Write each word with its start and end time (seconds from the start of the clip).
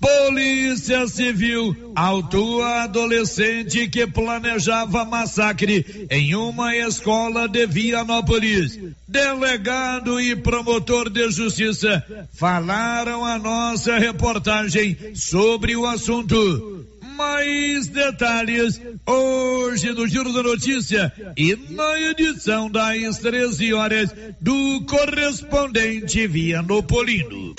Polícia 0.00 1.06
Civil 1.06 1.92
autua 1.94 2.82
adolescente 2.82 3.88
que 3.88 4.06
planejava 4.06 5.04
massacre 5.04 6.06
em 6.10 6.34
uma 6.34 6.76
escola 6.76 7.48
de 7.48 7.64
Vianópolis. 7.66 8.78
Delegado 9.06 10.20
e 10.20 10.34
promotor 10.34 11.08
de 11.08 11.30
justiça 11.30 12.04
falaram 12.32 13.24
a 13.24 13.38
nossa 13.38 13.96
reportagem 13.96 14.96
sobre 15.14 15.76
o 15.76 15.86
assunto. 15.86 16.73
Mais 17.16 17.86
detalhes 17.88 18.80
hoje 19.06 19.92
no 19.92 20.06
Giro 20.08 20.32
da 20.32 20.42
Notícia 20.42 21.12
e 21.36 21.56
na 21.70 22.00
edição 22.10 22.68
das 22.68 23.18
13 23.18 23.72
horas 23.72 24.10
do 24.40 24.84
correspondente 24.84 26.26
Vianopolino. 26.26 27.53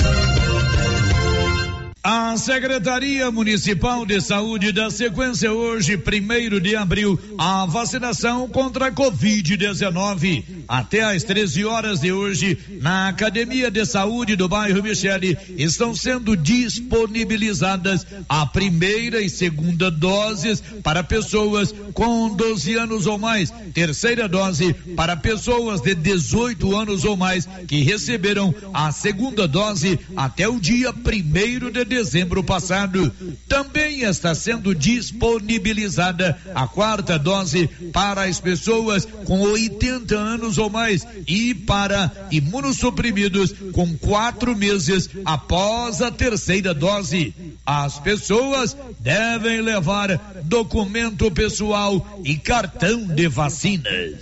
A 2.08 2.38
Secretaria 2.38 3.32
Municipal 3.32 4.06
de 4.06 4.22
Saúde 4.22 4.72
dá 4.72 4.92
sequência 4.92 5.52
hoje, 5.52 5.98
primeiro 5.98 6.62
de 6.62 6.76
abril, 6.76 7.20
à 7.36 7.66
vacinação 7.66 8.48
contra 8.48 8.90
a 8.90 8.92
Covid-19. 8.92 10.44
Até 10.68 11.02
às 11.02 11.24
13 11.24 11.66
horas 11.66 12.02
de 12.02 12.12
hoje, 12.12 12.60
na 12.80 13.08
Academia 13.08 13.72
de 13.72 13.84
Saúde 13.88 14.36
do 14.36 14.48
bairro 14.48 14.84
Michele, 14.84 15.36
estão 15.58 15.96
sendo 15.96 16.38
disponibilizadas 16.38 18.06
a 18.30 18.46
primeira 18.46 19.20
e 19.20 19.28
segunda 19.28 19.90
doses 19.90 20.62
para 20.84 21.04
pessoas 21.04 21.74
com 21.96 22.36
12 22.36 22.76
anos 22.76 23.08
ou 23.08 23.18
mais, 23.18 23.52
terceira 23.74 24.30
dose 24.30 24.76
para 24.96 25.18
pessoas 25.18 25.82
de 25.82 25.96
18 25.96 26.76
anos 26.76 27.04
ou 27.04 27.18
mais 27.18 27.50
que 27.68 27.82
receberam 27.82 28.54
a 28.72 28.92
segunda 28.92 29.48
dose 29.48 30.00
até 30.16 30.48
o 30.48 30.60
dia 30.60 30.94
primeiro 30.94 31.72
de 31.72 31.95
dezembro 31.96 32.44
passado. 32.44 33.10
Também 33.48 34.02
está 34.02 34.36
sendo 34.36 34.76
disponibilizada 34.76 36.38
a 36.54 36.68
quarta 36.68 37.18
dose 37.18 37.70
para 37.94 38.24
as 38.24 38.40
pessoas 38.40 39.08
com 39.24 39.40
80 39.40 40.14
anos 40.14 40.58
ou 40.58 40.70
mais 40.70 41.08
e 41.26 41.54
para 41.54 42.12
imunossuprimidos 42.32 43.54
com 43.72 43.98
quatro 43.98 44.56
meses 44.58 45.10
após 45.24 46.02
a 46.02 46.12
terceira 46.12 46.74
dose. 46.74 47.34
As 47.66 47.98
pessoas 47.98 48.76
devem 49.00 49.62
levar 49.62 50.42
documento 50.44 51.32
pessoal 51.32 52.20
e 52.26 52.36
cartão 52.36 53.08
de 53.08 53.28
vacinas. 53.30 54.16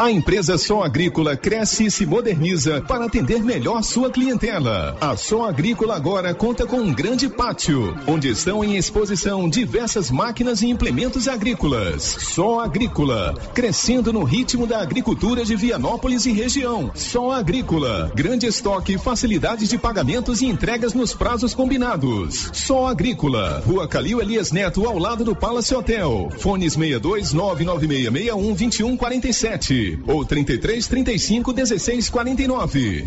A 0.00 0.10
empresa 0.10 0.56
Som 0.56 0.82
Agrícola 0.82 1.36
cresce 1.36 1.84
e 1.84 1.90
se 1.90 2.06
moderniza 2.06 2.80
para 2.88 3.04
atender 3.04 3.44
melhor 3.44 3.82
sua 3.82 4.10
clientela. 4.10 4.96
A 4.98 5.14
Som 5.14 5.44
Agrícola 5.44 5.94
agora 5.94 6.32
conta 6.32 6.66
com 6.66 6.78
um 6.78 6.90
grande 6.90 7.28
pátio, 7.28 7.94
onde 8.06 8.30
estão 8.30 8.64
em 8.64 8.78
exposição 8.78 9.46
diversas 9.46 10.10
máquinas 10.10 10.62
e 10.62 10.68
implementos 10.70 11.28
agrícolas. 11.28 12.02
Som 12.02 12.58
Agrícola, 12.58 13.34
crescendo 13.52 14.10
no 14.10 14.24
ritmo 14.24 14.66
da 14.66 14.80
agricultura 14.80 15.44
de 15.44 15.54
Vianópolis 15.54 16.24
e 16.24 16.32
região. 16.32 16.90
Som 16.94 17.30
Agrícola, 17.30 18.10
grande 18.14 18.46
estoque, 18.46 18.96
facilidades 18.96 19.68
de 19.68 19.76
pagamentos 19.76 20.40
e 20.40 20.46
entregas 20.46 20.94
nos 20.94 21.12
prazos 21.12 21.52
combinados. 21.52 22.48
Som 22.54 22.86
Agrícola, 22.86 23.62
Rua 23.66 23.86
Calil 23.86 24.22
Elias 24.22 24.50
Neto, 24.50 24.86
ao 24.86 24.96
lado 24.96 25.24
do 25.24 25.36
Palace 25.36 25.74
Hotel. 25.74 26.30
Fones 26.38 26.72
62 26.72 27.34
99661 27.34 28.54
2147 28.54 29.89
ou 30.06 30.24
33 30.24 30.86
35 30.86 31.52
16 31.52 32.10
49. 32.10 33.06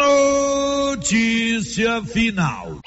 Notícia 0.00 2.02
final. 2.02 2.80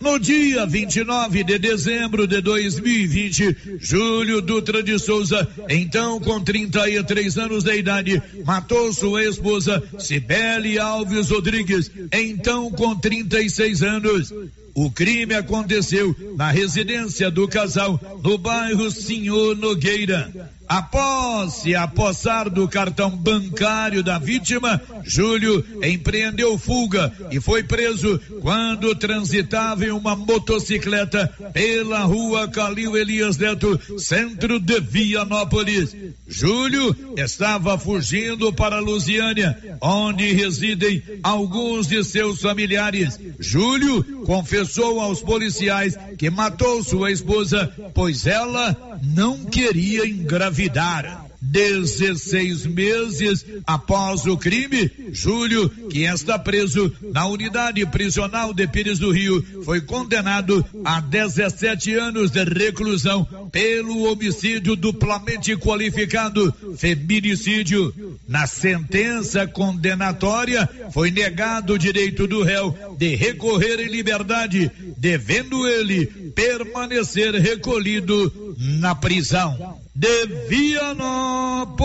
No 0.00 0.18
dia 0.18 0.64
29 0.64 1.44
de 1.44 1.58
dezembro 1.58 2.26
de 2.26 2.40
2020, 2.40 3.78
Júlio 3.78 4.40
Dutra 4.40 4.82
de 4.82 4.98
Souza, 4.98 5.46
então 5.68 6.18
com 6.18 6.40
33 6.40 7.36
anos 7.36 7.64
de 7.64 7.76
idade, 7.76 8.22
matou 8.46 8.90
sua 8.94 9.22
esposa 9.24 9.82
Cibele 9.98 10.78
Alves 10.78 11.28
Rodrigues, 11.28 11.90
então 12.10 12.70
com 12.70 12.96
36 12.96 13.82
anos. 13.82 14.32
O 14.80 14.92
crime 14.92 15.34
aconteceu 15.34 16.14
na 16.36 16.52
residência 16.52 17.32
do 17.32 17.48
casal 17.48 18.00
no 18.22 18.38
bairro 18.38 18.92
Senhor 18.92 19.56
Nogueira. 19.56 20.32
Após 20.68 21.54
se 21.54 21.74
apossar 21.74 22.50
do 22.50 22.68
cartão 22.68 23.10
bancário 23.10 24.02
da 24.02 24.18
vítima, 24.18 24.80
Júlio 25.02 25.64
empreendeu 25.82 26.58
fuga 26.58 27.10
e 27.30 27.40
foi 27.40 27.62
preso 27.62 28.20
quando 28.42 28.94
transitava 28.94 29.86
em 29.86 29.90
uma 29.90 30.14
motocicleta 30.14 31.26
pela 31.54 32.00
rua 32.00 32.46
Calil 32.48 32.98
Elias 32.98 33.38
Neto, 33.38 33.80
centro 33.98 34.60
de 34.60 34.78
Vianópolis. 34.78 35.96
Júlio 36.28 36.94
estava 37.16 37.78
fugindo 37.78 38.52
para 38.52 38.78
Lusiânia, 38.78 39.58
onde 39.80 40.34
residem 40.34 41.02
alguns 41.22 41.86
de 41.86 42.04
seus 42.04 42.42
familiares. 42.42 43.18
Júlio 43.40 44.04
confessou 44.26 44.67
aos 45.00 45.22
policiais 45.22 45.96
que 46.16 46.30
matou 46.30 46.82
sua 46.82 47.10
esposa, 47.10 47.72
pois 47.94 48.26
ela 48.26 48.98
não 49.02 49.44
queria 49.44 50.06
engravidar. 50.06 51.27
16 51.40 52.66
meses 52.66 53.44
após 53.66 54.26
o 54.26 54.36
crime, 54.36 54.90
Júlio, 55.12 55.68
que 55.88 56.00
está 56.00 56.38
preso 56.38 56.92
na 57.12 57.26
unidade 57.26 57.84
prisional 57.86 58.52
de 58.52 58.66
Pires 58.66 58.98
do 58.98 59.12
Rio, 59.12 59.44
foi 59.64 59.80
condenado 59.80 60.64
a 60.84 61.00
17 61.00 61.94
anos 61.94 62.30
de 62.32 62.42
reclusão 62.42 63.24
pelo 63.52 64.10
homicídio 64.10 64.74
duplamente 64.74 65.56
qualificado, 65.56 66.52
feminicídio. 66.76 67.94
Na 68.26 68.46
sentença 68.46 69.46
condenatória, 69.46 70.68
foi 70.92 71.10
negado 71.10 71.74
o 71.74 71.78
direito 71.78 72.26
do 72.26 72.42
réu 72.42 72.76
de 72.98 73.14
recorrer 73.14 73.80
em 73.80 73.88
liberdade, 73.88 74.70
devendo 74.96 75.66
ele 75.66 76.06
permanecer 76.34 77.34
recolhido 77.34 78.54
na 78.58 78.94
prisão 78.94 79.78
de 79.98 80.26
Vianópolis, 80.48 81.76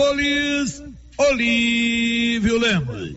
Olívio 1.18 2.58
Lemos. 2.60 3.16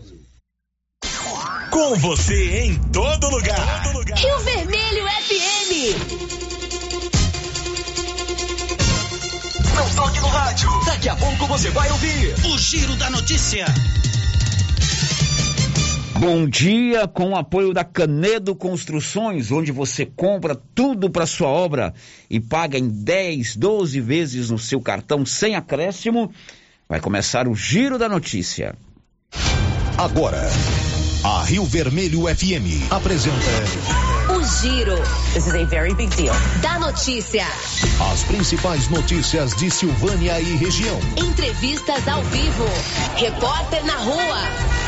Com 1.70 1.94
você 1.98 2.64
em 2.64 2.74
todo 2.90 3.30
lugar. 3.30 3.84
Todo 3.84 3.98
lugar. 3.98 4.18
Rio 4.18 4.40
Vermelho 4.40 5.06
FM. 5.06 5.94
Não 9.76 9.88
toque 9.94 10.18
no 10.18 10.26
rádio. 10.26 10.68
Daqui 10.84 11.08
a 11.08 11.14
pouco 11.14 11.46
você 11.46 11.70
vai 11.70 11.88
ouvir 11.92 12.34
o 12.46 12.58
Giro 12.58 12.96
da 12.96 13.08
Notícia. 13.10 13.66
Bom 16.18 16.48
dia, 16.48 17.06
com 17.06 17.30
o 17.30 17.36
apoio 17.36 17.72
da 17.72 17.84
Canedo 17.84 18.52
Construções, 18.52 19.52
onde 19.52 19.70
você 19.70 20.04
compra 20.04 20.60
tudo 20.74 21.08
para 21.08 21.26
sua 21.26 21.46
obra 21.46 21.94
e 22.28 22.40
paga 22.40 22.76
em 22.76 22.88
10, 22.88 23.54
12 23.54 24.00
vezes 24.00 24.50
no 24.50 24.58
seu 24.58 24.80
cartão 24.80 25.24
sem 25.24 25.54
acréscimo. 25.54 26.32
Vai 26.88 26.98
começar 26.98 27.46
o 27.46 27.54
Giro 27.54 27.98
da 27.98 28.08
Notícia. 28.08 28.74
Agora, 29.96 30.42
a 31.22 31.44
Rio 31.44 31.64
Vermelho 31.64 32.22
FM 32.22 32.90
apresenta 32.90 33.36
O 34.32 34.42
Giro. 34.42 34.96
This 35.34 35.46
is 35.46 35.54
a 35.54 35.64
very 35.66 35.94
big 35.94 36.14
deal. 36.16 36.34
Da 36.60 36.80
notícia. 36.80 37.44
As 38.12 38.24
principais 38.24 38.88
notícias 38.88 39.54
de 39.54 39.70
Silvânia 39.70 40.40
e 40.40 40.56
região. 40.56 40.98
Entrevistas 41.16 42.08
ao 42.08 42.24
vivo. 42.24 42.64
Repórter 43.16 43.84
na 43.84 43.98
rua. 43.98 44.87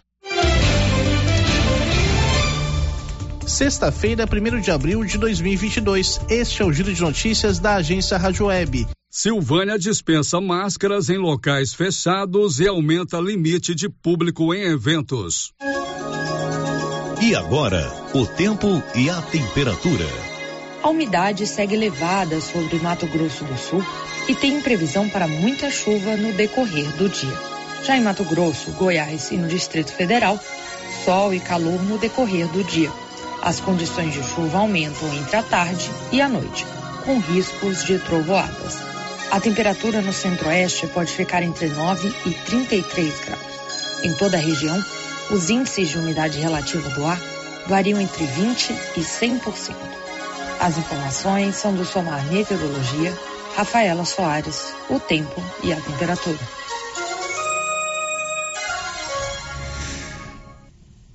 Sexta-feira, 3.51 4.23
1 4.25 4.61
de 4.61 4.71
abril 4.71 5.03
de 5.03 5.17
2022. 5.17 6.21
Este 6.29 6.61
é 6.61 6.65
o 6.65 6.71
Giro 6.71 6.93
de 6.93 7.01
Notícias 7.01 7.59
da 7.59 7.75
agência 7.75 8.17
Rádio 8.17 8.45
Web. 8.45 8.87
Silvânia 9.09 9.77
dispensa 9.77 10.39
máscaras 10.39 11.09
em 11.09 11.17
locais 11.17 11.73
fechados 11.73 12.61
e 12.61 12.67
aumenta 12.69 13.19
limite 13.19 13.75
de 13.75 13.89
público 13.89 14.53
em 14.53 14.71
eventos. 14.71 15.51
E 17.21 17.35
agora, 17.35 17.91
o 18.13 18.25
tempo 18.25 18.81
e 18.95 19.09
a 19.09 19.21
temperatura. 19.21 20.07
A 20.81 20.87
umidade 20.87 21.45
segue 21.45 21.75
elevada 21.75 22.39
sobre 22.39 22.79
Mato 22.79 23.05
Grosso 23.07 23.43
do 23.43 23.57
Sul 23.57 23.83
e 24.29 24.33
tem 24.33 24.61
previsão 24.61 25.09
para 25.09 25.27
muita 25.27 25.69
chuva 25.69 26.15
no 26.15 26.31
decorrer 26.31 26.89
do 26.95 27.09
dia. 27.09 27.37
Já 27.83 27.97
em 27.97 28.01
Mato 28.01 28.23
Grosso, 28.23 28.71
Goiás 28.71 29.29
e 29.29 29.35
no 29.35 29.49
Distrito 29.49 29.91
Federal, 29.91 30.39
sol 31.03 31.33
e 31.33 31.39
calor 31.41 31.83
no 31.83 31.97
decorrer 31.97 32.47
do 32.47 32.63
dia. 32.63 32.89
As 33.41 33.59
condições 33.59 34.13
de 34.13 34.23
chuva 34.23 34.59
aumentam 34.59 35.11
entre 35.15 35.35
a 35.35 35.43
tarde 35.43 35.89
e 36.11 36.21
a 36.21 36.29
noite, 36.29 36.65
com 37.03 37.19
riscos 37.19 37.83
de 37.83 37.97
trovoadas. 37.99 38.77
A 39.31 39.39
temperatura 39.39 40.01
no 40.01 40.13
centro-oeste 40.13 40.85
pode 40.87 41.11
ficar 41.11 41.41
entre 41.41 41.67
9 41.67 42.13
e 42.25 42.31
33 42.31 43.19
graus. 43.25 44.03
Em 44.03 44.13
toda 44.13 44.37
a 44.37 44.39
região, 44.39 44.77
os 45.31 45.49
índices 45.49 45.89
de 45.89 45.97
umidade 45.97 46.39
relativa 46.39 46.89
do 46.89 47.05
ar 47.05 47.19
variam 47.67 47.99
entre 47.99 48.25
20 48.25 48.71
e 48.97 49.01
100%. 49.01 49.75
As 50.59 50.77
informações 50.77 51.55
são 51.55 51.73
do 51.73 51.83
Somar 51.83 52.23
Meteorologia, 52.25 53.17
Rafaela 53.55 54.05
Soares, 54.05 54.73
o 54.89 54.99
tempo 54.99 55.43
e 55.63 55.73
a 55.73 55.77
temperatura. 55.77 56.60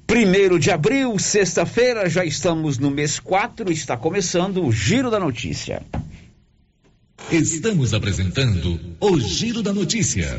Primeiro 0.06 0.58
de 0.58 0.70
abril, 0.70 1.18
sexta-feira, 1.18 2.08
já 2.08 2.24
estamos 2.24 2.78
no 2.78 2.90
mês 2.90 3.18
4, 3.18 3.72
está 3.72 3.96
começando 3.96 4.64
o 4.64 4.70
Giro 4.70 5.10
da 5.10 5.18
Notícia. 5.18 5.82
Estamos 7.30 7.92
apresentando 7.92 8.78
o 9.00 9.18
Giro 9.18 9.62
da 9.62 9.72
Notícia. 9.72 10.38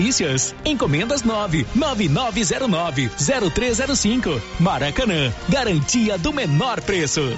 delícias. 0.01 0.55
Encomendas 0.65 1.23
9 1.23 1.65
9909 1.75 3.11
0305. 3.53 4.41
Maracanã, 4.59 5.31
garantia 5.47 6.17
do 6.17 6.33
menor 6.33 6.81
preço. 6.81 7.37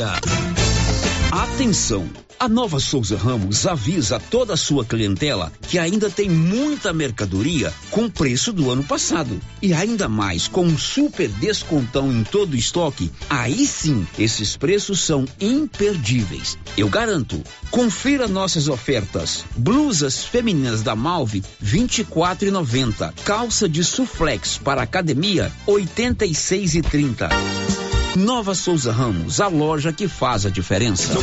Atenção! 1.31 2.09
A 2.39 2.49
Nova 2.49 2.79
Souza 2.79 3.15
Ramos 3.15 3.67
avisa 3.67 4.19
toda 4.19 4.55
a 4.55 4.57
sua 4.57 4.83
clientela 4.83 5.51
que 5.67 5.77
ainda 5.77 6.09
tem 6.09 6.27
muita 6.27 6.91
mercadoria 6.91 7.71
com 7.91 8.09
preço 8.09 8.51
do 8.51 8.71
ano 8.71 8.83
passado. 8.83 9.39
E 9.61 9.75
ainda 9.75 10.09
mais, 10.09 10.47
com 10.47 10.65
um 10.65 10.75
super 10.75 11.29
descontão 11.29 12.11
em 12.11 12.23
todo 12.23 12.53
o 12.53 12.57
estoque, 12.57 13.11
aí 13.29 13.67
sim, 13.67 14.07
esses 14.17 14.57
preços 14.57 15.01
são 15.01 15.23
imperdíveis. 15.39 16.57
Eu 16.75 16.89
garanto. 16.89 17.39
Confira 17.69 18.27
nossas 18.27 18.67
ofertas. 18.67 19.45
Blusas 19.55 20.25
femininas 20.25 20.81
da 20.81 20.95
Malve, 20.95 21.43
R$ 21.61 21.79
24,90. 21.79 23.13
Calça 23.23 23.69
de 23.69 23.83
suflex 23.83 24.57
para 24.57 24.81
academia, 24.81 25.51
R$ 25.67 25.73
86,30. 25.73 27.80
Nova 28.15 28.53
Souza 28.53 28.91
Ramos, 28.91 29.39
a 29.39 29.47
loja 29.47 29.93
que 29.93 30.07
faz 30.07 30.45
a 30.45 30.49
diferença. 30.49 31.13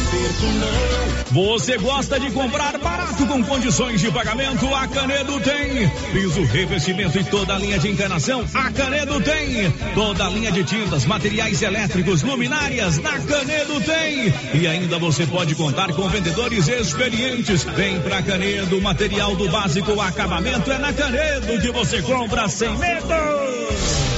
Você 1.31 1.77
gosta 1.77 2.19
de 2.19 2.31
comprar 2.31 2.79
barato 2.79 3.27
com 3.27 3.45
condições 3.45 4.01
de 4.01 4.11
pagamento? 4.11 4.67
A 4.75 4.89
Canedo 4.89 5.39
tem. 5.41 5.89
Piso, 6.13 6.43
revestimento 6.45 7.19
e 7.19 7.25
toda 7.25 7.55
a 7.55 7.59
linha 7.59 7.79
de 7.79 7.91
encanação? 7.91 8.43
A 8.55 8.71
Canedo 8.71 9.21
tem. 9.21 9.71
Toda 9.95 10.27
a 10.27 10.31
linha 10.31 10.51
de 10.51 10.65
tintas, 10.65 11.05
materiais 11.05 11.61
elétricos, 11.61 12.23
luminárias? 12.23 12.99
Na 12.99 13.19
Canedo 13.21 13.81
tem. 13.83 14.35
E 14.59 14.67
ainda 14.67 14.99
você 14.99 15.27
pode 15.27 15.55
contar 15.55 15.93
com 15.93 16.09
vendedores 16.09 16.69
experientes. 16.69 17.65
Vem 17.65 18.01
pra 18.01 18.23
Canedo, 18.23 18.81
material 18.81 19.37
do 19.37 19.49
básico, 19.51 20.01
acabamento 20.01 20.73
é 20.73 20.79
na 20.79 20.93
Canedo 20.93 21.61
que 21.61 21.71
você 21.71 22.01
compra 22.01 22.49
sem 22.49 22.75
medo. 22.79 24.18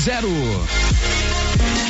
8200 0.00 1.89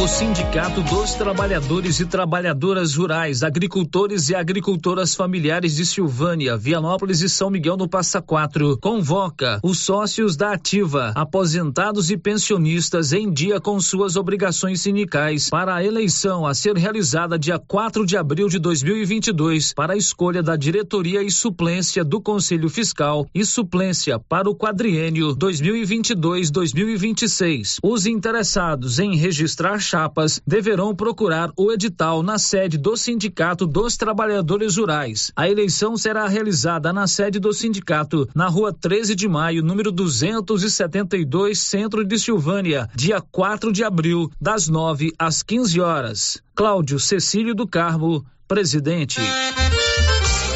O 0.00 0.06
Sindicato 0.06 0.80
dos 0.80 1.14
Trabalhadores 1.14 1.98
e 1.98 2.06
Trabalhadoras 2.06 2.94
Rurais, 2.94 3.42
Agricultores 3.42 4.28
e 4.28 4.34
Agricultoras 4.36 5.16
Familiares 5.16 5.74
de 5.74 5.84
Silvânia, 5.84 6.56
Vianópolis 6.56 7.20
e 7.20 7.28
São 7.28 7.50
Miguel 7.50 7.76
do 7.76 7.88
Passa 7.88 8.22
Quatro 8.22 8.78
convoca 8.78 9.58
os 9.60 9.80
sócios 9.80 10.36
da 10.36 10.52
Ativa, 10.52 11.10
aposentados 11.16 12.12
e 12.12 12.16
pensionistas 12.16 13.12
em 13.12 13.28
dia 13.28 13.60
com 13.60 13.80
suas 13.80 14.14
obrigações 14.14 14.82
sindicais 14.82 15.50
para 15.50 15.74
a 15.74 15.84
eleição 15.84 16.46
a 16.46 16.54
ser 16.54 16.76
realizada 16.76 17.36
dia 17.36 17.58
4 17.58 18.06
de 18.06 18.16
abril 18.16 18.48
de 18.48 18.60
2022 18.60 19.74
para 19.74 19.94
a 19.94 19.96
escolha 19.96 20.44
da 20.44 20.54
diretoria 20.54 21.24
e 21.24 21.30
suplência 21.32 22.04
do 22.04 22.20
Conselho 22.20 22.68
Fiscal 22.68 23.26
e 23.34 23.44
suplência 23.44 24.20
para 24.28 24.48
o 24.48 24.54
quadriênio 24.54 25.34
2022-2026. 25.34 27.78
Os 27.82 28.06
interessados 28.06 29.00
em 29.00 29.16
registrar 29.16 29.87
chapas 29.88 30.40
deverão 30.46 30.94
procurar 30.94 31.50
o 31.56 31.72
edital 31.72 32.22
na 32.22 32.38
sede 32.38 32.76
do 32.76 32.96
Sindicato 32.96 33.66
dos 33.66 33.96
Trabalhadores 33.96 34.76
Rurais. 34.76 35.32
A 35.34 35.48
eleição 35.48 35.96
será 35.96 36.28
realizada 36.28 36.92
na 36.92 37.06
sede 37.06 37.38
do 37.40 37.52
sindicato, 37.52 38.28
na 38.34 38.48
rua 38.48 38.72
13 38.72 39.14
de 39.14 39.26
maio, 39.26 39.62
número 39.62 39.90
272, 39.90 41.58
centro 41.58 42.04
de 42.04 42.18
Silvânia, 42.18 42.88
dia 42.94 43.20
4 43.20 43.72
de 43.72 43.82
abril, 43.82 44.30
das 44.40 44.68
9 44.68 45.12
às 45.18 45.42
15 45.42 45.80
horas. 45.80 46.42
Cláudio 46.54 46.98
Cecílio 47.00 47.54
do 47.54 47.66
Carmo, 47.66 48.24
presidente. 48.46 49.20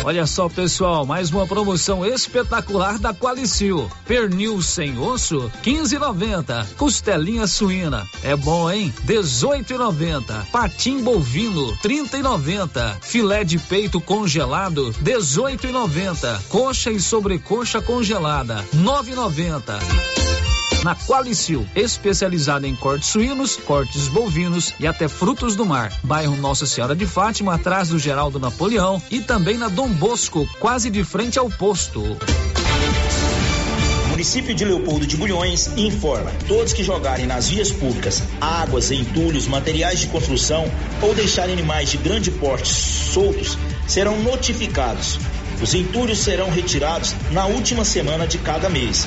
Olha 0.04 0.26
só, 0.26 0.48
pessoal, 0.48 1.06
mais 1.06 1.30
uma 1.30 1.46
promoção 1.46 2.04
espetacular 2.04 2.98
da 2.98 3.14
Qualicil. 3.14 3.88
Pernil 4.04 4.60
sem 4.60 4.98
osso, 4.98 5.50
15,90. 5.62 6.66
Costelinha 6.76 7.46
suína, 7.46 8.04
é 8.24 8.34
bom, 8.34 8.68
hein? 8.68 8.92
18,90. 9.06 10.46
Patim 10.50 11.02
bovino, 11.02 11.76
30,90. 11.78 12.96
Filé 13.00 13.44
de 13.44 13.58
peito 13.58 14.00
congelado, 14.00 14.92
18,90. 15.04 16.42
Coxa 16.48 16.90
e 16.90 17.00
sobrecoxa 17.00 17.80
congelada, 17.80 18.64
9,90 18.74 20.31
na 20.84 20.96
Qualicil, 20.96 21.66
especializada 21.74 22.66
em 22.66 22.74
cortes 22.74 23.08
suínos, 23.08 23.56
cortes 23.56 24.08
bovinos 24.08 24.74
e 24.80 24.86
até 24.86 25.08
frutos 25.08 25.54
do 25.54 25.64
mar. 25.64 25.92
Bairro 26.02 26.36
Nossa 26.36 26.66
Senhora 26.66 26.94
de 26.94 27.06
Fátima, 27.06 27.54
atrás 27.54 27.88
do 27.88 27.98
Geraldo 27.98 28.38
Napoleão 28.38 29.00
e 29.10 29.20
também 29.20 29.56
na 29.56 29.68
Dom 29.68 29.88
Bosco, 29.88 30.46
quase 30.58 30.90
de 30.90 31.04
frente 31.04 31.38
ao 31.38 31.48
posto. 31.48 32.02
O 34.04 34.08
município 34.08 34.54
de 34.54 34.64
Leopoldo 34.64 35.06
de 35.06 35.16
Bulhões 35.16 35.68
informa: 35.76 36.32
todos 36.46 36.72
que 36.72 36.82
jogarem 36.82 37.26
nas 37.26 37.48
vias 37.48 37.70
públicas 37.70 38.22
águas, 38.40 38.90
entulhos, 38.90 39.46
materiais 39.46 40.00
de 40.00 40.08
construção 40.08 40.64
ou 41.00 41.14
deixarem 41.14 41.54
animais 41.54 41.90
de 41.90 41.96
grande 41.96 42.30
porte 42.30 42.68
soltos 42.68 43.56
serão 43.86 44.20
notificados. 44.22 45.18
Os 45.60 45.74
entulhos 45.74 46.18
serão 46.18 46.50
retirados 46.50 47.14
na 47.30 47.46
última 47.46 47.84
semana 47.84 48.26
de 48.26 48.36
cada 48.38 48.68
mês 48.68 49.06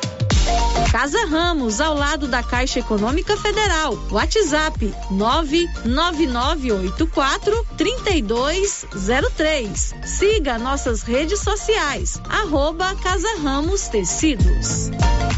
Casa 0.91 1.25
Ramos, 1.25 1.79
ao 1.79 1.95
lado 1.95 2.27
da 2.27 2.43
Caixa 2.43 2.79
Econômica 2.79 3.37
Federal. 3.37 3.97
WhatsApp 4.11 4.93
99984 5.09 7.65
3203. 7.77 9.95
Siga 10.03 10.59
nossas 10.59 11.03
redes 11.03 11.39
sociais. 11.39 12.19
Arroba 12.27 12.93
Casa 12.95 13.29
Ramos 13.41 13.87
Tecidos. 13.87 14.91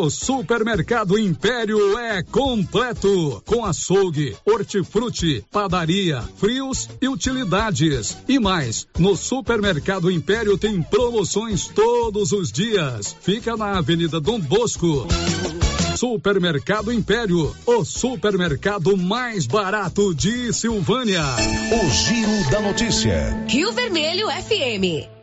O 0.00 0.08
Supermercado 0.08 1.18
Império 1.18 1.98
é 1.98 2.22
completo, 2.22 3.42
com 3.44 3.66
açougue, 3.66 4.34
hortifruti, 4.46 5.44
padaria, 5.52 6.22
frios 6.38 6.88
e 7.02 7.06
utilidades. 7.06 8.16
E 8.26 8.38
mais, 8.38 8.88
no 8.98 9.14
Supermercado 9.14 10.10
Império 10.10 10.56
tem 10.56 10.80
promoções 10.80 11.68
todos 11.68 12.32
os 12.32 12.50
dias. 12.50 13.14
Fica 13.20 13.58
na 13.58 13.76
Avenida 13.76 14.18
Dom 14.18 14.40
Bosco. 14.40 15.06
Supermercado 15.94 16.90
Império, 16.90 17.54
o 17.66 17.84
supermercado 17.84 18.96
mais 18.96 19.46
barato 19.46 20.14
de 20.14 20.50
Silvânia. 20.54 21.24
O 21.74 21.90
Giro 21.90 22.50
da 22.50 22.62
Notícia. 22.62 23.44
Rio 23.46 23.70
Vermelho 23.72 24.28
FM. 24.28 25.19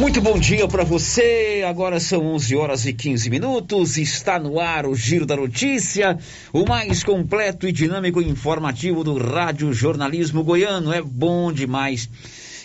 Muito 0.00 0.18
bom 0.22 0.38
dia 0.38 0.66
para 0.66 0.82
você. 0.82 1.62
Agora 1.68 2.00
são 2.00 2.24
11 2.28 2.56
horas 2.56 2.86
e 2.86 2.92
15 2.94 3.28
minutos. 3.28 3.98
Está 3.98 4.38
no 4.38 4.58
ar 4.58 4.86
o 4.86 4.94
Giro 4.94 5.26
da 5.26 5.36
Notícia, 5.36 6.18
o 6.54 6.66
mais 6.66 7.04
completo 7.04 7.68
e 7.68 7.72
dinâmico 7.72 8.22
informativo 8.22 9.04
do 9.04 9.18
Rádio 9.18 9.74
Jornalismo 9.74 10.42
Goiano. 10.42 10.90
É 10.90 11.02
bom 11.02 11.52
demais 11.52 12.08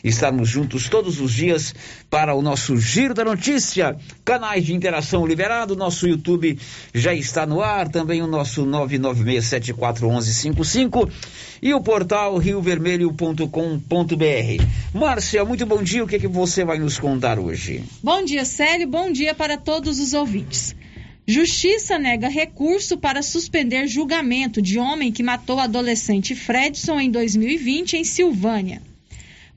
estarmos 0.05 0.47
juntos 0.47 0.87
todos 0.87 1.19
os 1.19 1.33
dias 1.33 1.75
para 2.09 2.33
o 2.35 2.41
nosso 2.41 2.77
Giro 2.77 3.13
da 3.13 3.25
Notícia. 3.25 3.97
Canais 4.23 4.65
de 4.65 4.73
interação 4.73 5.25
liberado, 5.25 5.75
nosso 5.75 6.07
YouTube 6.07 6.57
já 6.93 7.13
está 7.13 7.45
no 7.45 7.61
ar, 7.61 7.89
também 7.89 8.21
o 8.21 8.27
nosso 8.27 8.65
996741155 8.65 11.11
e 11.61 11.73
o 11.73 11.81
portal 11.81 12.37
riovermelho.com.br. 12.37 14.63
Márcia, 14.93 15.43
muito 15.43 15.65
bom 15.65 15.81
dia. 15.81 16.03
O 16.03 16.07
que, 16.07 16.17
é 16.17 16.19
que 16.19 16.27
você 16.27 16.63
vai 16.63 16.77
nos 16.77 16.99
contar 16.99 17.39
hoje? 17.39 17.83
Bom 18.03 18.23
dia, 18.23 18.45
Célio. 18.45 18.87
Bom 18.87 19.11
dia 19.11 19.33
para 19.33 19.57
todos 19.57 19.99
os 19.99 20.13
ouvintes. 20.13 20.75
Justiça 21.27 21.97
nega 21.97 22.27
recurso 22.27 22.97
para 22.97 23.23
suspender 23.23 23.87
julgamento 23.87 24.61
de 24.61 24.77
homem 24.77 25.11
que 25.11 25.23
matou 25.23 25.59
adolescente 25.59 26.35
Fredson 26.35 26.99
em 26.99 27.09
2020 27.09 27.97
em 27.97 28.03
Silvânia. 28.03 28.79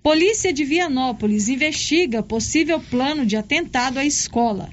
Polícia 0.02 0.52
de 0.52 0.64
Vianópolis 0.64 1.48
investiga 1.48 2.22
possível 2.22 2.80
plano 2.80 3.26
de 3.26 3.36
atentado 3.36 3.98
à 3.98 4.04
escola. 4.04 4.70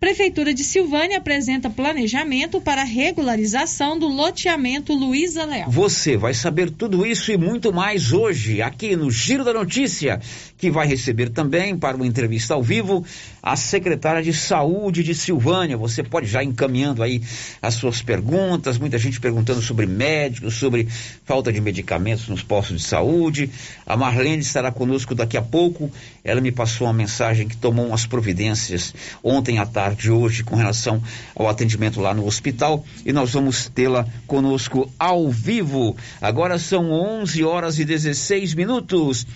Prefeitura 0.00 0.54
de 0.54 0.64
Silvânia 0.64 1.18
apresenta 1.18 1.68
planejamento 1.68 2.58
para 2.58 2.82
regularização 2.84 3.98
do 3.98 4.08
loteamento 4.08 4.94
Luiza 4.94 5.44
Leal. 5.44 5.70
Você 5.70 6.16
vai 6.16 6.32
saber 6.32 6.70
tudo 6.70 7.04
isso 7.04 7.30
e 7.30 7.36
muito 7.36 7.70
mais 7.70 8.10
hoje, 8.10 8.62
aqui 8.62 8.96
no 8.96 9.10
Giro 9.10 9.44
da 9.44 9.52
Notícia, 9.52 10.18
que 10.56 10.70
vai 10.70 10.86
receber 10.86 11.28
também 11.28 11.76
para 11.76 11.98
uma 11.98 12.06
entrevista 12.06 12.54
ao 12.54 12.62
vivo 12.62 13.04
a 13.42 13.56
secretária 13.56 14.22
de 14.22 14.32
Saúde 14.32 15.02
de 15.02 15.14
Silvânia. 15.14 15.76
Você 15.76 16.02
pode 16.02 16.26
já 16.26 16.42
encaminhando 16.42 17.02
aí 17.02 17.20
as 17.60 17.74
suas 17.74 18.00
perguntas, 18.00 18.78
muita 18.78 18.96
gente 18.96 19.20
perguntando 19.20 19.60
sobre 19.60 19.84
médicos, 19.84 20.54
sobre 20.54 20.88
falta 21.26 21.52
de 21.52 21.60
medicamentos 21.60 22.26
nos 22.26 22.42
postos 22.42 22.78
de 22.78 22.82
saúde. 22.84 23.50
A 23.84 23.98
Marlene 23.98 24.40
estará 24.40 24.72
conosco 24.72 25.14
daqui 25.14 25.36
a 25.36 25.42
pouco. 25.42 25.90
Ela 26.24 26.40
me 26.40 26.50
passou 26.50 26.86
uma 26.86 26.94
mensagem 26.94 27.46
que 27.46 27.56
tomou 27.56 27.86
umas 27.86 28.06
providências 28.06 28.94
ontem 29.22 29.58
à 29.58 29.66
tarde 29.66 29.89
de 29.94 30.10
hoje 30.10 30.42
com 30.44 30.56
relação 30.56 31.02
ao 31.34 31.48
atendimento 31.48 32.00
lá 32.00 32.14
no 32.14 32.26
hospital 32.26 32.84
e 33.04 33.12
nós 33.12 33.32
vamos 33.32 33.68
tê-la 33.68 34.06
conosco 34.26 34.90
ao 34.98 35.30
vivo. 35.30 35.96
Agora 36.20 36.58
são 36.58 36.90
11 36.90 37.44
horas 37.44 37.78
e 37.78 37.84
16 37.84 38.54
minutos. 38.54 39.26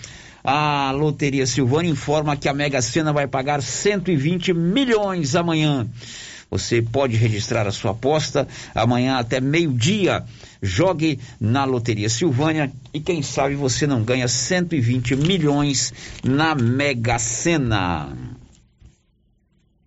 A 0.43 0.91
Loteria 0.91 1.47
Silvânia 1.47 1.91
informa 1.91 2.37
que 2.37 2.49
a 2.49 2.53
Mega 2.53 2.83
Sena 2.83 3.13
vai 3.13 3.27
pagar 3.27 3.63
120 3.63 4.53
milhões 4.53 5.35
amanhã. 5.35 5.87
Você 6.51 6.83
pode 6.83 7.17
registrar 7.17 7.67
a 7.67 7.73
sua 7.73 7.93
aposta 7.93 8.47
amanhã 8.75 9.17
até 9.17 9.41
meio-dia. 9.41 10.23
Jogue 10.63 11.19
na 11.41 11.65
Loteria 11.65 12.09
Silvânia 12.09 12.71
e 12.93 13.01
quem 13.01 13.23
sabe 13.23 13.55
você 13.55 13.87
não 13.87 14.03
ganha 14.03 14.29
120 14.29 15.17
milhões 15.17 15.93
na 16.23 16.55
Mega 16.55 17.19
Sena. 17.19 18.34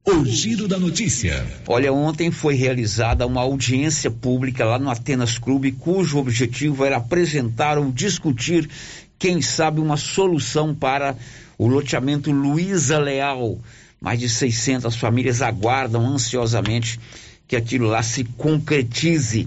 O 0.09 0.23
Giro 0.23 0.69
da 0.69 0.79
Notícia. 0.79 1.45
Olha, 1.67 1.91
ontem 1.91 2.32
foi 2.32 2.55
realizada 2.55 3.27
uma 3.27 3.41
audiência 3.41 4.10
pública 4.10 4.63
lá 4.63 4.79
no 4.79 4.89
Atenas 4.89 5.38
Clube, 5.38 5.73
cujo 5.73 6.17
objetivo 6.17 6.86
era 6.86 6.95
apresentar 6.95 7.77
ou 7.77 7.91
discutir, 7.91 8.69
quem 9.19 9.41
sabe, 9.41 9.82
uma 9.82 9.97
solução 9.97 10.73
para 10.73 11.13
o 11.58 11.67
loteamento 11.67 12.32
Luiza 12.32 12.97
Leal. 12.97 13.60
Mais 13.99 14.17
de 14.17 14.29
600 14.29 14.95
famílias 14.95 15.41
aguardam 15.41 16.08
ansiosamente 16.08 16.97
que 17.45 17.58
aquilo 17.58 17.88
lá 17.88 18.01
se 18.01 18.23
concretize. 18.23 19.45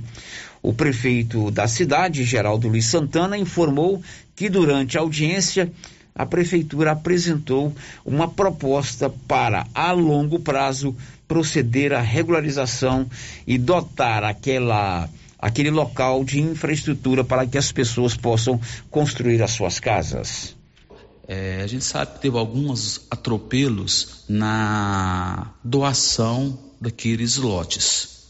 O 0.62 0.74
prefeito 0.74 1.50
da 1.50 1.66
cidade, 1.66 2.22
Geraldo 2.22 2.68
Luiz 2.68 2.84
Santana, 2.84 3.38
informou 3.38 4.02
que 4.36 4.50
durante 4.50 4.98
a 4.98 5.00
audiência 5.00 5.72
a 6.20 6.26
prefeitura 6.26 6.92
apresentou 6.92 7.74
uma 8.04 8.28
proposta 8.28 9.08
para, 9.08 9.66
a 9.74 9.90
longo 9.92 10.38
prazo, 10.38 10.94
proceder 11.26 11.94
à 11.94 12.00
regularização 12.00 13.08
e 13.46 13.56
dotar 13.56 14.22
aquela 14.22 15.08
aquele 15.38 15.70
local 15.70 16.22
de 16.22 16.38
infraestrutura 16.38 17.24
para 17.24 17.46
que 17.46 17.56
as 17.56 17.72
pessoas 17.72 18.14
possam 18.14 18.60
construir 18.90 19.42
as 19.42 19.52
suas 19.52 19.80
casas. 19.80 20.54
É, 21.26 21.62
a 21.62 21.66
gente 21.66 21.84
sabe 21.84 22.12
que 22.12 22.20
teve 22.20 22.36
alguns 22.36 23.06
atropelos 23.10 24.24
na 24.28 25.54
doação 25.64 26.58
daqueles 26.78 27.38
lotes, 27.38 28.26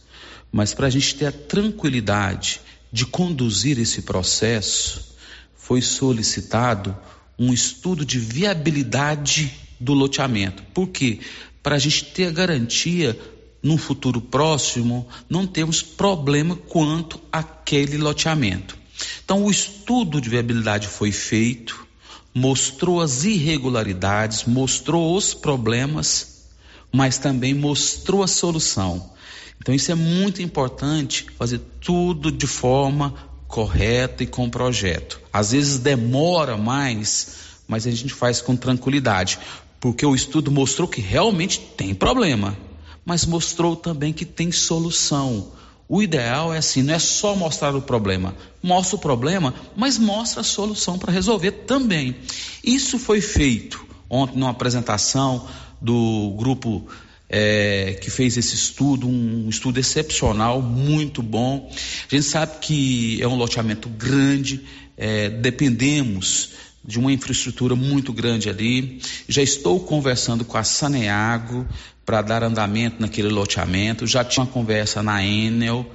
mas 0.53 0.72
para 0.72 0.87
a 0.87 0.90
gente 0.90 1.16
ter 1.16 1.26
a 1.26 1.33
tranquilidade 1.33 2.61
de 2.92 3.05
conduzir 3.05 3.81
esse 3.81 4.03
processo, 4.03 5.16
foi 5.57 5.83
solicitado 5.83 6.96
um 7.40 7.55
estudo 7.55 8.05
de 8.05 8.18
viabilidade 8.18 9.50
do 9.81 9.94
loteamento. 9.94 10.62
Por 10.74 10.88
quê? 10.88 11.20
Para 11.62 11.76
a 11.76 11.79
gente 11.79 12.05
ter 12.05 12.26
a 12.26 12.31
garantia, 12.31 13.18
num 13.62 13.79
futuro 13.79 14.20
próximo, 14.20 15.09
não 15.26 15.46
termos 15.46 15.81
problema 15.81 16.55
quanto 16.55 17.18
àquele 17.33 17.96
loteamento. 17.96 18.76
Então, 19.24 19.46
o 19.46 19.50
estudo 19.50 20.20
de 20.20 20.29
viabilidade 20.29 20.87
foi 20.87 21.12
feito, 21.12 21.87
mostrou 22.35 23.00
as 23.00 23.24
irregularidades, 23.24 24.44
mostrou 24.44 25.16
os 25.16 25.33
problemas, 25.33 26.44
mas 26.92 27.16
também 27.16 27.55
mostrou 27.55 28.22
a 28.22 28.26
solução. 28.26 29.12
Então, 29.59 29.74
isso 29.74 29.90
é 29.90 29.94
muito 29.94 30.42
importante, 30.42 31.24
fazer 31.38 31.61
tudo 31.81 32.31
de 32.31 32.46
forma 32.46 33.30
correta 33.50 34.22
e 34.22 34.26
com 34.26 34.48
projeto. 34.48 35.20
Às 35.32 35.50
vezes 35.50 35.78
demora 35.78 36.56
mais, 36.56 37.36
mas 37.66 37.86
a 37.86 37.90
gente 37.90 38.14
faz 38.14 38.40
com 38.40 38.54
tranquilidade, 38.56 39.38
porque 39.80 40.06
o 40.06 40.14
estudo 40.14 40.50
mostrou 40.50 40.86
que 40.86 41.00
realmente 41.00 41.58
tem 41.76 41.92
problema, 41.92 42.56
mas 43.04 43.26
mostrou 43.26 43.74
também 43.74 44.12
que 44.12 44.24
tem 44.24 44.52
solução. 44.52 45.48
O 45.88 46.00
ideal 46.00 46.54
é 46.54 46.58
assim, 46.58 46.82
não 46.82 46.94
é 46.94 46.98
só 47.00 47.34
mostrar 47.34 47.74
o 47.74 47.82
problema, 47.82 48.36
mostra 48.62 48.94
o 48.94 49.00
problema, 49.00 49.52
mas 49.76 49.98
mostra 49.98 50.42
a 50.42 50.44
solução 50.44 50.96
para 50.96 51.12
resolver 51.12 51.50
também. 51.50 52.14
Isso 52.62 52.98
foi 52.98 53.20
feito 53.20 53.84
ontem 54.08 54.38
numa 54.38 54.50
apresentação 54.50 55.48
do 55.80 56.34
grupo 56.36 56.86
é, 57.31 57.97
que 58.01 58.11
fez 58.11 58.37
esse 58.37 58.57
estudo, 58.57 59.07
um 59.07 59.49
estudo 59.49 59.79
excepcional, 59.79 60.61
muito 60.61 61.23
bom. 61.23 61.71
A 62.11 62.14
gente 62.14 62.27
sabe 62.27 62.59
que 62.59 63.23
é 63.23 63.29
um 63.29 63.37
loteamento 63.37 63.88
grande, 63.88 64.61
é, 64.97 65.31
dependemos 65.31 66.51
de 66.85 66.99
uma 66.99 67.12
infraestrutura 67.12 67.77
muito 67.77 68.12
grande 68.12 68.49
ali. 68.49 69.01
Já 69.29 69.43
estou 69.43 69.79
conversando 69.79 70.45
com 70.45 70.59
a 70.59 70.64
Saneago 70.64 71.66
para 72.05 72.21
dar 72.21 72.43
andamento 72.43 73.01
naquele 73.01 73.29
loteamento. 73.29 74.07
Já 74.07 74.25
tinha 74.25 74.45
uma 74.45 74.51
conversa 74.51 75.01
na 75.03 75.25
Enel. 75.25 75.88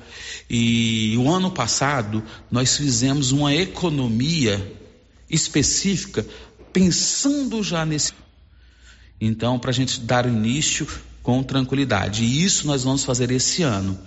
E 0.49 1.15
o 1.17 1.29
ano 1.29 1.51
passado 1.51 2.23
nós 2.49 2.77
fizemos 2.77 3.31
uma 3.31 3.53
economia 3.53 4.73
específica 5.29 6.25
pensando 6.71 7.61
já 7.61 7.85
nesse. 7.85 8.13
Então, 9.19 9.57
para 9.57 9.71
a 9.71 9.73
gente 9.73 9.99
dar 10.01 10.25
início 10.25 10.87
com 11.25 11.41
tranquilidade. 11.41 12.23
E 12.23 12.43
isso 12.45 12.67
nós 12.67 12.83
vamos 12.83 13.03
fazer 13.03 13.31
esse 13.31 13.63
ano. 13.63 13.97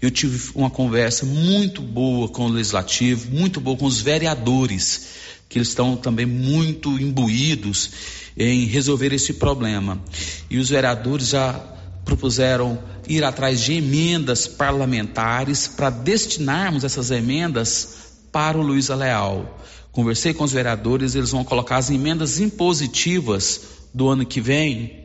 Eu 0.00 0.12
tive 0.12 0.52
uma 0.54 0.70
conversa 0.70 1.26
muito 1.26 1.82
boa 1.82 2.28
com 2.28 2.46
o 2.46 2.48
legislativo, 2.48 3.34
muito 3.34 3.60
boa 3.60 3.76
com 3.76 3.84
os 3.84 4.00
vereadores, 4.00 5.08
que 5.48 5.58
eles 5.58 5.68
estão 5.68 5.96
também 5.96 6.24
muito 6.24 6.96
imbuídos 6.96 7.90
em 8.36 8.64
resolver 8.66 9.12
esse 9.12 9.34
problema. 9.34 10.00
E 10.48 10.56
os 10.56 10.68
vereadores 10.68 11.30
já 11.30 11.52
propuseram 12.04 12.78
ir 13.08 13.24
atrás 13.24 13.60
de 13.60 13.72
emendas 13.72 14.46
parlamentares 14.46 15.66
para 15.66 15.90
destinarmos 15.90 16.84
essas 16.84 17.10
emendas 17.10 17.88
para 18.30 18.56
o 18.56 18.62
Luiz 18.62 18.88
Leal. 18.88 19.58
Conversei 19.90 20.32
com 20.32 20.44
os 20.44 20.52
vereadores, 20.52 21.16
eles 21.16 21.32
vão 21.32 21.42
colocar 21.42 21.78
as 21.78 21.90
emendas 21.90 22.38
impositivas 22.38 23.62
do 23.92 24.08
ano 24.08 24.24
que 24.24 24.40
vem 24.40 24.97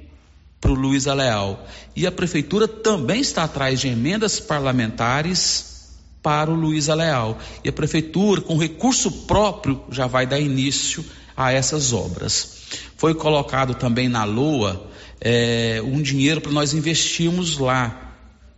para 0.63 0.71
o 0.71 0.75
Luiz 0.75 1.05
Leal. 1.05 1.67
E 1.93 2.07
a 2.07 2.11
prefeitura 2.11 2.69
também 2.69 3.19
está 3.19 3.43
atrás 3.43 3.81
de 3.81 3.89
emendas 3.89 4.39
parlamentares 4.39 5.91
para 6.21 6.49
o 6.49 6.55
Luiz 6.55 6.87
Leal. 6.87 7.37
E 7.65 7.67
a 7.67 7.73
prefeitura, 7.73 8.39
com 8.39 8.57
recurso 8.57 9.11
próprio, 9.27 9.83
já 9.91 10.07
vai 10.07 10.25
dar 10.25 10.39
início 10.39 11.03
a 11.35 11.51
essas 11.51 11.91
obras. 11.91 12.61
Foi 12.95 13.13
colocado 13.13 13.75
também 13.75 14.07
na 14.07 14.23
LOA 14.23 14.89
é, 15.19 15.81
um 15.83 16.01
dinheiro 16.01 16.39
para 16.39 16.51
nós 16.53 16.73
investirmos 16.73 17.57
lá, 17.57 18.15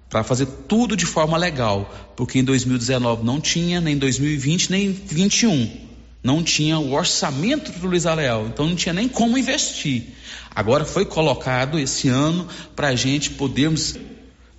para 0.08 0.24
fazer 0.24 0.46
tudo 0.68 0.96
de 0.96 1.08
forma 1.08 1.36
legal, 1.36 1.92
porque 2.16 2.38
em 2.38 2.44
2019 2.44 3.24
não 3.24 3.42
tinha, 3.42 3.82
nem 3.82 3.98
2020, 3.98 4.70
nem 4.70 4.92
2021. 4.92 5.86
Não 6.26 6.42
tinha 6.42 6.80
o 6.80 6.94
orçamento 6.94 7.72
do 7.74 7.88
Luiz 7.88 8.06
Leal, 8.06 8.48
então 8.48 8.68
não 8.68 8.76
tinha 8.76 8.92
nem 8.92 9.08
como 9.08 9.38
investir. 9.38 10.06
Agora 10.50 10.84
foi 10.84 11.06
colocado 11.06 11.78
esse 11.78 12.10
ano 12.10 12.48
para 12.76 12.88
a 12.88 12.96
gente 12.96 13.30
podermos, 13.30 13.96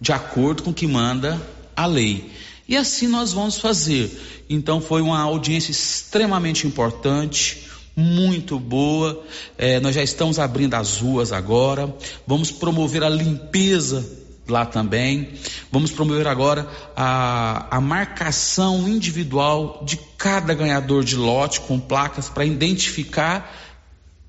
de 0.01 0.13
acordo 0.13 0.63
com 0.63 0.71
o 0.71 0.73
que 0.73 0.87
manda 0.87 1.43
a 1.75 1.85
lei. 1.85 2.31
E 2.69 2.77
assim 2.77 3.09
nós 3.09 3.33
vamos 3.33 3.59
fazer. 3.59 4.45
Então 4.49 4.81
foi 4.81 5.03
uma 5.03 5.19
audiência 5.21 5.73
extremamente 5.73 6.69
importante, 6.69 7.65
muito 7.97 8.61
boa. 8.61 9.25
É, 9.59 9.81
nós 9.81 9.97
já 9.97 10.05
estamos 10.05 10.39
abrindo 10.39 10.75
as 10.75 10.99
ruas 10.99 11.33
agora. 11.33 11.93
Vamos 12.29 12.53
promover 12.53 13.03
a 13.03 13.09
limpeza 13.09 14.26
lá 14.49 14.67
também. 14.67 15.31
Vamos 15.71 15.91
promover 15.91 16.27
agora 16.27 16.69
a, 16.97 17.77
a 17.77 17.81
marcação 17.81 18.89
individual 18.89 19.83
de 19.85 19.97
cada 20.17 20.55
ganhador 20.55 21.05
de 21.05 21.17
lote 21.17 21.61
com 21.61 21.79
placas 21.79 22.29
para 22.29 22.45
identificar 22.45 23.67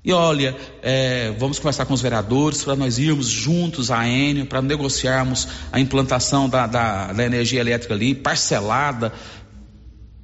e 0.08 0.12
olha, 0.12 0.56
é, 0.80 1.34
vamos 1.38 1.58
conversar 1.58 1.84
com 1.84 1.92
os 1.92 2.00
vereadores 2.00 2.64
para 2.64 2.76
nós 2.76 2.98
irmos 2.98 3.28
juntos 3.28 3.90
à 3.90 4.08
Enio, 4.08 4.46
para 4.46 4.62
negociarmos 4.62 5.48
a 5.72 5.78
implantação 5.80 6.48
da, 6.48 6.66
da, 6.66 7.12
da 7.12 7.24
energia 7.24 7.60
elétrica 7.60 7.92
ali, 7.92 8.14
parcelada, 8.14 9.12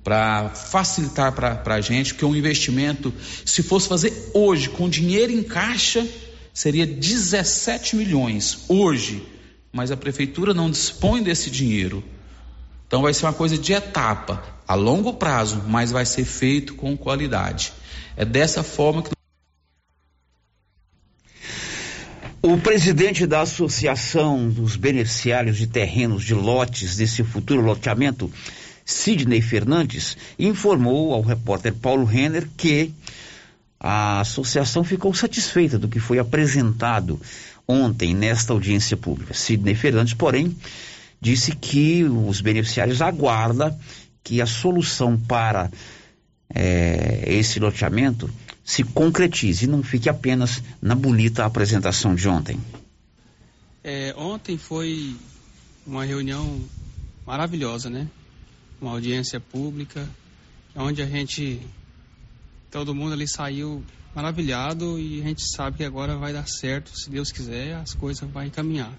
para 0.03 0.49
facilitar 0.51 1.33
para 1.33 1.75
a 1.75 1.81
gente, 1.83 2.15
porque 2.15 2.25
um 2.25 2.37
investimento, 2.37 3.13
se 3.45 3.63
fosse 3.63 3.89
fazer 3.89 4.31
hoje, 4.33 4.71
com 4.71 4.89
dinheiro 4.89 5.33
em 5.33 5.43
caixa, 5.43 6.07
seria 6.53 6.87
17 6.87 7.97
milhões, 7.97 8.65
hoje, 8.69 9.23
mas 9.75 9.91
a 9.91 9.97
prefeitura 9.97 10.55
não 10.55 10.71
dispõe 10.71 11.21
desse 11.21 11.51
dinheiro. 11.51 12.05
Então 12.87 13.03
vai 13.03 13.13
ser 13.13 13.27
uma 13.27 13.33
coisa 13.33 13.59
de 13.59 13.73
etapa, 13.73 14.41
a 14.69 14.75
longo 14.75 15.15
prazo, 15.15 15.65
mas 15.67 15.91
vai 15.91 16.07
ser 16.07 16.25
feito 16.25 16.77
com 16.77 16.97
qualidade. 16.97 17.73
É 18.17 18.25
dessa 18.25 18.63
forma 18.63 19.03
que 19.03 19.11
O 22.41 22.59
presidente 22.59 23.27
da 23.27 23.41
Associação 23.41 24.49
dos 24.49 24.77
Beneficiários 24.77 25.57
de 25.57 25.67
Terrenos 25.67 26.23
de 26.23 26.35
Lotes 26.35 26.97
desse 26.97 27.25
futuro 27.25 27.63
loteamento, 27.63 28.31
Sidney 28.85 29.41
Fernandes, 29.41 30.17
informou 30.39 31.15
ao 31.15 31.23
repórter 31.23 31.73
Paulo 31.73 32.05
Renner 32.05 32.47
que 32.57 32.93
a 33.81 34.21
associação 34.21 34.85
ficou 34.85 35.13
satisfeita 35.15 35.79
do 35.79 35.89
que 35.89 35.99
foi 35.99 36.19
apresentado 36.19 37.21
ontem 37.67 38.15
nesta 38.15 38.53
audiência 38.53 38.97
pública. 38.97 39.35
Sidney 39.35 39.75
Fernandes, 39.75 40.15
porém, 40.15 40.57
disse 41.21 41.55
que 41.57 42.05
os 42.05 42.41
beneficiários 42.41 43.01
aguardam 43.01 43.77
que 44.23 44.41
a 44.41 44.47
solução 44.47 45.19
para 45.19 45.71
é, 46.55 47.25
esse 47.27 47.59
loteamento 47.59 48.31
se 48.65 48.83
concretize 48.83 49.65
e 49.65 49.69
não 49.69 49.83
fique 49.83 50.09
apenas 50.09 50.63
na 50.81 50.95
bonita 50.95 51.45
apresentação 51.45 52.15
de 52.15 52.29
ontem. 52.29 52.59
É, 53.83 54.15
ontem 54.17 54.57
foi 54.57 55.15
uma 55.87 56.05
reunião 56.05 56.63
maravilhosa, 57.27 57.91
né? 57.91 58.09
Uma 58.81 58.93
audiência 58.93 59.39
pública, 59.39 60.09
onde 60.75 61.03
a 61.03 61.07
gente, 61.07 61.61
todo 62.71 62.95
mundo 62.95 63.13
ali 63.13 63.29
saiu 63.29 63.85
maravilhado 64.15 64.99
e 64.99 65.21
a 65.21 65.25
gente 65.25 65.43
sabe 65.55 65.79
que 65.79 65.85
agora 65.85 66.17
vai 66.17 66.33
dar 66.33 66.47
certo, 66.47 66.91
se 66.97 67.11
Deus 67.11 67.33
quiser, 67.33 67.75
as 67.77 67.95
coisas 67.95 68.29
vão 68.31 68.45
encaminhar. 68.45 68.93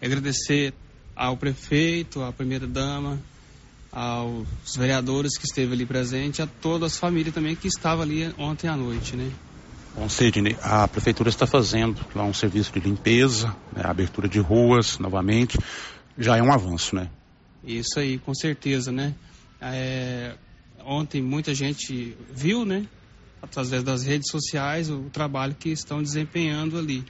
Agradecer 0.00 0.72
ao 1.14 1.36
prefeito, 1.36 2.22
à 2.22 2.32
primeira 2.32 2.66
dama, 2.66 3.18
aos 3.92 4.46
vereadores 4.76 5.36
que 5.36 5.44
esteve 5.44 5.72
ali 5.74 5.84
presente, 5.84 6.40
a 6.40 6.46
todas 6.46 6.92
as 6.92 6.98
famílias 6.98 7.34
também 7.34 7.54
que 7.54 7.68
estavam 7.68 8.02
ali 8.02 8.32
ontem 8.38 8.68
à 8.68 8.76
noite, 8.76 9.16
né? 9.16 9.30
Bom, 9.94 10.08
Sidney, 10.08 10.56
a 10.62 10.86
prefeitura 10.86 11.28
está 11.28 11.46
fazendo 11.46 12.00
lá 12.14 12.24
um 12.24 12.32
serviço 12.32 12.72
de 12.72 12.80
limpeza, 12.80 13.54
né, 13.74 13.82
abertura 13.84 14.28
de 14.28 14.38
ruas 14.38 14.98
novamente, 14.98 15.58
já 16.16 16.36
é 16.36 16.42
um 16.42 16.52
avanço, 16.52 16.94
né? 16.94 17.10
Isso 17.64 17.98
aí, 17.98 18.18
com 18.18 18.32
certeza, 18.32 18.92
né? 18.92 19.14
É, 19.60 20.34
ontem 20.84 21.20
muita 21.20 21.52
gente 21.54 22.16
viu, 22.32 22.64
né, 22.64 22.86
através 23.42 23.82
das 23.82 24.02
redes 24.02 24.30
sociais, 24.30 24.90
o 24.90 25.10
trabalho 25.10 25.54
que 25.54 25.70
estão 25.70 26.02
desempenhando 26.02 26.78
ali. 26.78 27.04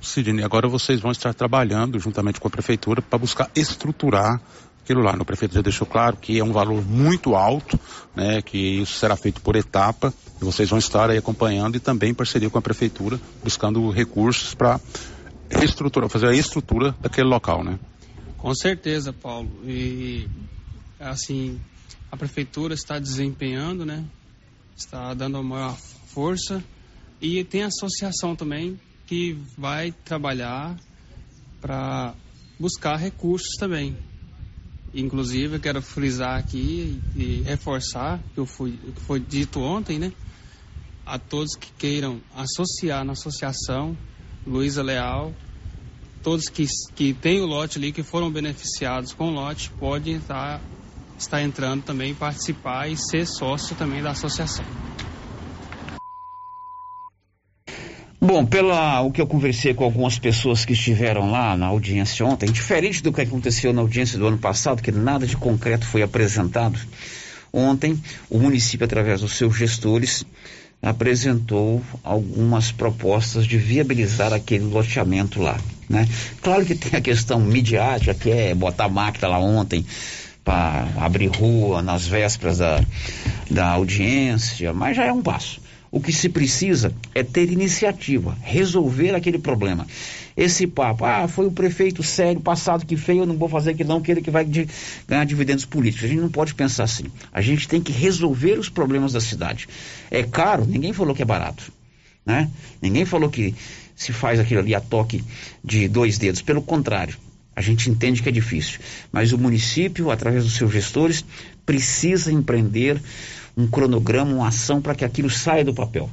Sidney, 0.00 0.44
agora 0.44 0.68
vocês 0.68 1.00
vão 1.00 1.12
estar 1.12 1.32
trabalhando 1.34 1.98
juntamente 2.00 2.40
com 2.40 2.48
a 2.48 2.50
prefeitura 2.50 3.00
para 3.00 3.18
buscar 3.18 3.50
estruturar 3.54 4.40
aquilo 4.82 5.02
lá. 5.02 5.12
O 5.12 5.24
prefeito 5.24 5.54
já 5.54 5.62
deixou 5.62 5.86
claro 5.86 6.16
que 6.16 6.38
é 6.38 6.44
um 6.44 6.52
valor 6.52 6.84
muito 6.84 7.34
alto, 7.34 7.78
né, 8.14 8.42
que 8.42 8.58
isso 8.58 8.98
será 8.98 9.16
feito 9.16 9.40
por 9.40 9.56
etapa, 9.56 10.12
e 10.40 10.44
vocês 10.44 10.68
vão 10.68 10.78
estar 10.78 11.10
aí 11.10 11.16
acompanhando 11.16 11.76
e 11.76 11.80
também 11.80 12.10
em 12.10 12.14
parceria 12.14 12.50
com 12.50 12.58
a 12.58 12.62
prefeitura, 12.62 13.20
buscando 13.42 13.88
recursos 13.90 14.54
para 14.54 14.80
reestruturar, 15.50 16.08
fazer 16.08 16.28
a 16.28 16.34
estrutura 16.34 16.94
daquele 17.00 17.28
local, 17.28 17.64
né? 17.64 17.78
Com 18.36 18.54
certeza, 18.54 19.12
Paulo. 19.12 19.48
E 19.64 20.28
assim, 21.00 21.58
a 22.12 22.16
prefeitura 22.16 22.74
está 22.74 22.98
desempenhando, 22.98 23.86
né? 23.86 24.04
Está 24.76 25.14
dando 25.14 25.38
a 25.38 25.42
maior 25.42 25.76
força 25.76 26.62
e 27.20 27.42
tem 27.44 27.62
a 27.62 27.68
associação 27.68 28.34
também 28.34 28.78
que 29.06 29.38
vai 29.56 29.92
trabalhar 30.04 30.76
para 31.60 32.14
buscar 32.58 32.96
recursos 32.96 33.56
também. 33.58 33.96
Inclusive, 34.92 35.56
eu 35.56 35.60
quero 35.60 35.82
frisar 35.82 36.38
aqui 36.38 37.00
e 37.16 37.42
reforçar 37.42 38.20
que, 38.34 38.44
que 38.44 39.00
foi 39.00 39.18
dito 39.20 39.60
ontem, 39.60 39.98
né? 39.98 40.12
A 41.04 41.18
todos 41.18 41.56
que 41.56 41.70
queiram 41.78 42.20
associar 42.34 43.04
na 43.04 43.12
associação 43.12 43.96
Luísa 44.46 44.82
Leal, 44.82 45.34
todos 46.22 46.48
que, 46.48 46.66
que 46.94 47.12
têm 47.12 47.40
o 47.40 47.46
lote 47.46 47.78
ali, 47.78 47.92
que 47.92 48.02
foram 48.02 48.30
beneficiados 48.30 49.12
com 49.12 49.28
o 49.28 49.34
lote, 49.34 49.70
podem 49.78 50.16
estar, 50.16 50.60
estar 51.18 51.42
entrando 51.42 51.82
também, 51.82 52.14
participar 52.14 52.88
e 52.88 52.96
ser 52.96 53.26
sócio 53.26 53.76
também 53.76 54.02
da 54.02 54.10
associação. 54.10 54.64
Bom, 58.20 58.46
pela 58.46 59.02
o 59.02 59.12
que 59.12 59.20
eu 59.20 59.26
conversei 59.26 59.74
com 59.74 59.84
algumas 59.84 60.18
pessoas 60.18 60.64
que 60.64 60.72
estiveram 60.72 61.30
lá 61.30 61.54
na 61.58 61.66
audiência 61.66 62.24
ontem, 62.24 62.50
diferente 62.50 63.02
do 63.02 63.12
que 63.12 63.20
aconteceu 63.20 63.70
na 63.70 63.82
audiência 63.82 64.18
do 64.18 64.26
ano 64.26 64.38
passado, 64.38 64.82
que 64.82 64.90
nada 64.90 65.26
de 65.26 65.36
concreto 65.36 65.86
foi 65.86 66.02
apresentado, 66.02 66.78
ontem 67.52 68.02
o 68.30 68.38
município, 68.38 68.86
através 68.86 69.20
dos 69.20 69.34
seus 69.34 69.54
gestores, 69.54 70.24
apresentou 70.80 71.82
algumas 72.02 72.72
propostas 72.72 73.46
de 73.46 73.58
viabilizar 73.58 74.32
aquele 74.32 74.64
loteamento 74.64 75.42
lá, 75.42 75.58
né? 75.86 76.08
Claro 76.40 76.64
que 76.64 76.74
tem 76.74 76.98
a 76.98 77.02
questão 77.02 77.38
midiática, 77.40 78.14
que 78.14 78.30
é 78.30 78.54
botar 78.54 78.88
máquina 78.88 79.28
lá 79.28 79.38
ontem 79.38 79.84
para 80.44 80.86
abrir 81.00 81.28
rua 81.28 81.80
nas 81.80 82.06
vésperas 82.06 82.58
da, 82.58 82.84
da 83.50 83.68
audiência, 83.70 84.72
mas 84.72 84.96
já 84.96 85.04
é 85.04 85.12
um 85.12 85.22
passo. 85.22 85.60
O 85.90 86.00
que 86.00 86.12
se 86.12 86.28
precisa 86.28 86.92
é 87.14 87.22
ter 87.22 87.50
iniciativa, 87.50 88.36
resolver 88.42 89.14
aquele 89.14 89.38
problema. 89.38 89.86
Esse 90.36 90.66
papo, 90.66 91.04
ah, 91.04 91.28
foi 91.28 91.46
o 91.46 91.52
prefeito 91.52 92.02
sério 92.02 92.40
passado 92.40 92.84
que 92.84 92.96
fez, 92.96 93.18
eu 93.18 93.26
não 93.26 93.36
vou 93.36 93.48
fazer 93.48 93.70
aquilo 93.70 93.90
não, 93.90 94.00
que 94.00 94.10
ele 94.10 94.20
que 94.20 94.30
vai 94.30 94.44
de, 94.44 94.68
ganhar 95.06 95.24
dividendos 95.24 95.64
políticos. 95.64 96.06
A 96.06 96.08
gente 96.08 96.20
não 96.20 96.28
pode 96.28 96.52
pensar 96.54 96.84
assim. 96.84 97.04
A 97.32 97.40
gente 97.40 97.68
tem 97.68 97.80
que 97.80 97.92
resolver 97.92 98.58
os 98.58 98.68
problemas 98.68 99.12
da 99.12 99.20
cidade. 99.20 99.68
É 100.10 100.24
caro, 100.24 100.66
ninguém 100.66 100.92
falou 100.92 101.14
que 101.14 101.22
é 101.22 101.24
barato. 101.24 101.72
Né? 102.26 102.50
Ninguém 102.82 103.04
falou 103.04 103.30
que 103.30 103.54
se 103.94 104.12
faz 104.12 104.40
aquilo 104.40 104.60
ali 104.60 104.74
a 104.74 104.80
toque 104.80 105.22
de 105.62 105.86
dois 105.86 106.18
dedos. 106.18 106.42
Pelo 106.42 106.60
contrário, 106.60 107.16
a 107.54 107.60
gente 107.60 107.90
entende 107.90 108.22
que 108.22 108.28
é 108.28 108.32
difícil. 108.32 108.80
Mas 109.12 109.32
o 109.32 109.38
município, 109.38 110.10
através 110.10 110.44
dos 110.44 110.54
seus 110.54 110.72
gestores, 110.72 111.24
precisa 111.64 112.32
empreender 112.32 113.00
um 113.56 113.66
cronograma, 113.66 114.34
uma 114.34 114.48
ação 114.48 114.80
para 114.80 114.94
que 114.94 115.04
aquilo 115.04 115.30
saia 115.30 115.64
do 115.64 115.74
papel. 115.74 116.10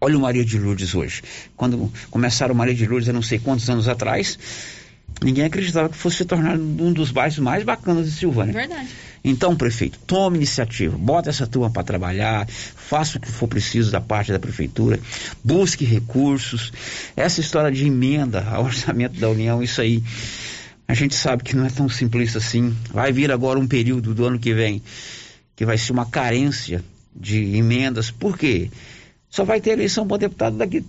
Olha 0.00 0.16
o 0.16 0.20
Maria 0.20 0.44
de 0.44 0.58
Lourdes 0.58 0.94
hoje. 0.94 1.22
Quando 1.56 1.92
começaram 2.10 2.54
o 2.54 2.56
Maria 2.56 2.74
de 2.74 2.86
Lourdes, 2.86 3.08
eu 3.08 3.14
não 3.14 3.22
sei 3.22 3.38
quantos 3.38 3.68
anos 3.68 3.86
atrás, 3.86 4.38
Ninguém 5.22 5.44
acreditava 5.44 5.88
que 5.88 5.96
fosse 5.96 6.18
se 6.18 6.24
tornar 6.24 6.56
um 6.56 6.92
dos 6.92 7.10
bairros 7.10 7.38
mais 7.38 7.62
bacanas 7.62 8.06
de 8.06 8.12
Silvânia. 8.12 8.52
Verdade. 8.52 8.88
Então, 9.22 9.54
prefeito, 9.54 9.98
tome 10.06 10.38
iniciativa, 10.38 10.96
bota 10.96 11.28
essa 11.28 11.46
turma 11.46 11.70
para 11.70 11.82
trabalhar, 11.82 12.48
faça 12.48 13.18
o 13.18 13.20
que 13.20 13.28
for 13.30 13.46
preciso 13.46 13.90
da 13.90 14.00
parte 14.00 14.32
da 14.32 14.38
prefeitura, 14.38 14.98
busque 15.44 15.84
recursos. 15.84 16.72
Essa 17.14 17.40
história 17.40 17.70
de 17.70 17.86
emenda 17.86 18.42
ao 18.48 18.64
orçamento 18.66 19.20
da 19.20 19.28
União, 19.28 19.62
isso 19.62 19.80
aí, 19.80 20.02
a 20.88 20.94
gente 20.94 21.14
sabe 21.14 21.44
que 21.44 21.54
não 21.54 21.66
é 21.66 21.70
tão 21.70 21.88
simples 21.88 22.34
assim. 22.34 22.74
Vai 22.90 23.12
vir 23.12 23.30
agora 23.30 23.58
um 23.58 23.68
período 23.68 24.14
do 24.14 24.24
ano 24.24 24.38
que 24.38 24.54
vem 24.54 24.82
que 25.60 25.66
vai 25.66 25.76
ser 25.76 25.92
uma 25.92 26.06
carência 26.06 26.82
de 27.14 27.54
emendas. 27.54 28.10
Por 28.10 28.38
quê? 28.38 28.70
Só 29.28 29.44
vai 29.44 29.60
ter 29.60 29.72
eleição 29.72 30.08
para 30.08 30.16
deputado 30.16 30.56
daqui 30.56 30.82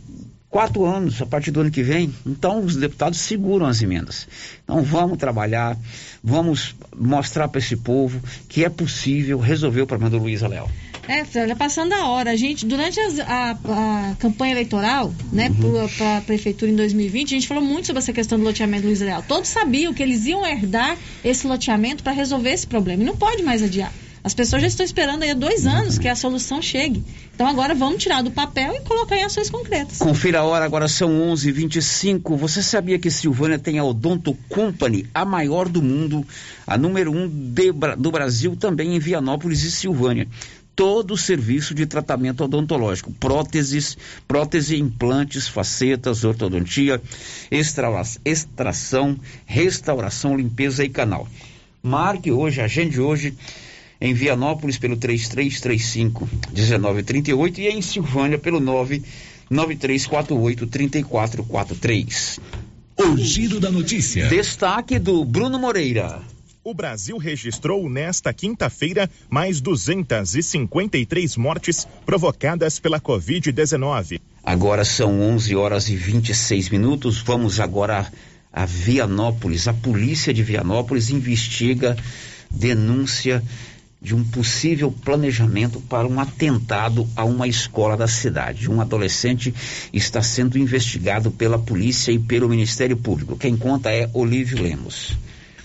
quatro 0.51 0.85
anos, 0.85 1.21
a 1.21 1.25
partir 1.25 1.49
do 1.49 1.61
ano 1.61 1.71
que 1.71 1.81
vem. 1.81 2.13
Então, 2.25 2.59
os 2.59 2.75
deputados 2.75 3.19
seguram 3.19 3.65
as 3.65 3.81
emendas. 3.81 4.27
Então, 4.63 4.83
vamos 4.83 5.17
trabalhar, 5.17 5.77
vamos 6.21 6.75
mostrar 6.95 7.47
para 7.47 7.59
esse 7.59 7.77
povo 7.77 8.21
que 8.49 8.65
é 8.65 8.69
possível 8.69 9.39
resolver 9.39 9.81
o 9.81 9.87
problema 9.87 10.09
do 10.09 10.17
Luiz 10.17 10.41
Leal. 10.41 10.69
É, 11.07 11.25
já 11.47 11.55
passando 11.55 11.93
a 11.93 12.07
hora. 12.07 12.31
A 12.31 12.35
gente, 12.35 12.65
durante 12.65 12.99
as, 12.99 13.19
a, 13.19 13.51
a, 13.51 14.15
campanha 14.19 14.51
eleitoral, 14.53 15.11
né, 15.31 15.49
uhum. 15.49 15.87
para 15.97 16.17
a 16.17 16.21
prefeitura 16.21 16.69
em 16.69 16.75
2020, 16.75 17.31
a 17.31 17.39
gente 17.39 17.47
falou 17.47 17.63
muito 17.63 17.87
sobre 17.87 17.99
essa 17.99 18.13
questão 18.13 18.37
do 18.37 18.43
loteamento 18.43 18.83
do 18.83 18.87
Luiz 18.87 18.99
Leal. 18.99 19.23
Todos 19.27 19.49
sabiam 19.49 19.93
que 19.93 20.03
eles 20.03 20.25
iam 20.25 20.45
herdar 20.45 20.97
esse 21.23 21.47
loteamento 21.47 22.03
para 22.03 22.11
resolver 22.11 22.51
esse 22.51 22.67
problema. 22.67 23.01
E 23.01 23.05
não 23.05 23.15
pode 23.15 23.41
mais 23.41 23.63
adiar. 23.63 23.91
As 24.23 24.35
pessoas 24.35 24.61
já 24.61 24.67
estão 24.67 24.85
esperando 24.85 25.23
aí 25.23 25.31
há 25.31 25.33
dois 25.33 25.65
anos 25.65 25.97
que 25.97 26.07
a 26.07 26.15
solução 26.15 26.61
chegue. 26.61 27.03
Então 27.33 27.47
agora 27.47 27.73
vamos 27.73 28.03
tirar 28.03 28.21
do 28.21 28.29
papel 28.29 28.75
e 28.75 28.81
colocar 28.81 29.17
em 29.17 29.23
ações 29.23 29.49
concretas. 29.49 29.97
Confira 29.97 30.41
a 30.41 30.43
hora, 30.43 30.63
agora 30.63 30.87
são 30.87 31.09
11 31.31 31.49
h 31.49 31.57
25 31.57 32.37
Você 32.37 32.61
sabia 32.61 32.99
que 32.99 33.09
Silvânia 33.09 33.57
tem 33.57 33.79
a 33.79 33.83
Odonto 33.83 34.37
Company, 34.47 35.07
a 35.13 35.25
maior 35.25 35.67
do 35.67 35.81
mundo, 35.81 36.25
a 36.67 36.77
número 36.77 37.11
um 37.11 37.27
de, 37.27 37.71
do 37.97 38.11
Brasil, 38.11 38.55
também 38.55 38.95
em 38.95 38.99
Vianópolis 38.99 39.63
e 39.63 39.71
Silvânia 39.71 40.27
todo 40.73 41.13
o 41.13 41.17
serviço 41.17 41.75
de 41.75 41.85
tratamento 41.85 42.43
odontológico, 42.43 43.11
próteses, 43.11 43.97
prótese, 44.27 44.77
implantes, 44.77 45.47
facetas, 45.47 46.23
ortodontia, 46.23 46.99
extra, 47.51 47.87
extração, 48.25 49.19
restauração, 49.45 50.35
limpeza 50.35 50.83
e 50.83 50.89
canal. 50.89 51.27
Marque 51.83 52.31
hoje, 52.31 52.61
agende 52.61 52.99
hoje 52.99 53.35
em 54.01 54.13
Vianópolis 54.15 54.79
pelo 54.79 54.97
3335 54.97 56.27
1938 56.51 57.61
e 57.61 57.67
em 57.67 57.79
Silvânia 57.81 58.39
pelo 58.39 58.59
99348 58.59 60.67
3443. 60.67 62.39
O 62.97 63.15
giro 63.17 63.59
da 63.59 63.71
notícia. 63.71 64.27
Destaque 64.27 64.97
do 64.97 65.23
Bruno 65.23 65.59
Moreira. 65.59 66.19
O 66.63 66.73
Brasil 66.73 67.17
registrou 67.17 67.89
nesta 67.89 68.31
quinta-feira 68.31 69.09
mais 69.29 69.59
253 69.61 71.37
mortes 71.37 71.87
provocadas 72.05 72.79
pela 72.79 72.99
Covid-19. 72.99 74.19
Agora 74.43 74.85
são 74.85 75.19
11 75.21 75.55
horas 75.55 75.89
e 75.89 75.95
26 75.95 76.69
minutos. 76.69 77.19
Vamos 77.19 77.59
agora 77.59 78.11
a 78.53 78.65
Vianópolis. 78.65 79.67
A 79.67 79.73
polícia 79.73 80.31
de 80.31 80.43
Vianópolis 80.43 81.09
investiga 81.09 81.97
denúncia 82.51 83.41
de 84.01 84.15
um 84.15 84.23
possível 84.23 84.91
planejamento 84.91 85.79
para 85.81 86.07
um 86.07 86.19
atentado 86.19 87.07
a 87.15 87.23
uma 87.23 87.47
escola 87.47 87.95
da 87.95 88.07
cidade. 88.07 88.69
Um 88.69 88.81
adolescente 88.81 89.53
está 89.93 90.23
sendo 90.23 90.57
investigado 90.57 91.29
pela 91.29 91.59
polícia 91.59 92.11
e 92.11 92.17
pelo 92.17 92.49
Ministério 92.49 92.97
Público. 92.97 93.37
Quem 93.37 93.55
conta 93.55 93.91
é 93.91 94.09
Olívio 94.13 94.63
Lemos. 94.63 95.15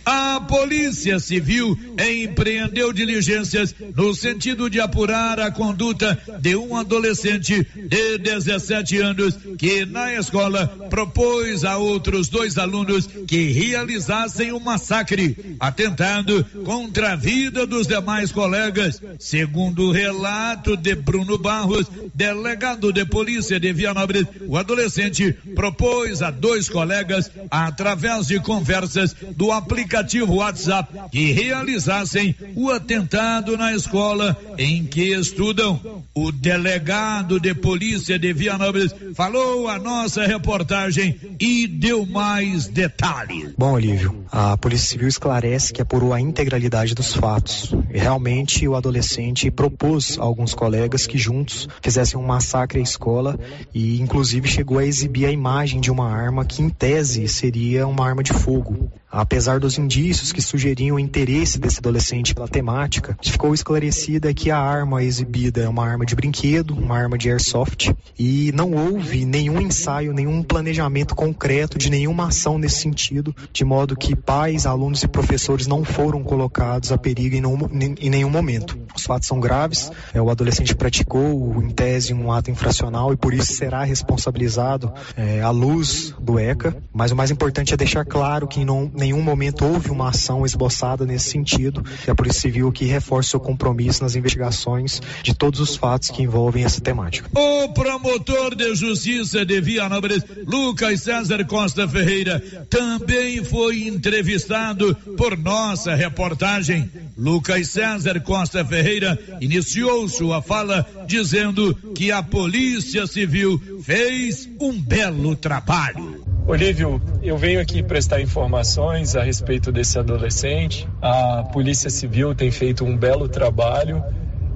A 0.06 0.40
Polícia 0.40 1.18
Civil 1.18 1.76
empreendeu 1.98 2.92
diligências 2.92 3.74
no 3.92 4.14
sentido 4.14 4.70
de 4.70 4.80
apurar 4.80 5.40
a 5.40 5.50
conduta 5.50 6.16
de 6.40 6.54
um 6.54 6.76
adolescente 6.76 7.66
de 7.74 8.18
17 8.18 8.98
anos 8.98 9.36
que 9.58 9.84
na 9.84 10.14
escola 10.14 10.68
propôs 10.88 11.64
a 11.64 11.76
outros 11.76 12.28
dois 12.28 12.56
alunos 12.56 13.08
que 13.26 13.50
realizassem 13.50 14.52
um 14.52 14.60
massacre, 14.60 15.56
atentando 15.58 16.44
contra 16.64 17.14
a 17.14 17.16
vida 17.16 17.66
dos 17.66 17.88
demais 17.88 18.30
colegas. 18.30 19.02
Segundo 19.18 19.88
o 19.88 19.92
relato 19.92 20.76
de 20.76 20.94
Bruno 20.94 21.36
Barros, 21.36 21.90
delegado 22.14 22.92
de 22.92 23.04
polícia 23.04 23.58
de 23.58 23.72
Vianópolis, 23.72 24.28
o 24.46 24.56
adolescente 24.56 25.32
propôs 25.56 26.22
a 26.22 26.30
dois 26.30 26.68
colegas, 26.68 27.28
através 27.50 28.28
de 28.28 28.38
conversas 28.38 29.16
do 29.34 29.50
aplicativo 29.50 29.95
aplicativo 29.96 30.36
WhatsApp 30.36 30.92
que 31.10 31.32
realizassem 31.32 32.34
o 32.54 32.70
atentado 32.70 33.56
na 33.56 33.72
escola 33.72 34.36
em 34.58 34.84
que 34.84 35.14
estudam. 35.14 36.04
O 36.14 36.32
delegado 36.32 37.38
de 37.40 37.54
polícia 37.54 38.18
de 38.18 38.32
Vianópolis 38.32 38.94
falou 39.14 39.68
a 39.68 39.78
nossa 39.78 40.26
reportagem 40.26 41.18
e 41.38 41.66
deu 41.66 42.06
mais 42.06 42.66
detalhes. 42.66 43.52
Bom, 43.56 43.72
Olívio, 43.72 44.24
a 44.30 44.56
Polícia 44.56 44.88
Civil 44.88 45.08
esclarece 45.08 45.72
que 45.72 45.82
apurou 45.82 46.12
a 46.12 46.20
integralidade 46.20 46.94
dos 46.94 47.14
fatos. 47.14 47.74
E 47.92 47.98
realmente 47.98 48.66
o 48.66 48.74
adolescente 48.74 49.50
propôs 49.50 50.18
a 50.18 50.22
alguns 50.22 50.54
colegas 50.54 51.06
que 51.06 51.18
juntos 51.18 51.68
fizessem 51.82 52.18
um 52.18 52.26
massacre 52.26 52.78
à 52.78 52.82
escola 52.82 53.38
e 53.74 54.00
inclusive 54.00 54.48
chegou 54.48 54.78
a 54.78 54.86
exibir 54.86 55.26
a 55.26 55.32
imagem 55.32 55.80
de 55.80 55.90
uma 55.90 56.10
arma 56.10 56.44
que 56.44 56.62
em 56.62 56.68
tese 56.68 57.28
seria 57.28 57.86
uma 57.86 58.06
arma 58.06 58.22
de 58.22 58.32
fogo. 58.32 58.90
Apesar 59.16 59.58
dos 59.58 59.78
indícios 59.78 60.30
que 60.30 60.42
sugeriam 60.42 60.96
o 60.96 61.00
interesse 61.00 61.58
desse 61.58 61.78
adolescente 61.78 62.34
pela 62.34 62.46
temática, 62.46 63.16
ficou 63.22 63.54
esclarecida 63.54 64.34
que 64.34 64.50
a 64.50 64.58
arma 64.58 65.02
exibida 65.02 65.62
é 65.62 65.68
uma 65.68 65.86
arma 65.86 66.04
de 66.04 66.14
brinquedo, 66.14 66.74
uma 66.74 66.98
arma 66.98 67.16
de 67.16 67.30
airsoft, 67.30 67.96
e 68.18 68.52
não 68.52 68.72
houve 68.72 69.24
nenhum 69.24 69.58
ensaio, 69.58 70.12
nenhum 70.12 70.42
planejamento 70.42 71.14
concreto 71.14 71.78
de 71.78 71.88
nenhuma 71.88 72.28
ação 72.28 72.58
nesse 72.58 72.80
sentido, 72.80 73.34
de 73.54 73.64
modo 73.64 73.96
que 73.96 74.14
pais, 74.14 74.66
alunos 74.66 75.02
e 75.02 75.08
professores 75.08 75.66
não 75.66 75.82
foram 75.82 76.22
colocados 76.22 76.92
a 76.92 76.98
perigo 76.98 77.36
em, 77.36 78.10
nenhum 78.10 78.28
momento. 78.28 78.78
Os 78.94 79.04
fatos 79.04 79.28
são 79.28 79.40
graves, 79.40 79.90
é, 80.12 80.20
o 80.20 80.28
adolescente 80.28 80.74
praticou, 80.74 81.62
em 81.62 81.70
tese, 81.70 82.12
um 82.12 82.30
ato 82.30 82.50
infracional 82.50 83.14
e 83.14 83.16
por 83.16 83.32
isso 83.32 83.54
será 83.54 83.82
responsabilizado 83.82 84.92
é, 85.16 85.40
à 85.40 85.48
luz 85.48 86.14
do 86.20 86.38
ECA, 86.38 86.76
mas 86.92 87.12
o 87.12 87.16
mais 87.16 87.30
importante 87.30 87.72
é 87.72 87.78
deixar 87.78 88.04
claro 88.04 88.46
que 88.46 88.62
não, 88.62 88.90
nenhum 89.06 89.22
momento 89.22 89.64
houve 89.64 89.90
uma 89.90 90.08
ação 90.08 90.44
esboçada 90.44 91.06
nesse 91.06 91.30
sentido 91.30 91.84
e 92.06 92.10
a 92.10 92.14
Polícia 92.14 92.40
Civil 92.40 92.68
aqui 92.68 92.84
reforça 92.84 93.30
seu 93.30 93.40
compromisso 93.40 94.02
nas 94.02 94.16
investigações 94.16 95.00
de 95.22 95.32
todos 95.32 95.60
os 95.60 95.76
fatos 95.76 96.10
que 96.10 96.22
envolvem 96.22 96.64
essa 96.64 96.80
temática. 96.80 97.30
O 97.32 97.68
promotor 97.68 98.56
de 98.56 98.74
justiça 98.74 99.44
de 99.44 99.60
Vianópolis, 99.60 100.24
Lucas 100.44 101.02
César 101.02 101.44
Costa 101.44 101.86
Ferreira, 101.86 102.40
também 102.68 103.44
foi 103.44 103.86
entrevistado 103.86 104.94
por 105.16 105.38
nossa 105.38 105.94
reportagem. 105.94 106.90
Lucas 107.16 107.68
César 107.68 108.20
Costa 108.20 108.64
Ferreira 108.64 109.18
iniciou 109.40 110.08
sua 110.08 110.42
fala 110.42 110.84
dizendo 111.06 111.74
que 111.94 112.10
a 112.10 112.22
Polícia 112.22 113.06
Civil 113.06 113.60
fez 113.84 114.48
um 114.60 114.72
belo 114.72 115.36
trabalho. 115.36 116.25
Olívio, 116.48 117.02
eu 117.24 117.36
venho 117.36 117.60
aqui 117.60 117.82
prestar 117.82 118.20
informações 118.20 119.16
a 119.16 119.22
respeito 119.22 119.72
desse 119.72 119.98
adolescente. 119.98 120.88
A 121.02 121.42
Polícia 121.42 121.90
Civil 121.90 122.36
tem 122.36 122.52
feito 122.52 122.84
um 122.84 122.96
belo 122.96 123.28
trabalho, 123.28 124.00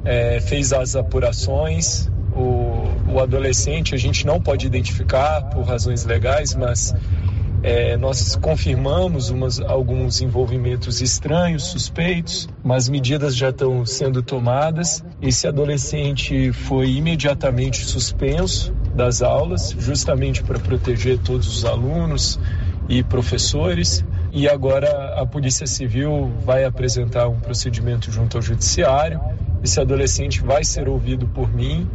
é, 0.05 0.39
fez 0.39 0.73
as 0.73 0.95
apurações. 0.95 2.09
O, 2.33 3.13
o, 3.13 3.19
adolescente 3.19 3.93
a 3.93 3.99
gente 3.99 4.25
não 4.25 4.41
pode 4.41 4.69
identificar 4.69 5.43
por 5.47 5.65
razões 5.65 6.05
legais, 6.05 6.55
mas 6.55 6.95
é, 7.63 7.97
nós 7.97 8.37
confirmamos 8.37 9.29
umas, 9.29 9.61
alguns 9.61 10.23
envolvimentos 10.23 11.03
estranhos, 11.03 11.65
suspeitos, 11.65 12.49
mas 12.65 12.89
medidas 12.89 13.37
já 13.37 13.51
estão 13.51 13.85
sendo 13.85 14.23
tomadas. 14.23 15.05
Esse 15.21 15.47
adolescente 15.47 16.53
foi 16.53 16.93
imediatamente 16.93 17.85
suspenso 17.85 18.73
das 18.95 19.21
aulas, 19.21 19.75
justamente 19.79 20.43
para 20.43 20.59
proteger 20.59 21.19
todos 21.19 21.55
os 21.55 21.65
alunos 21.67 22.41
e 22.89 23.03
professores. 23.03 24.05
E 24.33 24.49
agora 24.49 25.21
a 25.21 25.27
Polícia 25.27 25.67
Civil 25.67 26.33
vai 26.45 26.65
apresentar 26.65 27.29
um 27.29 27.41
procedimento 27.41 28.11
junto 28.11 28.39
ao 28.39 28.43
Judiciário. 28.43 29.21
Esse 29.63 29.79
adolescente 29.81 30.41
vai 30.41 30.65
ser 30.65 30.89
ouvido 30.89 31.27
por 31.27 31.53
mim. 31.53 31.87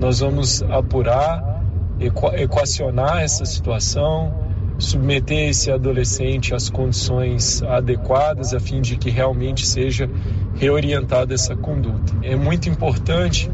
Nós 0.00 0.20
vamos 0.20 0.62
apurar, 0.62 1.62
equacionar 1.98 3.20
essa 3.20 3.44
situação, 3.44 4.49
submeter 4.80 5.50
esse 5.50 5.70
adolescente 5.70 6.54
às 6.54 6.70
condições 6.70 7.62
adequadas 7.62 8.54
a 8.54 8.58
fim 8.58 8.80
de 8.80 8.96
que 8.96 9.10
realmente 9.10 9.66
seja 9.66 10.08
reorientada 10.54 11.34
essa 11.34 11.54
conduta. 11.54 12.12
É 12.22 12.34
muito 12.34 12.68
importante 12.68 13.50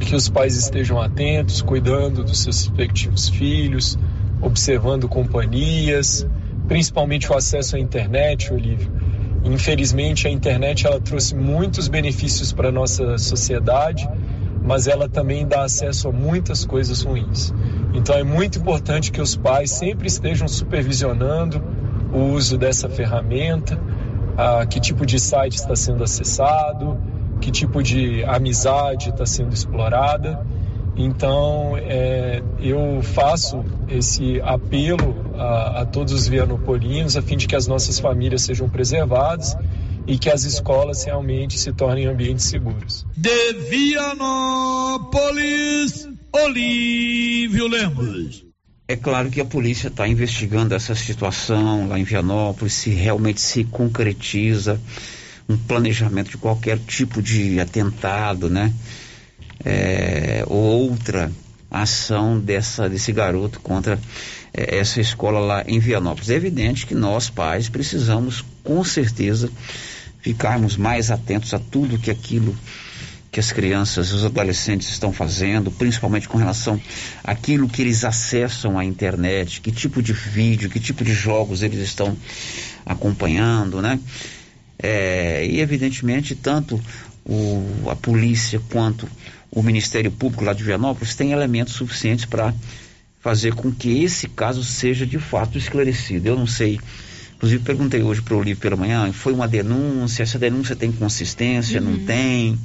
que 0.00 0.14
os 0.14 0.28
pais 0.28 0.56
estejam 0.56 1.00
atentos, 1.00 1.60
cuidando 1.60 2.24
dos 2.24 2.42
seus 2.42 2.66
respectivos 2.66 3.28
filhos, 3.28 3.98
observando 4.40 5.08
companhias, 5.08 6.26
principalmente 6.66 7.30
o 7.30 7.36
acesso 7.36 7.76
à 7.76 7.78
internet, 7.78 8.52
Olívio. 8.52 8.90
Infelizmente, 9.44 10.26
a 10.26 10.30
internet 10.30 10.86
ela 10.86 11.00
trouxe 11.00 11.34
muitos 11.34 11.88
benefícios 11.88 12.52
para 12.52 12.68
a 12.68 12.72
nossa 12.72 13.18
sociedade, 13.18 14.08
mas 14.68 14.86
ela 14.86 15.08
também 15.08 15.46
dá 15.46 15.62
acesso 15.62 16.08
a 16.08 16.12
muitas 16.12 16.66
coisas 16.66 17.00
ruins. 17.00 17.54
Então, 17.94 18.14
é 18.14 18.22
muito 18.22 18.58
importante 18.58 19.10
que 19.10 19.18
os 19.18 19.34
pais 19.34 19.70
sempre 19.70 20.08
estejam 20.08 20.46
supervisionando 20.46 21.62
o 22.12 22.34
uso 22.34 22.58
dessa 22.58 22.86
ferramenta, 22.86 23.80
a 24.36 24.66
que 24.66 24.78
tipo 24.78 25.06
de 25.06 25.18
site 25.18 25.54
está 25.54 25.74
sendo 25.74 26.04
acessado, 26.04 26.98
que 27.40 27.50
tipo 27.50 27.82
de 27.82 28.22
amizade 28.24 29.08
está 29.08 29.24
sendo 29.24 29.54
explorada. 29.54 30.46
Então, 30.94 31.72
é, 31.78 32.42
eu 32.60 33.00
faço 33.02 33.64
esse 33.88 34.38
apelo 34.42 35.32
a, 35.38 35.80
a 35.80 35.86
todos 35.86 36.12
os 36.12 36.28
vianopolinos 36.28 37.16
a 37.16 37.22
fim 37.22 37.38
de 37.38 37.46
que 37.46 37.56
as 37.56 37.66
nossas 37.66 37.98
famílias 37.98 38.42
sejam 38.42 38.68
preservadas 38.68 39.56
e 40.08 40.18
que 40.18 40.28
as 40.28 40.42
escolas 40.42 41.04
realmente 41.04 41.56
se 41.56 41.72
tornem 41.72 42.06
ambientes 42.06 42.46
seguros. 42.46 43.06
De 43.16 43.52
Vianópolis, 43.70 44.88
Olívio 46.32 47.68
Lemos. 47.68 48.44
É 48.88 48.96
claro 48.96 49.30
que 49.30 49.40
a 49.40 49.44
polícia 49.44 49.86
está 49.86 50.08
investigando 50.08 50.74
essa 50.74 50.96
situação 50.96 51.86
lá 51.86 51.96
em 51.98 52.04
Vianópolis, 52.04 52.72
se 52.72 52.90
realmente 52.90 53.40
se 53.40 53.62
concretiza 53.62 54.80
um 55.48 55.56
planejamento 55.56 56.30
de 56.30 56.38
qualquer 56.38 56.78
tipo 56.78 57.22
de 57.22 57.60
atentado, 57.60 58.50
né? 58.50 58.72
é, 59.64 60.44
outra 60.46 61.30
ação 61.70 62.38
dessa, 62.38 62.88
desse 62.88 63.12
garoto 63.12 63.60
contra 63.60 63.98
é, 64.54 64.78
essa 64.78 65.00
escola 65.00 65.38
lá 65.38 65.64
em 65.66 65.78
Vianópolis. 65.78 66.30
É 66.30 66.34
evidente 66.34 66.86
que 66.86 66.94
nós, 66.94 67.28
pais, 67.28 67.68
precisamos, 67.68 68.44
com 68.64 68.82
certeza, 68.84 69.50
ficarmos 70.28 70.76
mais 70.76 71.10
atentos 71.10 71.54
a 71.54 71.58
tudo 71.58 71.98
que 71.98 72.10
aquilo 72.10 72.54
que 73.32 73.40
as 73.40 73.50
crianças, 73.50 74.12
os 74.12 74.26
adolescentes 74.26 74.90
estão 74.90 75.10
fazendo, 75.10 75.70
principalmente 75.70 76.28
com 76.28 76.36
relação 76.36 76.78
àquilo 77.24 77.66
que 77.66 77.80
eles 77.80 78.04
acessam 78.04 78.78
à 78.78 78.84
internet, 78.84 79.62
que 79.62 79.72
tipo 79.72 80.02
de 80.02 80.12
vídeo, 80.12 80.68
que 80.68 80.78
tipo 80.78 81.02
de 81.02 81.14
jogos 81.14 81.62
eles 81.62 81.80
estão 81.80 82.14
acompanhando, 82.84 83.80
né? 83.80 83.98
É, 84.78 85.46
e 85.46 85.60
evidentemente 85.60 86.34
tanto 86.34 86.78
o, 87.24 87.88
a 87.90 87.96
polícia 87.96 88.60
quanto 88.70 89.08
o 89.50 89.62
Ministério 89.62 90.10
Público 90.10 90.44
lá 90.44 90.52
de 90.52 90.62
Vianópolis 90.62 91.14
tem 91.14 91.32
elementos 91.32 91.72
suficientes 91.72 92.26
para 92.26 92.52
fazer 93.18 93.54
com 93.54 93.72
que 93.72 94.04
esse 94.04 94.28
caso 94.28 94.62
seja 94.62 95.06
de 95.06 95.18
fato 95.18 95.56
esclarecido. 95.56 96.28
Eu 96.28 96.36
não 96.36 96.46
sei, 96.46 96.78
inclusive 97.38 97.62
perguntei 97.62 98.02
hoje 98.02 98.20
para 98.20 98.34
o 98.34 98.38
Olívio 98.38 98.60
pela 98.60 98.76
manhã, 98.76 99.12
foi 99.12 99.32
uma 99.32 99.46
denúncia, 99.46 100.24
essa 100.24 100.38
denúncia 100.38 100.74
tem 100.74 100.90
consistência, 100.90 101.80
uhum. 101.80 101.92
não 101.92 102.04
tem? 102.04 102.58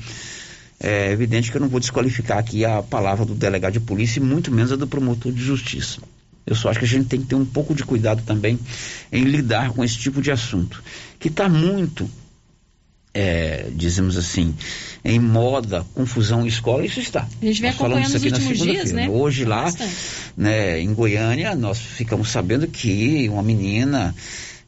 É 0.80 1.12
evidente 1.12 1.52
que 1.52 1.58
eu 1.58 1.62
não 1.62 1.70
vou 1.70 1.80
desqualificar 1.80 2.40
aqui 2.40 2.66
a 2.66 2.82
palavra 2.82 3.24
do 3.24 3.36
delegado 3.36 3.74
de 3.74 3.80
polícia 3.80 4.20
e 4.20 4.24
muito 4.24 4.52
menos 4.52 4.72
a 4.72 4.76
do 4.76 4.88
promotor 4.88 5.32
de 5.32 5.42
justiça. 5.42 6.02
Eu 6.46 6.56
só 6.56 6.70
acho 6.70 6.80
que 6.80 6.86
a 6.86 6.88
gente 6.88 7.06
tem 7.06 7.22
que 7.22 7.28
ter 7.28 7.36
um 7.36 7.46
pouco 7.46 7.74
de 7.76 7.84
cuidado 7.84 8.24
também 8.24 8.60
em 9.12 9.24
lidar 9.24 9.70
com 9.70 9.84
esse 9.84 9.98
tipo 9.98 10.22
de 10.22 10.32
assunto, 10.32 10.84
que 11.20 11.28
está 11.28 11.48
muito 11.48 12.10
é, 13.14 13.68
dizemos 13.76 14.18
assim, 14.18 14.56
em 15.06 15.20
moda, 15.20 15.86
confusão 15.94 16.44
em 16.44 16.48
escola, 16.48 16.84
isso 16.84 17.00
está. 17.00 17.28
A 17.42 17.46
gente 17.46 17.62
vem 17.62 17.70
nós 17.70 17.80
acompanhando 17.80 18.14
nos 18.14 18.24
últimos 18.24 18.58
dias, 18.58 18.92
né? 18.92 19.08
Hoje 19.08 19.46
lá, 19.46 19.72
né, 20.36 20.82
em 20.82 20.92
Goiânia, 20.94 21.56
nós 21.56 21.78
ficamos 21.78 22.30
sabendo 22.30 22.68
que 22.68 23.30
uma 23.30 23.44
menina 23.44 24.16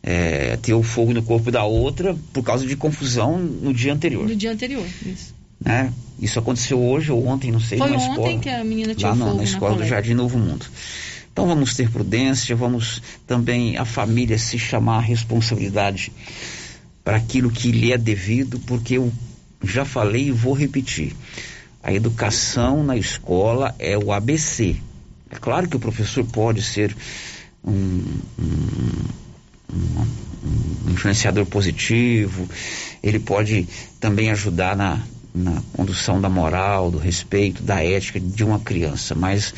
é, 0.08 0.56
teve 0.58 0.84
fogo 0.84 1.14
no 1.14 1.24
corpo 1.24 1.50
da 1.50 1.64
outra 1.64 2.16
por 2.32 2.44
causa 2.44 2.64
de 2.68 2.76
confusão 2.76 3.40
no 3.40 3.74
dia 3.74 3.92
anterior. 3.92 4.28
No 4.28 4.36
dia 4.36 4.52
anterior, 4.52 4.86
isso. 5.04 5.34
Né? 5.60 5.92
Isso 6.22 6.38
aconteceu 6.38 6.80
hoje 6.80 7.12
ou 7.12 7.26
ontem, 7.26 7.52
não 7.52 7.60
sei, 7.60 7.80
Foi 7.80 7.90
na 7.90 7.98
ontem 7.98 8.12
escola. 8.12 8.40
que 8.40 8.50
a 8.50 8.64
menina 8.64 8.94
tinha 8.94 9.10
lá 9.10 9.26
fogo 9.26 9.38
na, 9.38 9.44
escola 9.44 9.72
na 9.72 9.82
do 9.82 9.88
Jardim 9.88 10.14
Novo 10.14 10.38
Mundo. 10.38 10.68
Então 11.34 11.48
vamos 11.48 11.74
ter 11.74 11.90
prudência, 11.90 12.56
vamos 12.56 13.02
também 13.26 13.78
a 13.78 13.84
família 13.84 14.38
se 14.38 14.60
chamar 14.60 14.98
a 14.98 15.02
responsabilidade 15.02 16.12
para 17.04 17.18
aquilo 17.18 17.50
que 17.50 17.72
lhe 17.72 17.92
é 17.92 17.98
devido, 17.98 18.60
porque 18.60 18.98
eu 18.98 19.12
já 19.64 19.86
falei 19.86 20.28
e 20.28 20.32
vou 20.32 20.54
repetir. 20.54 21.16
A 21.82 21.92
educação 21.92 22.84
na 22.84 22.96
escola 22.96 23.74
é 23.80 23.98
o 23.98 24.12
ABC. 24.12 24.76
É 25.32 25.36
claro 25.36 25.68
que 25.68 25.76
o 25.76 25.80
professor 25.80 26.24
pode 26.26 26.62
ser 26.62 26.96
um, 27.64 28.04
um, 28.40 29.25
um, 29.74 30.92
influenciador 30.92 31.46
positivo, 31.46 32.48
ele 33.02 33.20
pode 33.20 33.68
também 34.00 34.32
ajudar 34.32 34.76
na, 34.76 35.02
na 35.34 35.62
condução 35.74 36.20
da 36.22 36.30
moral, 36.30 36.92
do 36.92 36.98
respeito, 36.98 37.64
da 37.64 37.84
ética 37.84 38.20
de 38.20 38.44
uma 38.44 38.60
criança, 38.60 39.16
mas 39.16 39.54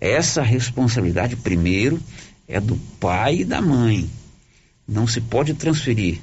essa 0.00 0.42
responsabilidade, 0.42 1.36
primeiro, 1.36 2.00
é 2.48 2.58
do 2.58 2.76
pai 2.98 3.40
e 3.40 3.44
da 3.44 3.60
mãe. 3.60 4.08
Não 4.88 5.06
se 5.06 5.20
pode 5.20 5.54
transferir 5.54 6.18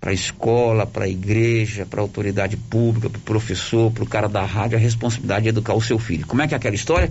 para 0.00 0.10
a 0.10 0.14
escola, 0.14 0.86
para 0.86 1.04
a 1.04 1.08
igreja, 1.08 1.84
para 1.84 2.00
a 2.00 2.02
autoridade 2.02 2.56
pública, 2.56 3.10
para 3.10 3.18
o 3.18 3.22
professor, 3.22 3.90
para 3.90 4.04
o 4.04 4.06
cara 4.06 4.28
da 4.28 4.44
rádio, 4.44 4.78
a 4.78 4.80
responsabilidade 4.80 5.42
de 5.42 5.48
educar 5.48 5.74
o 5.74 5.82
seu 5.82 5.98
filho. 5.98 6.26
Como 6.26 6.40
é 6.40 6.46
que 6.46 6.54
é 6.54 6.56
aquela 6.56 6.76
história? 6.76 7.10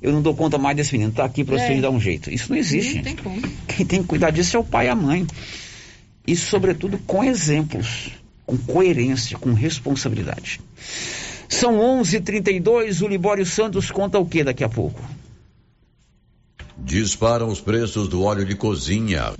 Eu 0.00 0.12
não 0.12 0.22
dou 0.22 0.34
conta 0.34 0.58
mais 0.58 0.76
desse 0.76 0.92
menino, 0.92 1.10
está 1.10 1.24
aqui 1.24 1.42
para 1.44 1.56
é. 1.56 1.66
vocês 1.66 1.82
dar 1.82 1.90
um 1.90 2.00
jeito. 2.00 2.30
Isso 2.30 2.50
não 2.50 2.56
existe. 2.56 2.96
Não 2.96 3.02
tem 3.02 3.16
como. 3.16 3.42
Quem 3.66 3.86
tem 3.86 4.02
que 4.02 4.08
cuidar 4.08 4.30
disso 4.30 4.56
é 4.56 4.60
o 4.60 4.64
pai 4.64 4.86
e 4.86 4.88
a 4.88 4.94
mãe. 4.94 5.26
E, 6.26 6.36
sobretudo, 6.36 6.98
com 6.98 7.24
exemplos, 7.24 8.10
com 8.46 8.56
coerência, 8.56 9.36
com 9.38 9.52
responsabilidade. 9.52 10.60
São 11.48 11.78
11:32 11.78 12.16
h 12.16 12.20
32 12.20 13.02
o 13.02 13.08
Libório 13.08 13.46
Santos 13.46 13.90
conta 13.90 14.18
o 14.18 14.26
que 14.26 14.44
daqui 14.44 14.62
a 14.62 14.68
pouco? 14.68 15.00
Disparam 16.76 17.48
os 17.48 17.60
preços 17.60 18.08
do 18.08 18.22
óleo 18.22 18.44
de 18.44 18.54
cozinha. 18.54 19.32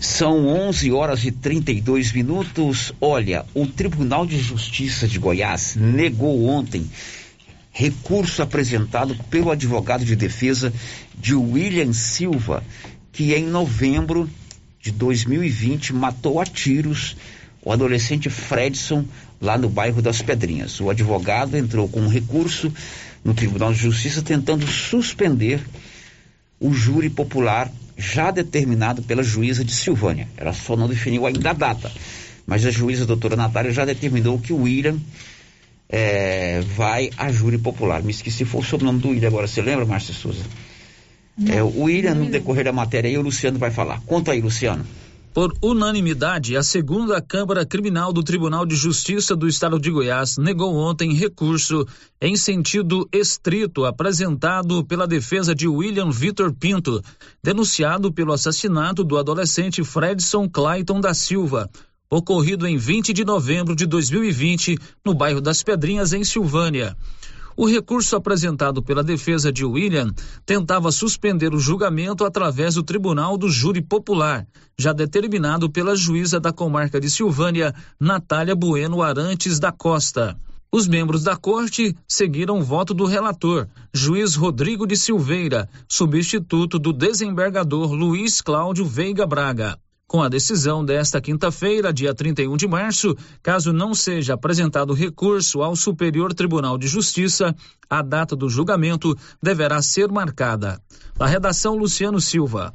São 0.00 0.46
11 0.46 0.92
horas 0.92 1.24
e 1.24 1.32
32 1.32 2.12
minutos. 2.12 2.92
Olha, 3.00 3.46
o 3.54 3.66
Tribunal 3.66 4.26
de 4.26 4.38
Justiça 4.38 5.08
de 5.08 5.18
Goiás 5.18 5.74
negou 5.76 6.46
ontem 6.46 6.86
recurso 7.76 8.40
apresentado 8.40 9.14
pelo 9.28 9.50
advogado 9.50 10.02
de 10.02 10.16
defesa 10.16 10.72
de 11.14 11.34
William 11.34 11.92
Silva, 11.92 12.64
que 13.12 13.34
em 13.34 13.44
novembro 13.44 14.30
de 14.80 14.90
2020 14.90 15.92
matou 15.92 16.40
a 16.40 16.46
tiros 16.46 17.18
o 17.62 17.70
adolescente 17.70 18.30
Fredson 18.30 19.04
lá 19.38 19.58
no 19.58 19.68
bairro 19.68 20.00
das 20.00 20.22
Pedrinhas. 20.22 20.80
O 20.80 20.88
advogado 20.88 21.54
entrou 21.54 21.86
com 21.86 22.00
um 22.00 22.08
recurso 22.08 22.72
no 23.22 23.34
Tribunal 23.34 23.74
de 23.74 23.78
Justiça 23.80 24.22
tentando 24.22 24.66
suspender 24.66 25.60
o 26.58 26.72
júri 26.72 27.10
popular 27.10 27.70
já 27.94 28.30
determinado 28.30 29.02
pela 29.02 29.22
juíza 29.22 29.62
de 29.62 29.74
Silvânia. 29.74 30.26
Ela 30.38 30.54
só 30.54 30.78
não 30.78 30.88
definiu 30.88 31.26
ainda 31.26 31.50
a 31.50 31.52
data, 31.52 31.92
mas 32.46 32.64
a 32.64 32.70
juíza 32.70 33.04
a 33.04 33.06
doutora 33.06 33.36
Natália 33.36 33.70
já 33.70 33.84
determinou 33.84 34.38
que 34.38 34.54
o 34.54 34.62
William 34.62 34.98
é, 35.88 36.60
vai 36.60 37.10
a 37.16 37.30
júri 37.30 37.58
popular. 37.58 38.02
Me 38.02 38.10
esqueci, 38.10 38.44
foi 38.44 38.60
o 38.60 38.64
sobrenome 38.64 39.00
do 39.00 39.08
William 39.08 39.28
agora. 39.28 39.46
Você 39.46 39.62
lembra, 39.62 39.84
Márcia 39.84 40.14
Souza? 40.14 40.44
É, 41.48 41.62
o 41.62 41.82
William, 41.82 42.14
no 42.14 42.30
decorrer 42.30 42.64
da 42.64 42.72
matéria, 42.72 43.08
aí 43.08 43.18
o 43.18 43.22
Luciano 43.22 43.58
vai 43.58 43.70
falar. 43.70 44.00
Conta 44.06 44.32
aí, 44.32 44.40
Luciano. 44.40 44.84
Por 45.36 45.54
unanimidade, 45.60 46.56
a 46.56 46.62
segunda 46.62 47.20
Câmara 47.20 47.66
Criminal 47.66 48.10
do 48.10 48.22
Tribunal 48.22 48.64
de 48.64 48.74
Justiça 48.74 49.36
do 49.36 49.46
Estado 49.46 49.78
de 49.78 49.90
Goiás 49.90 50.38
negou 50.38 50.74
ontem 50.74 51.12
recurso 51.12 51.86
em 52.18 52.36
sentido 52.36 53.06
estrito 53.12 53.84
apresentado 53.84 54.82
pela 54.82 55.06
defesa 55.06 55.54
de 55.54 55.68
William 55.68 56.10
Vitor 56.10 56.54
Pinto, 56.54 57.02
denunciado 57.44 58.10
pelo 58.10 58.32
assassinato 58.32 59.04
do 59.04 59.18
adolescente 59.18 59.84
Fredson 59.84 60.48
Clayton 60.48 61.02
da 61.02 61.12
Silva, 61.12 61.68
ocorrido 62.10 62.66
em 62.66 62.76
20 62.76 63.12
de 63.12 63.24
novembro 63.24 63.74
de 63.74 63.86
2020 63.86 64.78
no 65.04 65.14
bairro 65.14 65.40
das 65.40 65.62
Pedrinhas, 65.62 66.12
em 66.12 66.24
Silvânia. 66.24 66.96
O 67.56 67.66
recurso 67.66 68.14
apresentado 68.14 68.82
pela 68.82 69.02
defesa 69.02 69.50
de 69.50 69.64
William 69.64 70.12
tentava 70.44 70.92
suspender 70.92 71.54
o 71.54 71.58
julgamento 71.58 72.22
através 72.22 72.74
do 72.74 72.82
Tribunal 72.82 73.38
do 73.38 73.48
Júri 73.48 73.80
Popular, 73.80 74.46
já 74.78 74.92
determinado 74.92 75.70
pela 75.70 75.96
juíza 75.96 76.38
da 76.38 76.52
comarca 76.52 77.00
de 77.00 77.08
Silvânia, 77.08 77.74
Natália 77.98 78.54
Bueno 78.54 79.00
Arantes 79.02 79.58
da 79.58 79.72
Costa. 79.72 80.38
Os 80.70 80.86
membros 80.86 81.22
da 81.22 81.34
corte 81.34 81.96
seguiram 82.06 82.58
o 82.58 82.62
voto 82.62 82.92
do 82.92 83.06
relator, 83.06 83.66
juiz 83.94 84.34
Rodrigo 84.34 84.86
de 84.86 84.94
Silveira, 84.94 85.66
substituto 85.88 86.78
do 86.78 86.92
desembargador 86.92 87.90
Luiz 87.92 88.42
Cláudio 88.42 88.84
Veiga 88.84 89.26
Braga. 89.26 89.78
Com 90.08 90.22
a 90.22 90.28
decisão 90.28 90.84
desta 90.84 91.20
quinta-feira, 91.20 91.92
dia 91.92 92.14
31 92.14 92.56
de 92.56 92.68
março, 92.68 93.16
caso 93.42 93.72
não 93.72 93.92
seja 93.92 94.34
apresentado 94.34 94.94
recurso 94.94 95.62
ao 95.62 95.74
Superior 95.74 96.32
Tribunal 96.32 96.78
de 96.78 96.86
Justiça, 96.86 97.52
a 97.90 98.02
data 98.02 98.36
do 98.36 98.48
julgamento 98.48 99.16
deverá 99.42 99.82
ser 99.82 100.08
marcada. 100.08 100.80
A 101.18 101.26
redação 101.26 101.74
Luciano 101.74 102.20
Silva. 102.20 102.72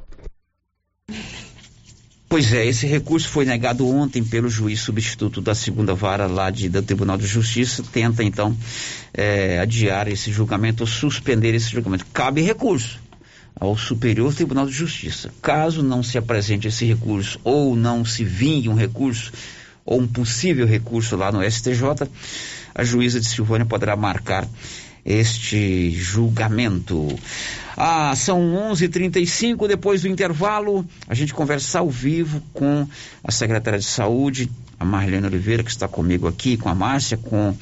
Pois 2.28 2.52
é, 2.52 2.66
esse 2.66 2.86
recurso 2.86 3.30
foi 3.30 3.46
negado 3.46 3.88
ontem 3.88 4.22
pelo 4.22 4.50
juiz 4.50 4.80
substituto 4.80 5.40
da 5.40 5.54
segunda 5.54 5.94
vara 5.94 6.26
lá 6.26 6.50
de, 6.50 6.68
do 6.68 6.82
Tribunal 6.82 7.16
de 7.16 7.26
Justiça. 7.26 7.82
Tenta, 7.82 8.22
então, 8.22 8.54
é, 9.12 9.58
adiar 9.58 10.06
esse 10.06 10.30
julgamento 10.30 10.82
ou 10.82 10.86
suspender 10.86 11.54
esse 11.54 11.70
julgamento. 11.70 12.04
Cabe 12.12 12.42
recurso 12.42 13.00
ao 13.54 13.76
Superior 13.76 14.34
Tribunal 14.34 14.66
de 14.66 14.72
Justiça. 14.72 15.30
Caso 15.40 15.82
não 15.82 16.02
se 16.02 16.18
apresente 16.18 16.68
esse 16.68 16.84
recurso 16.84 17.40
ou 17.44 17.76
não 17.76 18.04
se 18.04 18.24
vingue 18.24 18.68
um 18.68 18.74
recurso 18.74 19.32
ou 19.84 20.00
um 20.00 20.06
possível 20.06 20.66
recurso 20.66 21.16
lá 21.16 21.32
no 21.32 21.42
STJ, 21.42 22.08
a 22.74 22.84
juíza 22.84 23.20
de 23.20 23.26
Silvânia 23.26 23.66
poderá 23.66 23.96
marcar 23.96 24.48
este 25.04 25.90
julgamento. 25.90 27.18
Ah, 27.76 28.14
são 28.14 28.40
11:35 28.70 29.66
depois 29.66 30.02
do 30.02 30.08
intervalo, 30.08 30.86
a 31.08 31.14
gente 31.14 31.34
conversa 31.34 31.80
ao 31.80 31.90
vivo 31.90 32.40
com 32.52 32.86
a 33.24 33.32
secretária 33.32 33.78
de 33.78 33.84
Saúde, 33.84 34.50
a 34.78 34.84
Marlene 34.84 35.26
Oliveira, 35.26 35.64
que 35.64 35.70
está 35.70 35.88
comigo 35.88 36.28
aqui, 36.28 36.56
com 36.56 36.68
a 36.68 36.74
Márcia, 36.74 37.16
com 37.16 37.56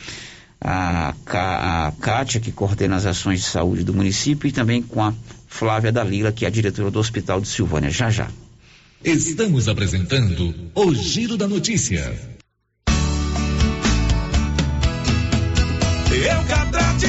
a, 0.61 1.15
a 1.27 1.93
Kátia, 2.01 2.41
que 2.41 2.53
coordena 2.53 2.97
as 2.97 3.07
ações 3.07 3.41
de 3.41 3.47
saúde 3.47 3.83
do 3.83 3.95
município, 3.95 4.47
e 4.47 4.53
também 4.53 4.83
com 4.83 5.03
a 5.03 5.15
Flávia 5.51 5.93
Dalila, 5.93 6.33
que 6.33 6.47
é 6.47 6.49
a 6.49 6.51
diretora 6.51 6.91
do 6.91 6.99
Hospital 6.99 7.41
de 7.41 7.49
Silvânia. 7.49 7.91
Já 7.91 8.09
já. 8.09 8.31
Estamos 9.05 9.69
apresentando 9.69 10.55
o 10.75 10.95
Giro 10.95 11.37
da 11.37 11.47
Notícia. 11.49 12.17
Eucatrate 16.13 17.07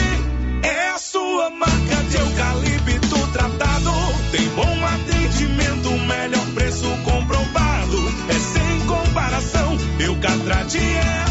é 0.63 0.89
a 0.89 0.97
sua 0.97 1.49
marca 1.51 1.95
de 2.09 2.17
eucalipto 2.17 3.27
tratado. 3.31 3.91
Tem 4.31 4.47
bom 4.49 4.85
atendimento, 4.85 5.91
melhor 5.91 6.45
preço 6.53 6.89
comprovado. 7.03 7.97
É 8.27 8.39
sem 8.39 8.87
comparação. 8.87 9.77
Eucatrate 9.99 10.77
é 10.77 11.23
a 11.27 11.30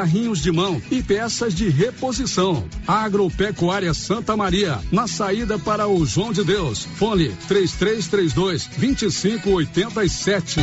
carrinhos 0.00 0.40
de 0.40 0.50
mão 0.50 0.80
e 0.90 1.02
peças 1.02 1.54
de 1.54 1.68
reposição. 1.68 2.64
Agropecuária 2.86 3.92
Santa 3.92 4.34
Maria, 4.34 4.78
na 4.90 5.06
saída 5.06 5.58
para 5.58 5.86
o 5.86 6.06
João 6.06 6.32
de 6.32 6.42
Deus. 6.42 6.86
Fone 6.96 7.28
3332 7.46 8.66
2587. 8.78 10.60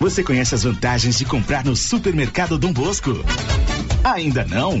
Você 0.00 0.22
conhece 0.22 0.54
as 0.54 0.62
vantagens 0.62 1.18
de 1.18 1.26
comprar 1.26 1.62
no 1.62 1.76
Supermercado 1.76 2.56
Dom 2.56 2.72
Bosco? 2.72 3.10
Ainda 4.02 4.46
não? 4.46 4.80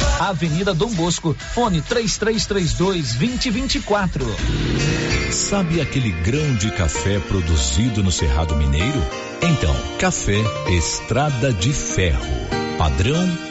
Avenida 0.29 0.73
Dom 0.73 0.89
Bosco, 0.93 1.35
fone 1.53 1.81
3332 1.81 3.13
2024. 3.13 4.25
Sabe 5.31 5.81
aquele 5.81 6.11
grão 6.11 6.55
de 6.55 6.69
café 6.71 7.19
produzido 7.19 8.03
no 8.03 8.11
Cerrado 8.11 8.55
Mineiro? 8.55 9.01
Então, 9.41 9.75
café 9.97 10.37
Estrada 10.69 11.51
de 11.51 11.73
Ferro. 11.73 12.21
Padrão, 12.77 13.50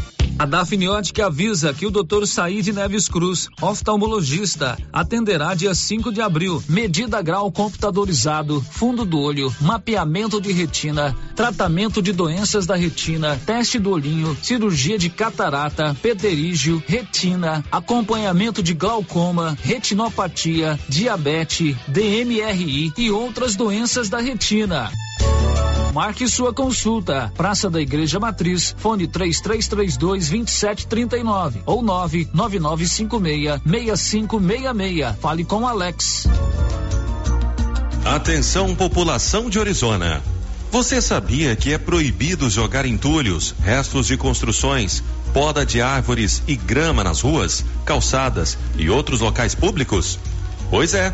A 0.41 0.45
Dafniótica 0.47 1.27
avisa 1.27 1.71
que 1.71 1.85
o 1.85 1.91
Dr. 1.91 2.25
Said 2.25 2.73
Neves 2.73 3.07
Cruz, 3.07 3.47
oftalmologista, 3.61 4.75
atenderá 4.91 5.53
dia 5.53 5.75
5 5.75 6.11
de 6.11 6.19
abril. 6.19 6.63
Medida 6.67 7.21
grau 7.21 7.51
computadorizado, 7.51 8.59
fundo 8.59 9.05
do 9.05 9.19
olho, 9.19 9.55
mapeamento 9.61 10.41
de 10.41 10.51
retina, 10.51 11.15
tratamento 11.35 12.01
de 12.01 12.11
doenças 12.11 12.65
da 12.65 12.75
retina, 12.75 13.39
teste 13.45 13.77
do 13.77 13.91
olhinho, 13.91 14.35
cirurgia 14.41 14.97
de 14.97 15.11
catarata, 15.11 15.95
pterígio, 16.01 16.81
retina, 16.87 17.63
acompanhamento 17.71 18.63
de 18.63 18.73
glaucoma, 18.73 19.55
retinopatia, 19.61 20.79
diabetes, 20.89 21.77
DMRI 21.87 22.91
e 22.97 23.11
outras 23.11 23.55
doenças 23.55 24.09
da 24.09 24.19
retina. 24.19 24.89
Marque 25.93 26.27
sua 26.27 26.53
consulta. 26.53 27.31
Praça 27.35 27.69
da 27.69 27.81
Igreja 27.81 28.19
Matriz, 28.19 28.73
fone 28.77 29.07
3332 29.07 29.97
2739 29.97 31.61
ou 31.65 31.81
99956 31.81 33.61
6566. 33.65 35.15
Fale 35.19 35.43
com 35.43 35.67
Alex. 35.67 36.27
Atenção, 38.05 38.73
população 38.75 39.49
de 39.49 39.59
Orizona. 39.59 40.21
Você 40.71 41.01
sabia 41.01 41.55
que 41.55 41.73
é 41.73 41.77
proibido 41.77 42.49
jogar 42.49 42.85
entulhos, 42.85 43.53
restos 43.61 44.07
de 44.07 44.15
construções, 44.15 45.03
poda 45.33 45.65
de 45.65 45.81
árvores 45.81 46.41
e 46.47 46.55
grama 46.55 47.03
nas 47.03 47.19
ruas, 47.19 47.65
calçadas 47.83 48.57
e 48.77 48.89
outros 48.89 49.19
locais 49.19 49.53
públicos? 49.53 50.17
Pois 50.69 50.93
é, 50.93 51.13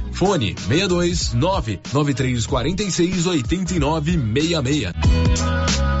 Fone 0.11 0.55
62 0.67 1.35
99346 1.35 3.43
8966. 3.43 6.00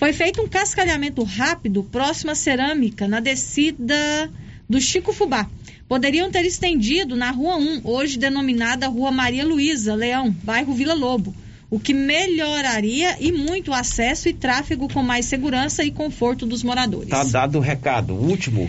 Foi 0.03 0.12
feito 0.12 0.42
um 0.42 0.48
cascalhamento 0.48 1.22
rápido 1.22 1.84
próximo 1.84 2.32
à 2.32 2.34
cerâmica, 2.34 3.07
na 3.07 3.20
descida 3.20 4.28
do 4.68 4.80
Chico 4.80 5.12
Fubá. 5.12 5.48
Poderiam 5.86 6.28
ter 6.28 6.44
estendido 6.44 7.14
na 7.14 7.30
Rua 7.30 7.55
1, 7.55 7.82
hoje 7.84 8.18
denominada 8.18 8.88
Rua 8.88 9.12
Maria 9.12 9.46
Luísa, 9.46 9.94
Leão, 9.94 10.34
bairro 10.42 10.74
Vila 10.74 10.92
Lobo, 10.92 11.32
o 11.70 11.78
que 11.78 11.94
melhoraria 11.94 13.16
e 13.20 13.30
muito 13.30 13.70
o 13.70 13.74
acesso 13.74 14.28
e 14.28 14.32
tráfego 14.32 14.92
com 14.92 15.05
mais 15.05 15.26
segurança 15.26 15.84
e 15.84 15.92
conforto 15.92 16.46
dos 16.46 16.64
moradores. 16.64 17.09
Tá 17.09 17.22
dado 17.22 17.59
o 17.59 17.61
recado. 17.61 18.12
Último. 18.12 18.68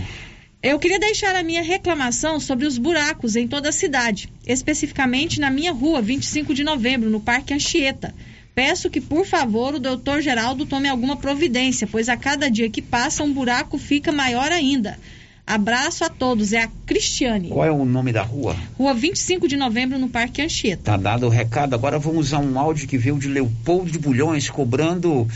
Eu 0.61 0.77
queria 0.77 0.99
deixar 0.99 1.35
a 1.35 1.41
minha 1.41 1.63
reclamação 1.63 2.39
sobre 2.39 2.67
os 2.67 2.77
buracos 2.77 3.35
em 3.35 3.47
toda 3.47 3.69
a 3.69 3.71
cidade, 3.71 4.29
especificamente 4.45 5.39
na 5.39 5.49
minha 5.49 5.71
rua 5.71 5.99
25 5.99 6.53
de 6.53 6.63
novembro, 6.63 7.09
no 7.09 7.19
Parque 7.19 7.55
Anchieta. 7.55 8.13
Peço 8.55 8.89
que, 8.89 9.01
por 9.01 9.25
favor, 9.25 9.75
o 9.75 9.79
doutor 9.79 10.21
Geraldo 10.21 10.65
tome 10.65 10.87
alguma 10.87 11.17
providência, 11.17 11.87
pois 11.87 12.07
a 12.07 12.15
cada 12.15 12.49
dia 12.49 12.69
que 12.69 12.81
passa 12.81 13.23
um 13.23 13.33
buraco 13.33 13.77
fica 13.77 14.11
maior 14.11 14.51
ainda. 14.51 14.97
Abraço 15.45 16.05
a 16.05 16.09
todos, 16.09 16.53
é 16.53 16.61
a 16.61 16.69
Cristiane. 16.85 17.49
Qual 17.49 17.65
é 17.65 17.71
o 17.71 17.83
nome 17.83 18.13
da 18.13 18.21
rua? 18.21 18.55
Rua 18.77 18.93
25 18.93 19.47
de 19.47 19.57
novembro, 19.57 19.99
no 19.99 20.07
Parque 20.07 20.41
Anchieta. 20.41 20.83
Tá 20.83 20.97
dado 20.97 21.25
o 21.25 21.29
recado. 21.29 21.73
Agora 21.73 21.99
vamos 21.99 22.33
a 22.33 22.39
um 22.39 22.57
áudio 22.57 22.87
que 22.87 22.97
veio 22.97 23.19
de 23.19 23.27
Leopoldo 23.27 23.91
de 23.91 23.99
Bulhões, 23.99 24.49
cobrando 24.49 25.27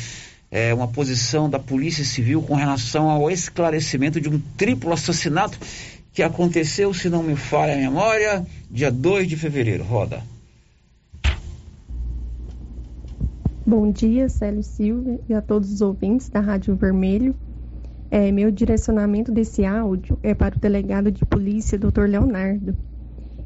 é, 0.49 0.73
uma 0.73 0.87
posição 0.87 1.49
da 1.49 1.59
Polícia 1.59 2.05
Civil 2.05 2.41
com 2.41 2.55
relação 2.55 3.09
ao 3.09 3.29
esclarecimento 3.29 4.21
de 4.21 4.29
um 4.29 4.39
triplo 4.55 4.93
assassinato 4.93 5.59
que 6.13 6.23
aconteceu, 6.23 6.93
se 6.93 7.09
não 7.09 7.21
me 7.21 7.35
falha 7.35 7.73
a 7.73 7.77
memória, 7.77 8.45
dia 8.71 8.89
2 8.89 9.27
de 9.27 9.35
fevereiro. 9.35 9.83
Roda. 9.83 10.23
Bom 13.69 13.91
dia, 13.91 14.29
Célio 14.29 14.63
Silva 14.63 15.19
e 15.27 15.33
a 15.33 15.41
todos 15.41 15.73
os 15.73 15.81
ouvintes 15.81 16.29
da 16.29 16.39
Rádio 16.39 16.73
Vermelho. 16.73 17.35
É, 18.09 18.31
meu 18.31 18.49
direcionamento 18.49 19.29
desse 19.29 19.65
áudio 19.65 20.17
é 20.23 20.33
para 20.33 20.55
o 20.55 20.59
delegado 20.59 21.11
de 21.11 21.25
polícia, 21.25 21.77
Dr. 21.77 22.03
Leonardo. 22.07 22.73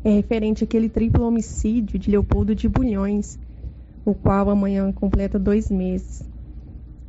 É 0.03 0.11
referente 0.11 0.63
àquele 0.63 0.89
triplo 0.89 1.25
homicídio 1.25 1.97
de 1.97 2.11
Leopoldo 2.11 2.53
de 2.53 2.69
Bulhões, 2.69 3.39
o 4.05 4.13
qual 4.13 4.51
amanhã 4.51 4.91
completa 4.91 5.39
dois 5.39 5.71
meses. 5.71 6.21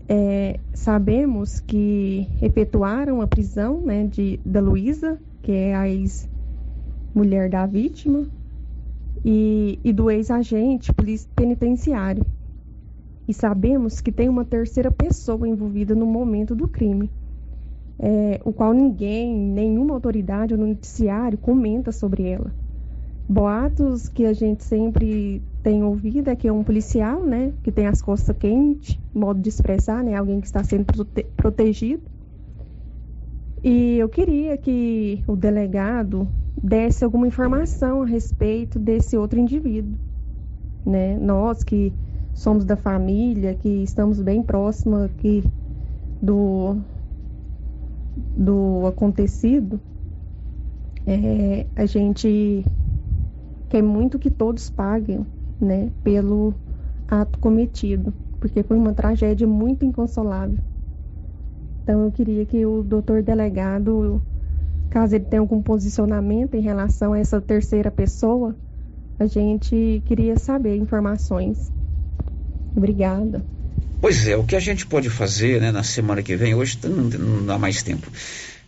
É, 0.08 0.58
sabemos 0.72 1.60
que 1.60 2.26
efetuaram 2.40 3.20
a 3.20 3.26
prisão 3.26 3.82
né, 3.82 4.06
de, 4.06 4.40
da 4.42 4.62
Luísa, 4.62 5.18
que 5.42 5.52
é 5.52 5.74
a 5.74 5.86
ex-mulher 5.86 7.50
da 7.50 7.66
vítima, 7.66 8.26
e, 9.22 9.78
e 9.84 9.92
do 9.92 10.10
ex-agente 10.10 10.90
penitenciário. 11.36 12.24
E 13.26 13.34
sabemos 13.34 14.00
que 14.00 14.10
tem 14.10 14.28
uma 14.28 14.44
terceira 14.44 14.90
pessoa 14.90 15.48
envolvida 15.48 15.94
no 15.94 16.06
momento 16.06 16.54
do 16.54 16.66
crime, 16.66 17.10
é, 17.98 18.40
o 18.44 18.52
qual 18.52 18.72
ninguém, 18.72 19.32
nenhuma 19.34 19.94
autoridade 19.94 20.54
ou 20.54 20.60
noticiário 20.60 21.38
comenta 21.38 21.92
sobre 21.92 22.24
ela. 22.24 22.52
Boatos 23.28 24.08
que 24.08 24.26
a 24.26 24.32
gente 24.32 24.64
sempre 24.64 25.40
tem 25.62 25.84
ouvido 25.84 26.28
é 26.28 26.36
que 26.36 26.48
é 26.48 26.52
um 26.52 26.64
policial, 26.64 27.24
né, 27.24 27.52
que 27.62 27.70
tem 27.70 27.86
as 27.86 28.02
costas 28.02 28.36
quentes, 28.36 28.98
modo 29.14 29.40
de 29.40 29.48
expressar, 29.48 30.02
né, 30.02 30.16
alguém 30.16 30.40
que 30.40 30.46
está 30.46 30.64
sendo 30.64 30.84
prote 30.84 31.24
protegido. 31.36 32.02
E 33.62 33.96
eu 33.96 34.08
queria 34.08 34.56
que 34.56 35.22
o 35.26 35.36
delegado 35.36 36.26
desse 36.60 37.04
alguma 37.04 37.28
informação 37.28 38.02
a 38.02 38.06
respeito 38.06 38.78
desse 38.78 39.16
outro 39.16 39.38
indivíduo, 39.38 39.94
né? 40.84 41.16
Nós 41.16 41.62
que 41.62 41.92
somos 42.42 42.64
da 42.64 42.76
família, 42.76 43.54
que 43.54 43.68
estamos 43.68 44.20
bem 44.20 44.42
próximos 44.42 45.02
aqui 45.02 45.44
do 46.20 46.76
do 48.36 48.86
acontecido, 48.86 49.80
é, 51.06 51.66
a 51.76 51.86
gente 51.86 52.64
quer 53.68 53.82
muito 53.82 54.18
que 54.18 54.28
todos 54.28 54.68
paguem 54.68 55.24
né, 55.60 55.90
pelo 56.02 56.52
ato 57.08 57.38
cometido, 57.38 58.12
porque 58.38 58.62
foi 58.62 58.76
uma 58.76 58.92
tragédia 58.92 59.46
muito 59.46 59.84
inconsolável. 59.84 60.58
Então 61.82 62.04
eu 62.04 62.10
queria 62.10 62.44
que 62.44 62.66
o 62.66 62.82
doutor 62.82 63.22
delegado, 63.22 64.20
caso 64.90 65.14
ele 65.14 65.24
tenha 65.24 65.40
algum 65.40 65.62
posicionamento 65.62 66.54
em 66.54 66.60
relação 66.60 67.12
a 67.12 67.18
essa 67.18 67.40
terceira 67.40 67.90
pessoa, 67.90 68.54
a 69.18 69.26
gente 69.26 70.02
queria 70.04 70.36
saber 70.36 70.76
informações. 70.76 71.72
Obrigada. 72.76 73.44
Pois 74.00 74.26
é, 74.26 74.36
o 74.36 74.44
que 74.44 74.56
a 74.56 74.60
gente 74.60 74.86
pode 74.86 75.08
fazer 75.08 75.60
né, 75.60 75.70
na 75.70 75.82
semana 75.82 76.22
que 76.22 76.34
vem, 76.34 76.54
hoje 76.54 76.78
não, 76.82 77.04
não 77.04 77.46
dá 77.46 77.58
mais 77.58 77.82
tempo. 77.82 78.10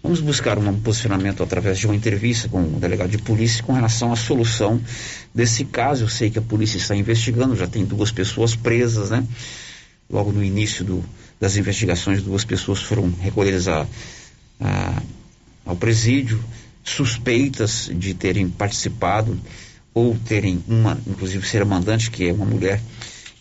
Vamos 0.02 0.20
buscar 0.20 0.58
um 0.58 0.80
posicionamento 0.80 1.42
através 1.42 1.78
de 1.78 1.86
uma 1.86 1.96
entrevista 1.96 2.46
com 2.46 2.62
o 2.62 2.78
delegado 2.78 3.08
de 3.08 3.16
polícia 3.16 3.64
com 3.64 3.72
relação 3.72 4.12
à 4.12 4.16
solução 4.16 4.78
desse 5.34 5.64
caso. 5.64 6.04
Eu 6.04 6.08
sei 6.08 6.28
que 6.28 6.38
a 6.38 6.42
polícia 6.42 6.76
está 6.76 6.94
investigando, 6.94 7.56
já 7.56 7.66
tem 7.66 7.86
duas 7.86 8.12
pessoas 8.12 8.54
presas, 8.54 9.08
né? 9.08 9.26
Logo 10.10 10.30
no 10.30 10.44
início 10.44 10.84
do, 10.84 11.02
das 11.40 11.56
investigações, 11.56 12.22
duas 12.22 12.44
pessoas 12.44 12.82
foram 12.82 13.10
recolhidas 13.18 13.66
a, 13.66 13.86
a, 14.60 15.02
ao 15.64 15.74
presídio, 15.74 16.38
suspeitas 16.84 17.90
de 17.92 18.12
terem 18.12 18.48
participado 18.48 19.40
ou 19.94 20.14
terem 20.28 20.62
uma, 20.68 21.00
inclusive 21.06 21.48
ser 21.48 21.64
mandante, 21.64 22.10
que 22.10 22.28
é 22.28 22.32
uma 22.32 22.44
mulher, 22.44 22.78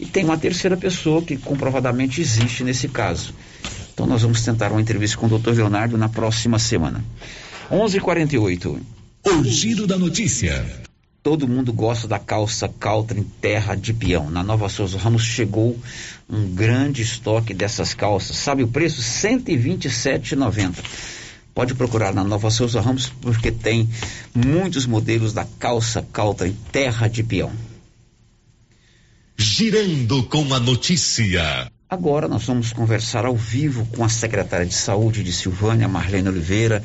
e 0.04 0.06
tem 0.06 0.26
uma 0.26 0.38
terceira 0.38 0.76
pessoa 0.76 1.22
que 1.22 1.38
comprovadamente 1.38 2.20
existe 2.20 2.62
nesse 2.62 2.90
caso. 2.90 3.34
Então 3.94 4.06
nós 4.06 4.22
vamos 4.22 4.44
tentar 4.44 4.70
uma 4.70 4.82
entrevista 4.82 5.18
com 5.18 5.28
o 5.28 5.40
Dr. 5.40 5.52
Leonardo 5.52 5.98
na 5.98 6.10
próxima 6.10 6.60
semana. 6.60 7.02
11:48. 7.72 8.82
O 9.26 9.44
giro 9.46 9.88
da 9.88 9.98
notícia. 9.98 10.66
Todo 11.24 11.48
mundo 11.48 11.72
gosta 11.72 12.06
da 12.06 12.20
calça 12.20 12.68
Caltrim 12.68 13.24
Terra 13.40 13.76
de 13.76 13.94
Peão. 13.94 14.30
Na 14.30 14.44
Nova 14.44 14.68
Souza 14.68 14.98
Ramos 14.98 15.24
chegou 15.24 15.80
um 16.30 16.54
grande 16.54 17.02
estoque 17.02 17.54
dessas 17.54 17.94
calças. 17.94 18.36
Sabe 18.36 18.62
o 18.62 18.68
preço? 18.68 19.00
R$ 19.00 19.38
127,90. 19.38 20.84
Pode 21.56 21.76
procurar 21.76 22.14
na 22.14 22.26
Nova 22.26 22.50
Souza 22.50 22.82
Ramos, 22.82 23.08
porque 23.22 23.54
tem 23.54 23.90
muitos 24.36 24.86
modelos 24.86 25.32
da 25.32 25.46
calça 25.58 26.06
Caltra 26.12 26.52
terra 26.74 27.08
de 27.08 27.24
peão. 27.24 27.54
Girando 29.38 30.24
com 30.24 30.54
a 30.54 30.60
notícia. 30.60 31.72
Agora 31.90 32.28
nós 32.28 32.44
vamos 32.46 32.72
conversar 32.72 33.26
ao 33.26 33.36
vivo 33.36 33.86
com 33.96 34.04
a 34.04 34.10
secretária 34.10 34.66
de 34.66 34.74
Saúde 34.74 35.24
de 35.24 35.34
Silvânia, 35.34 35.88
Marlene 35.88 36.30
Oliveira, 36.30 36.84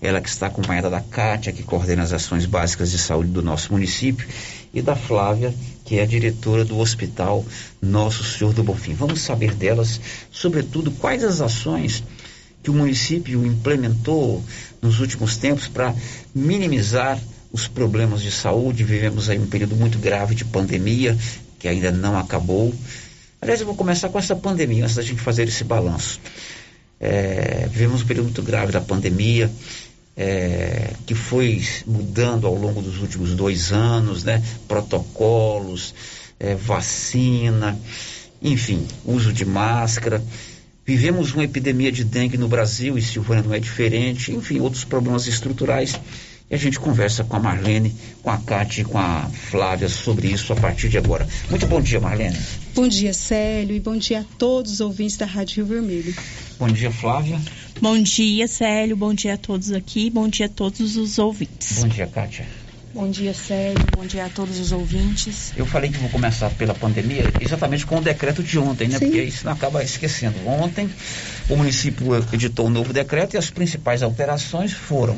ela 0.00 0.20
que 0.20 0.28
está 0.28 0.46
acompanhada 0.46 0.88
da 0.88 1.00
Cátia, 1.00 1.52
que 1.52 1.62
coordena 1.62 2.02
as 2.02 2.12
ações 2.12 2.46
básicas 2.46 2.90
de 2.90 2.98
saúde 2.98 3.30
do 3.30 3.42
nosso 3.42 3.72
município, 3.72 4.26
e 4.72 4.80
da 4.80 4.96
Flávia, 4.96 5.54
que 5.84 5.98
é 5.98 6.02
a 6.02 6.06
diretora 6.06 6.64
do 6.64 6.78
Hospital 6.78 7.44
Nosso 7.80 8.24
Senhor 8.24 8.52
do 8.52 8.62
Bonfim. 8.62 8.94
Vamos 8.94 9.20
saber 9.20 9.54
delas, 9.54 10.00
sobretudo, 10.30 10.90
quais 10.90 11.22
as 11.22 11.40
ações 11.40 12.02
que 12.62 12.70
o 12.70 12.74
município 12.74 13.44
implementou 13.44 14.42
nos 14.80 15.00
últimos 15.00 15.36
tempos 15.36 15.68
para 15.68 15.94
minimizar 16.34 17.18
os 17.52 17.66
problemas 17.66 18.22
de 18.22 18.30
saúde. 18.30 18.84
Vivemos 18.84 19.28
aí 19.28 19.38
um 19.38 19.46
período 19.46 19.76
muito 19.76 19.98
grave 19.98 20.34
de 20.34 20.44
pandemia, 20.44 21.16
que 21.60 21.68
ainda 21.68 21.92
não 21.92 22.18
acabou. 22.18 22.74
Aliás, 23.40 23.60
eu 23.60 23.66
vou 23.66 23.76
começar 23.76 24.08
com 24.08 24.18
essa 24.18 24.34
pandemia, 24.34 24.82
antes 24.82 24.96
da 24.96 25.02
gente 25.02 25.20
fazer 25.20 25.46
esse 25.46 25.62
balanço. 25.62 26.18
É, 26.98 27.68
vivemos 27.70 28.02
um 28.02 28.06
período 28.06 28.24
muito 28.26 28.42
grave 28.42 28.72
da 28.72 28.80
pandemia, 28.80 29.50
é, 30.16 30.90
que 31.06 31.14
foi 31.14 31.62
mudando 31.86 32.46
ao 32.46 32.54
longo 32.54 32.82
dos 32.82 33.00
últimos 33.00 33.34
dois 33.34 33.72
anos, 33.72 34.24
né? 34.24 34.42
Protocolos, 34.66 35.94
é, 36.38 36.54
vacina, 36.54 37.78
enfim, 38.42 38.86
uso 39.04 39.32
de 39.32 39.44
máscara. 39.44 40.22
Vivemos 40.84 41.32
uma 41.32 41.44
epidemia 41.44 41.92
de 41.92 42.04
dengue 42.04 42.36
no 42.36 42.48
Brasil 42.48 42.98
e 42.98 43.02
Silvânia 43.02 43.44
não 43.44 43.54
é 43.54 43.60
diferente, 43.60 44.32
enfim, 44.32 44.60
outros 44.60 44.84
problemas 44.84 45.26
estruturais. 45.26 46.00
E 46.50 46.54
a 46.56 46.58
gente 46.58 46.80
conversa 46.80 47.22
com 47.22 47.36
a 47.36 47.38
Marlene, 47.38 47.94
com 48.24 48.30
a 48.30 48.36
Cátia 48.36 48.82
e 48.82 48.84
com 48.84 48.98
a 48.98 49.30
Flávia 49.32 49.88
sobre 49.88 50.26
isso 50.26 50.52
a 50.52 50.56
partir 50.56 50.88
de 50.88 50.98
agora. 50.98 51.24
Muito 51.48 51.64
bom 51.68 51.80
dia, 51.80 52.00
Marlene. 52.00 52.36
Bom 52.74 52.88
dia, 52.88 53.14
Célio, 53.14 53.76
e 53.76 53.78
bom 53.78 53.96
dia 53.96 54.20
a 54.20 54.24
todos 54.36 54.72
os 54.72 54.80
ouvintes 54.80 55.16
da 55.16 55.26
Rádio 55.26 55.64
Rio 55.64 55.66
Vermelho. 55.66 56.12
Bom 56.58 56.66
dia, 56.66 56.90
Flávia. 56.90 57.40
Bom 57.80 58.02
dia, 58.02 58.48
Célio, 58.48 58.96
bom 58.96 59.14
dia 59.14 59.34
a 59.34 59.36
todos 59.36 59.70
aqui, 59.70 60.10
bom 60.10 60.26
dia 60.26 60.46
a 60.46 60.48
todos 60.48 60.96
os 60.96 61.20
ouvintes. 61.20 61.84
Bom 61.84 61.88
dia, 61.88 62.08
Kátia. 62.08 62.44
Bom 62.92 63.08
dia, 63.08 63.32
Célio. 63.32 63.86
Bom 63.96 64.04
dia 64.04 64.24
a 64.24 64.28
todos 64.28 64.58
os 64.58 64.72
ouvintes. 64.72 65.52
Eu 65.56 65.64
falei 65.64 65.90
que 65.90 65.98
vou 65.98 66.10
começar 66.10 66.50
pela 66.50 66.74
pandemia 66.74 67.22
exatamente 67.40 67.86
com 67.86 67.98
o 67.98 68.00
decreto 68.00 68.42
de 68.42 68.58
ontem, 68.58 68.88
né? 68.88 68.98
Sim. 68.98 69.04
Porque 69.04 69.22
isso 69.22 69.44
não 69.44 69.52
acaba 69.52 69.84
esquecendo. 69.84 70.36
Ontem, 70.44 70.90
o 71.48 71.56
município 71.56 72.06
editou 72.32 72.66
um 72.66 72.70
novo 72.70 72.92
decreto 72.92 73.34
e 73.34 73.38
as 73.38 73.48
principais 73.48 74.02
alterações 74.02 74.72
foram 74.72 75.16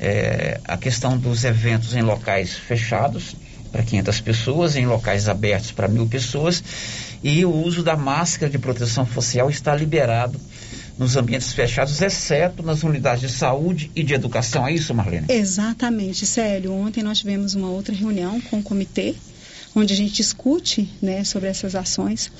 é, 0.00 0.60
a 0.64 0.76
questão 0.76 1.16
dos 1.16 1.44
eventos 1.44 1.94
em 1.94 2.02
locais 2.02 2.54
fechados 2.54 3.36
para 3.72 3.82
500 3.82 4.20
pessoas, 4.20 4.76
em 4.76 4.86
locais 4.86 5.28
abertos 5.28 5.72
para 5.72 5.88
mil 5.88 6.06
pessoas 6.06 6.62
e 7.22 7.44
o 7.44 7.52
uso 7.52 7.82
da 7.82 7.96
máscara 7.96 8.50
de 8.50 8.58
proteção 8.58 9.04
facial 9.04 9.50
está 9.50 9.74
liberado 9.74 10.40
nos 10.98 11.16
ambientes 11.16 11.52
fechados, 11.52 12.00
exceto 12.00 12.62
nas 12.62 12.82
unidades 12.82 13.20
de 13.20 13.36
saúde 13.36 13.90
e 13.94 14.02
de 14.02 14.14
educação. 14.14 14.66
É 14.66 14.72
isso, 14.72 14.94
Marlene? 14.94 15.26
Exatamente, 15.28 16.24
Célio. 16.24 16.72
Ontem 16.72 17.02
nós 17.02 17.18
tivemos 17.18 17.54
uma 17.54 17.68
outra 17.68 17.94
reunião 17.94 18.40
com 18.40 18.58
o 18.58 18.62
comitê, 18.62 19.14
onde 19.76 19.92
a 19.92 19.96
gente 19.96 20.14
discute 20.14 20.88
né, 21.02 21.22
sobre 21.22 21.50
essas 21.50 21.74
ações. 21.74 22.32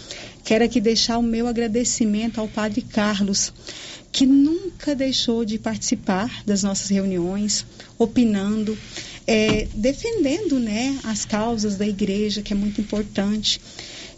Quero 0.43 0.65
aqui 0.65 0.81
deixar 0.81 1.19
o 1.19 1.23
meu 1.23 1.47
agradecimento 1.47 2.41
ao 2.41 2.49
Padre 2.49 2.81
Carlos, 2.81 3.53
que 4.11 4.25
nunca 4.25 4.95
deixou 4.95 5.45
de 5.45 5.59
participar 5.59 6.43
das 6.47 6.63
nossas 6.63 6.89
reuniões, 6.89 7.67
opinando, 7.99 8.77
é, 9.27 9.69
defendendo 9.75 10.59
né, 10.59 10.99
as 11.05 11.27
causas 11.27 11.77
da 11.77 11.87
igreja, 11.87 12.41
que 12.41 12.55
é 12.55 12.57
muito 12.57 12.81
importante. 12.81 13.61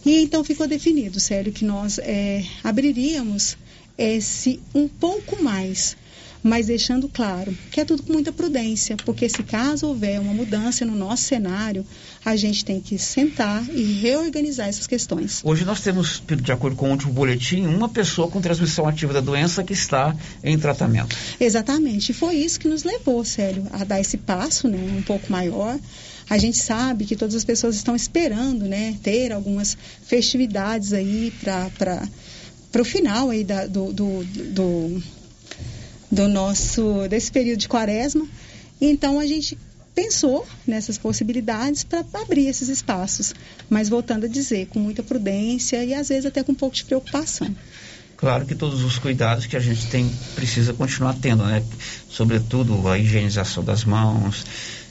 E 0.06 0.20
então 0.20 0.44
ficou 0.44 0.68
definido, 0.68 1.18
sério, 1.18 1.52
que 1.52 1.64
nós 1.64 1.98
é, 1.98 2.44
abriríamos 2.62 3.56
esse 3.98 4.60
um 4.72 4.86
pouco 4.86 5.42
mais, 5.42 5.96
mas 6.42 6.66
deixando 6.66 7.08
claro 7.08 7.56
que 7.70 7.80
é 7.80 7.84
tudo 7.84 8.02
com 8.02 8.12
muita 8.12 8.32
prudência, 8.32 8.96
porque 9.04 9.28
se 9.28 9.42
caso 9.42 9.86
houver 9.86 10.20
uma 10.20 10.32
mudança 10.32 10.84
no 10.84 10.94
nosso 10.94 11.24
cenário, 11.24 11.84
a 12.24 12.36
gente 12.36 12.64
tem 12.64 12.80
que 12.80 12.98
sentar 12.98 13.64
e 13.70 14.00
reorganizar 14.00 14.68
essas 14.68 14.86
questões. 14.86 15.40
Hoje 15.44 15.64
nós 15.64 15.80
temos, 15.80 16.22
de 16.26 16.52
acordo 16.52 16.76
com 16.76 16.88
o 16.88 16.90
último 16.90 17.12
boletim, 17.12 17.66
uma 17.66 17.88
pessoa 17.88 18.28
com 18.28 18.40
transmissão 18.40 18.86
ativa 18.86 19.12
da 19.12 19.20
doença 19.20 19.64
que 19.64 19.72
está 19.72 20.14
em 20.42 20.58
tratamento. 20.58 21.16
Exatamente, 21.40 22.10
e 22.10 22.14
foi 22.14 22.36
isso 22.36 22.60
que 22.60 22.68
nos 22.68 22.84
levou, 22.84 23.24
Célio, 23.24 23.66
a 23.72 23.84
dar 23.84 24.00
esse 24.00 24.16
passo 24.16 24.68
né, 24.68 24.78
um 24.96 25.02
pouco 25.02 25.30
maior. 25.30 25.78
A 26.30 26.36
gente 26.36 26.58
sabe 26.58 27.06
que 27.06 27.16
todas 27.16 27.34
as 27.34 27.44
pessoas 27.44 27.74
estão 27.74 27.96
esperando 27.96 28.66
né, 28.66 28.94
ter 29.02 29.32
algumas 29.32 29.76
festividades 30.02 30.92
aí 30.92 31.32
para 31.40 32.06
para 32.70 32.82
o 32.82 32.84
final 32.84 33.30
aí 33.30 33.44
da, 33.44 33.66
do, 33.66 33.92
do, 33.92 34.24
do, 34.24 35.02
do 36.10 36.28
nosso 36.28 37.06
desse 37.08 37.30
período 37.30 37.58
de 37.58 37.68
quaresma. 37.68 38.26
Então 38.80 39.18
a 39.18 39.26
gente 39.26 39.58
pensou 39.94 40.46
nessas 40.66 40.96
possibilidades 40.96 41.82
para 41.82 42.04
abrir 42.14 42.46
esses 42.46 42.68
espaços, 42.68 43.34
mas 43.68 43.88
voltando 43.88 44.26
a 44.26 44.28
dizer, 44.28 44.66
com 44.66 44.78
muita 44.78 45.02
prudência 45.02 45.84
e 45.84 45.92
às 45.92 46.08
vezes 46.08 46.26
até 46.26 46.42
com 46.44 46.52
um 46.52 46.54
pouco 46.54 46.76
de 46.76 46.84
preocupação. 46.84 47.52
Claro 48.16 48.46
que 48.46 48.54
todos 48.54 48.82
os 48.82 48.98
cuidados 48.98 49.46
que 49.46 49.56
a 49.56 49.60
gente 49.60 49.86
tem 49.88 50.08
precisa 50.34 50.72
continuar 50.72 51.14
tendo, 51.20 51.44
né? 51.44 51.62
Sobretudo 52.08 52.88
a 52.88 52.98
higienização 52.98 53.62
das 53.62 53.84
mãos, 53.84 54.44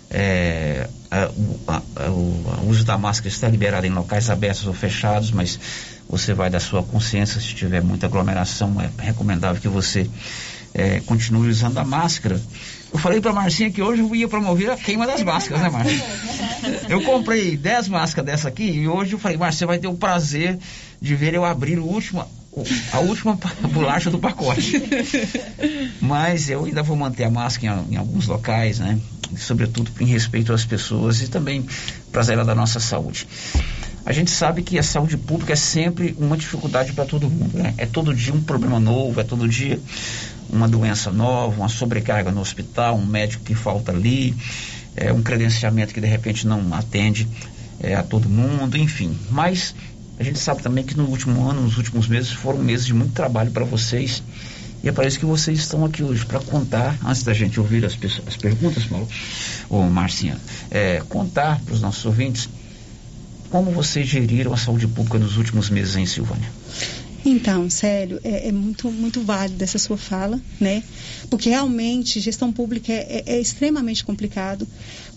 é, 0.10 0.88
a, 1.12 1.30
a, 1.68 1.82
a, 2.06 2.10
o 2.10 2.70
uso 2.70 2.86
da 2.86 2.98
máscara 2.98 3.28
está 3.28 3.50
liberado 3.50 3.86
em 3.86 3.90
locais 3.90 4.30
abertos 4.30 4.66
ou 4.66 4.74
fechados, 4.74 5.32
mas 5.32 5.60
você 6.10 6.34
vai 6.34 6.50
da 6.50 6.60
sua 6.60 6.84
consciência, 6.84 7.42
se 7.42 7.54
tiver 7.54 7.82
muita 7.82 8.08
aglomeração, 8.08 8.80
é 8.82 8.90
recomendável 8.98 9.62
que 9.62 9.68
você 9.68 10.10
é, 10.78 11.02
continue 11.02 11.50
usando 11.50 11.80
a 11.80 11.84
máscara. 11.84 12.40
Eu 12.94 13.00
falei 13.00 13.20
para 13.20 13.34
Marcinha 13.34 13.72
que 13.72 13.82
hoje 13.82 14.02
eu 14.02 14.16
ia 14.16 14.28
promover 14.28 14.70
a 14.70 14.78
queima 14.78 15.08
das 15.08 15.24
máscaras, 15.24 15.64
né, 15.64 15.70
Marcinha? 15.70 16.06
Eu 16.88 17.02
comprei 17.02 17.58
10 17.58 17.90
máscaras 17.90 18.26
dessa 18.26 18.48
aqui 18.48 18.64
e 18.64 18.88
hoje 18.88 19.14
eu 19.14 19.20
falei, 19.20 19.38
Marcinha, 19.38 19.68
vai 19.68 19.78
ter 19.78 19.88
o 19.88 19.94
prazer 19.94 20.58
de 21.02 21.16
ver 21.16 21.34
eu 21.34 21.46
abrir 21.46 21.78
o 21.80 21.86
último, 21.86 22.26
a 22.92 23.00
última 23.00 23.38
bolacha 23.74 24.10
do 24.10 24.18
pacote. 24.18 24.82
Mas 26.02 26.50
eu 26.50 26.66
ainda 26.66 26.82
vou 26.82 26.96
manter 26.96 27.26
a 27.26 27.30
máscara 27.30 27.84
em, 27.90 27.94
em 27.94 27.98
alguns 27.98 28.26
locais, 28.26 28.80
né? 28.80 28.98
Sobretudo 29.36 29.92
em 30.00 30.06
respeito 30.06 30.54
às 30.54 30.66
pessoas 30.66 31.22
e 31.22 31.28
também 31.28 31.66
para 32.12 32.22
a 32.22 32.44
da 32.44 32.56
nossa 32.56 32.80
saúde. 32.80 33.28
A 34.06 34.14
gente 34.14 34.32
sabe 34.32 34.64
que 34.64 34.80
a 34.80 34.84
saúde 34.84 35.18
pública 35.18 35.52
é 35.52 35.58
sempre 35.58 36.16
uma 36.18 36.38
dificuldade 36.38 36.94
para 36.94 37.06
todo 37.06 37.30
mundo. 37.30 37.58
Né? 37.58 37.74
É 37.78 37.86
todo 37.86 38.16
dia 38.16 38.34
um 38.34 38.42
problema 38.42 38.80
novo, 38.80 39.20
é 39.20 39.24
todo 39.24 39.48
dia 39.50 39.78
uma 40.50 40.68
doença 40.68 41.12
nova, 41.12 41.56
uma 41.56 41.70
sobrecarga 41.70 42.32
no 42.32 42.42
hospital, 42.42 42.96
um 42.96 43.06
médico 43.06 43.44
que 43.44 43.56
falta 43.56 43.92
ali, 43.92 44.36
é, 44.96 45.12
um 45.12 45.22
credenciamento 45.22 45.94
que 45.94 46.02
de 46.02 46.08
repente 46.08 46.48
não 46.48 46.74
atende 46.74 47.28
é, 47.80 47.96
a 47.96 48.04
todo 48.04 48.30
mundo, 48.30 48.78
enfim. 48.78 49.18
Mas 49.30 49.76
a 50.20 50.24
gente 50.24 50.40
sabe 50.40 50.64
também 50.64 50.84
que 50.84 50.98
no 50.98 51.06
último 51.06 51.48
ano, 51.48 51.62
nos 51.62 51.78
últimos 51.78 52.08
meses, 52.08 52.32
foram 52.32 52.60
meses 52.60 52.86
de 52.86 52.94
muito 52.94 53.14
trabalho 53.14 53.52
para 53.52 53.66
vocês. 53.66 54.24
E 54.84 54.90
é 54.90 54.92
para 54.92 55.08
isso 55.08 55.20
que 55.20 55.26
vocês 55.26 55.60
estão 55.60 55.84
aqui 55.84 56.04
hoje, 56.04 56.26
para 56.26 56.40
contar, 56.40 56.98
antes 57.06 57.24
da 57.24 57.34
gente 57.34 57.60
ouvir 57.60 57.84
as, 57.86 57.98
as 58.28 58.38
perguntas, 58.38 58.86
Paulo, 58.86 59.08
ou 59.70 59.84
Marcinha, 59.90 60.38
é, 60.70 61.02
contar 61.10 61.60
para 61.62 61.74
os 61.74 61.82
nossos 61.82 62.06
ouvintes 62.06 62.50
como 63.50 63.72
vocês 63.72 64.08
geriram 64.08 64.54
a 64.54 64.58
saúde 64.58 64.88
pública 64.88 65.18
nos 65.18 65.38
últimos 65.38 65.70
meses 65.70 65.96
em 65.96 66.06
Silvânia? 66.06 66.50
Então, 67.26 67.70
Célio, 67.70 68.20
é, 68.24 68.48
é, 68.48 68.52
muito, 68.52 68.90
muito 68.92 69.22
válido 69.22 69.62
essa 69.64 69.78
sua 69.78 69.98
fala, 69.98 70.40
né? 70.60 70.84
Porque 71.30 71.50
realmente 71.50 72.20
gestão 72.20 72.52
pública 72.54 72.92
é, 72.94 73.24
é, 73.26 73.36
é, 73.36 73.42
extremamente 73.42 74.04
complicado, 74.04 74.68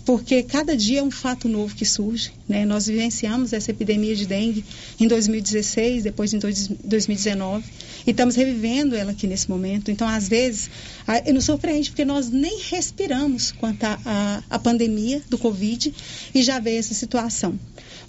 porque 0.05 0.43
cada 0.43 0.75
dia 0.75 0.99
é 0.99 1.03
um 1.03 1.11
fato 1.11 1.47
novo 1.47 1.75
que 1.75 1.85
surge, 1.85 2.31
né? 2.49 2.65
Nós 2.65 2.87
vivenciamos 2.87 3.53
essa 3.53 3.71
epidemia 3.71 4.15
de 4.15 4.25
dengue 4.25 4.65
em 4.99 5.07
2016, 5.07 6.03
depois 6.03 6.33
em 6.33 6.39
2019, 6.39 7.63
e 8.05 8.11
estamos 8.11 8.35
revivendo 8.35 8.95
ela 8.95 9.11
aqui 9.11 9.27
nesse 9.27 9.49
momento. 9.49 9.89
Então, 9.89 10.07
às 10.07 10.27
vezes, 10.27 10.69
a, 11.07 11.31
nos 11.31 11.45
surpreende 11.45 11.91
porque 11.91 12.03
nós 12.03 12.29
nem 12.29 12.59
respiramos 12.69 13.51
quanto 13.51 13.83
à 13.83 14.59
pandemia 14.59 15.21
do 15.29 15.37
Covid 15.37 15.93
e 16.33 16.43
já 16.43 16.59
veio 16.59 16.79
essa 16.79 16.93
situação. 16.93 17.57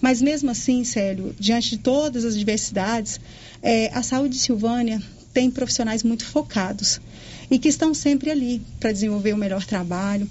Mas 0.03 0.21
mesmo 0.21 0.51
assim, 0.51 0.83
Célio, 0.83 1.33
diante 1.39 1.71
de 1.71 1.79
todas 1.79 2.25
as 2.25 2.37
diversidades, 2.37 3.21
é, 3.63 3.89
a 3.95 4.03
saúde 4.03 4.35
de 4.35 4.41
Silvânia 4.41 5.01
tem 5.33 5.49
profissionais 5.49 6.03
muito 6.03 6.25
focados 6.25 7.01
e 7.49 7.57
que 7.57 7.69
estão 7.69 7.95
sempre 7.95 8.29
ali 8.29 8.61
para 8.81 8.91
desenvolver 8.91 9.33
o 9.33 9.37
melhor 9.37 9.65
trabalho. 9.65 10.29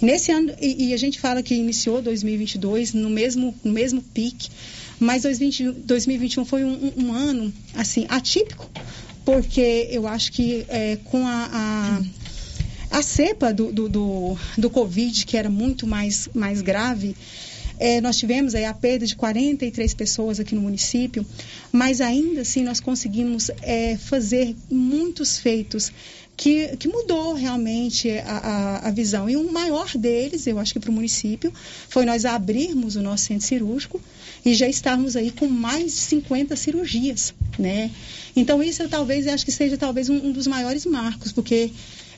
Nesse 0.00 0.30
ano, 0.30 0.52
e, 0.60 0.88
e, 0.88 0.94
a 0.94 0.96
gente 0.98 1.18
fala 1.18 1.42
que 1.42 1.54
iniciou 1.54 2.02
2022 2.02 2.92
no 2.92 3.08
mesmo, 3.08 3.54
no 3.64 3.72
mesmo 3.72 4.02
pique, 4.02 4.50
mas 5.00 5.22
2020, 5.22 5.70
2021 5.84 6.44
foi 6.44 6.62
um, 6.62 6.92
um, 6.94 7.12
ano 7.12 7.50
assim 7.74 8.04
atípico, 8.10 8.70
porque 9.24 9.88
eu 9.90 10.06
acho 10.06 10.30
que 10.32 10.66
é, 10.68 10.98
com 11.04 11.26
a, 11.26 11.48
a 12.90 12.98
A 12.98 13.02
cepa 13.02 13.52
do, 13.52 13.72
do, 13.72 13.88
do, 13.88 14.38
do 14.58 14.70
Covid, 14.70 15.24
que 15.24 15.36
era 15.36 15.48
muito 15.48 15.86
mais, 15.86 16.28
mais 16.34 16.60
grave, 16.60 17.16
é, 17.78 18.00
nós 18.00 18.16
tivemos 18.16 18.54
aí 18.54 18.64
a 18.64 18.74
perda 18.74 19.06
de 19.06 19.16
43 19.16 19.94
pessoas 19.94 20.38
aqui 20.38 20.54
no 20.54 20.60
município, 20.60 21.26
mas 21.72 22.00
ainda 22.00 22.42
assim 22.42 22.62
nós 22.62 22.80
conseguimos 22.80 23.50
é, 23.62 23.96
fazer 23.96 24.54
muitos 24.70 25.38
feitos 25.38 25.92
que, 26.36 26.76
que 26.76 26.88
mudou 26.88 27.34
realmente 27.34 28.10
a, 28.10 28.36
a, 28.36 28.88
a, 28.88 28.90
visão. 28.90 29.28
E 29.28 29.36
o 29.36 29.52
maior 29.52 29.88
deles, 29.96 30.46
eu 30.46 30.58
acho 30.58 30.72
que 30.72 30.80
para 30.80 30.90
o 30.90 30.92
município, 30.92 31.52
foi 31.88 32.04
nós 32.04 32.24
abrirmos 32.24 32.96
o 32.96 33.02
nosso 33.02 33.24
centro 33.26 33.46
cirúrgico 33.46 34.00
e 34.44 34.54
já 34.54 34.68
estarmos 34.68 35.16
aí 35.16 35.30
com 35.30 35.46
mais 35.46 35.92
de 35.92 36.00
50 36.00 36.56
cirurgias, 36.56 37.32
né? 37.58 37.90
Então 38.34 38.62
isso 38.62 38.82
eu 38.82 38.88
talvez, 38.88 39.26
eu 39.26 39.34
acho 39.34 39.44
que 39.44 39.52
seja 39.52 39.76
talvez 39.76 40.08
um, 40.08 40.16
um 40.16 40.32
dos 40.32 40.46
maiores 40.46 40.84
marcos, 40.86 41.30
porque 41.30 41.70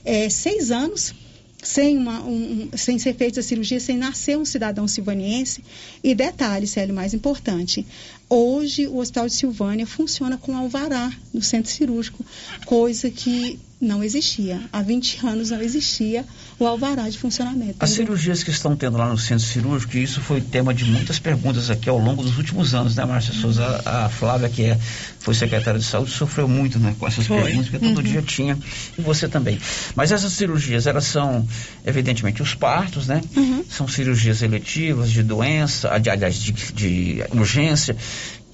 é, 0.04 0.28
seis 0.28 0.70
anos 0.70 1.14
sem, 1.62 1.96
uma, 1.96 2.22
um, 2.22 2.68
sem 2.76 2.98
ser 2.98 3.14
feita 3.14 3.40
a 3.40 3.42
cirurgia, 3.42 3.80
sem 3.80 3.96
nascer 3.96 4.36
um 4.36 4.44
cidadão 4.44 4.86
silvaniense. 4.86 5.62
E 6.02 6.14
detalhe, 6.14 6.66
Célio, 6.66 6.94
mais 6.94 7.14
importante, 7.14 7.86
hoje 8.28 8.86
o 8.86 8.98
Hospital 8.98 9.26
de 9.26 9.34
Silvânia 9.34 9.86
funciona 9.86 10.36
com 10.36 10.56
alvará 10.56 11.12
no 11.32 11.42
centro 11.42 11.70
cirúrgico, 11.70 12.24
coisa 12.64 13.10
que 13.10 13.58
não 13.80 14.02
existia. 14.02 14.60
Há 14.72 14.80
20 14.80 15.26
anos 15.26 15.50
não 15.50 15.60
existia 15.60 16.24
o 16.58 16.66
alvará 16.66 17.08
de 17.08 17.18
funcionamento. 17.18 17.76
As 17.78 17.90
cirurgias 17.90 18.42
que 18.42 18.50
estão 18.50 18.74
tendo 18.74 18.96
lá 18.96 19.08
no 19.08 19.18
centro 19.18 19.44
cirúrgico, 19.44 19.96
isso 19.98 20.20
foi 20.20 20.40
tema 20.40 20.72
de 20.72 20.84
muitas 20.84 21.18
perguntas 21.18 21.68
aqui 21.68 21.88
ao 21.88 21.98
longo 21.98 22.22
dos 22.22 22.38
últimos 22.38 22.74
anos, 22.74 22.96
né, 22.96 23.04
Márcia 23.04 23.34
Souza? 23.34 23.82
A 23.84 24.08
Flávia, 24.08 24.48
que 24.48 24.64
é, 24.64 24.78
foi 25.18 25.34
secretária 25.34 25.78
de 25.78 25.84
saúde, 25.84 26.10
sofreu 26.10 26.48
muito 26.48 26.78
né, 26.78 26.94
com 26.98 27.06
essas 27.06 27.26
foi. 27.26 27.42
perguntas, 27.42 27.68
porque 27.68 27.86
todo 27.86 27.98
uhum. 27.98 28.02
dia 28.02 28.22
tinha, 28.22 28.58
e 28.98 29.02
você 29.02 29.28
também. 29.28 29.58
Mas 29.94 30.10
essas 30.10 30.32
cirurgias, 30.32 30.86
elas 30.86 31.04
são, 31.04 31.46
evidentemente, 31.84 32.42
os 32.42 32.54
partos, 32.54 33.06
né? 33.06 33.20
Uhum. 33.36 33.64
São 33.68 33.86
cirurgias 33.86 34.40
eletivas, 34.40 35.10
de 35.10 35.22
doença, 35.22 35.90
aliás, 35.92 36.36
de, 36.36 36.52
de 36.52 37.24
urgência. 37.32 37.96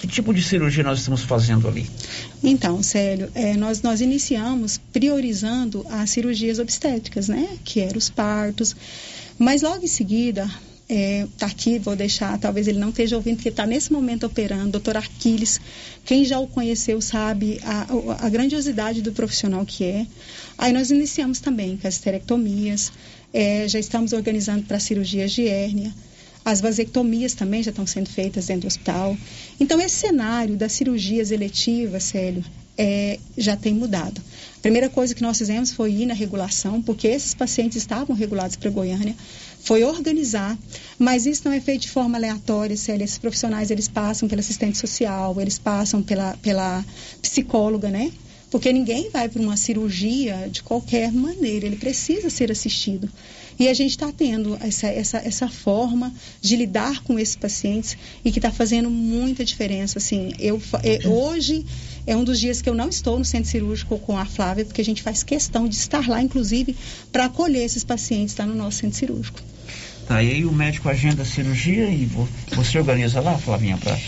Que 0.03 0.09
tipo 0.09 0.35
de 0.35 0.43
cirurgia 0.43 0.83
nós 0.83 0.99
estamos 0.99 1.23
fazendo 1.23 1.69
ali? 1.69 1.89
Então, 2.43 2.83
Célio, 2.83 3.31
é, 3.37 3.55
nós, 3.57 3.83
nós 3.83 4.01
iniciamos 4.01 4.77
priorizando 4.93 5.87
as 5.89 6.11
cirurgias 6.11 6.59
obstétricas, 6.59 7.29
né? 7.29 7.57
Que 7.65 7.79
eram 7.79 7.99
os 7.99 8.11
partos. 8.11 8.75
Mas 9.39 9.63
logo 9.63 9.85
em 9.85 9.87
seguida, 9.87 10.51
é, 10.89 11.29
aqui, 11.41 11.79
vou 11.79 11.95
deixar, 11.95 12.37
talvez 12.37 12.67
ele 12.67 12.81
não 12.81 12.89
esteja 12.89 13.15
ouvindo, 13.15 13.37
porque 13.37 13.51
está 13.51 13.65
nesse 13.65 13.93
momento 13.93 14.27
operando, 14.27 14.73
doutor 14.73 14.97
Arquiles. 14.97 15.61
Quem 16.05 16.25
já 16.25 16.37
o 16.41 16.49
conheceu 16.49 17.01
sabe 17.01 17.61
a, 17.63 18.27
a 18.27 18.29
grandiosidade 18.29 19.03
do 19.03 19.13
profissional 19.13 19.65
que 19.65 19.85
é. 19.85 20.05
Aí 20.59 20.73
nós 20.73 20.91
iniciamos 20.91 21.39
também 21.39 21.77
com 21.77 21.87
as 21.87 21.95
esterectomias, 21.95 22.93
é, 23.33 23.69
já 23.69 23.79
estamos 23.79 24.13
organizando 24.13 24.65
para 24.65 24.81
cirurgias 24.81 25.31
de 25.31 25.47
hérnia. 25.47 25.95
As 26.45 26.61
vasectomias 26.61 27.35
também 27.35 27.63
já 27.63 27.71
estão 27.71 27.87
sendo 27.87 28.09
feitas 28.09 28.47
dentro 28.47 28.63
do 28.63 28.67
hospital. 28.67 29.17
Então, 29.61 29.81
esse 29.81 29.97
cenário 29.97 30.57
das 30.57 30.73
cirurgias 30.73 31.31
eletivas, 31.31 32.05
Célio, 32.05 32.45
é, 32.77 33.19
já 33.37 33.57
tem 33.57 33.75
mudado. 33.75 34.21
A 34.57 34.61
primeira 34.63 34.89
coisa 34.89 35.15
que 35.15 35.23
nós 35.23 35.39
fizemos 35.39 35.73
foi 35.73 35.93
ir 35.93 36.07
na 36.07 36.15
regulação, 36.15 36.81
porque 36.81 37.07
esses 37.09 37.35
pacientes 37.35 37.77
estavam 37.77 38.15
regulados 38.15 38.57
para 38.57 38.71
Goiânia, 38.71 39.15
foi 39.61 39.85
organizar, 39.85 40.59
mas 40.99 41.27
isso 41.27 41.43
não 41.45 41.53
é 41.53 41.61
feito 41.61 41.83
de 41.83 41.91
forma 41.91 42.17
aleatória, 42.17 42.77
Célia. 42.77 43.05
Esses 43.05 43.19
profissionais, 43.19 43.71
eles 43.71 43.89
passam 43.89 44.29
pela 44.29 44.41
assistente 44.41 44.79
social, 44.79 45.41
eles 45.41 45.59
passam 45.59 46.03
pela, 46.03 46.37
pela 46.43 46.85
psicóloga, 47.21 47.89
né? 47.89 48.11
Porque 48.51 48.73
ninguém 48.73 49.09
vai 49.11 49.29
para 49.29 49.41
uma 49.41 49.57
cirurgia 49.57 50.49
de 50.51 50.63
qualquer 50.63 51.13
maneira, 51.13 51.67
ele 51.67 51.77
precisa 51.77 52.29
ser 52.29 52.51
assistido. 52.51 53.09
E 53.59 53.69
a 53.69 53.75
gente 53.75 53.91
está 53.91 54.11
tendo 54.11 54.57
essa, 54.61 54.87
essa, 54.87 55.19
essa 55.19 55.49
forma 55.49 56.13
de 56.41 56.57
lidar 56.57 57.03
com 57.03 57.19
esses 57.19 57.37
pacientes 57.37 57.97
e 58.25 58.33
que 58.33 58.39
está 58.39 58.51
fazendo 58.51 58.91
muita 58.91 59.45
diferença. 59.45 59.99
Assim, 59.99 60.33
eu, 60.39 60.61
é, 60.83 61.07
hoje 61.07 61.65
é 62.07 62.17
um 62.17 62.25
dos 62.25 62.41
dias 62.41 62.61
que 62.61 62.69
eu 62.69 62.75
não 62.75 62.89
estou 62.89 63.19
no 63.19 63.25
centro 63.25 63.51
cirúrgico 63.51 63.99
com 63.99 64.17
a 64.17 64.25
Flávia, 64.25 64.65
porque 64.65 64.81
a 64.81 64.85
gente 64.85 65.03
faz 65.03 65.23
questão 65.23 65.69
de 65.69 65.75
estar 65.75 66.09
lá, 66.09 66.21
inclusive, 66.21 66.77
para 67.11 67.27
acolher 67.27 67.65
esses 67.65 67.85
pacientes, 67.85 68.33
está 68.33 68.47
no 68.47 68.55
nosso 68.55 68.79
centro 68.79 68.99
cirúrgico. 68.99 69.41
Tá, 70.07 70.23
e 70.23 70.33
aí 70.33 70.45
o 70.45 70.53
médico 70.53 70.89
agenda 70.89 71.23
a 71.23 71.25
cirurgia 71.25 71.89
e 71.89 72.09
você 72.55 72.79
organiza 72.79 73.21
lá, 73.21 73.39
Flavinha, 73.39 73.79
para. 73.79 73.99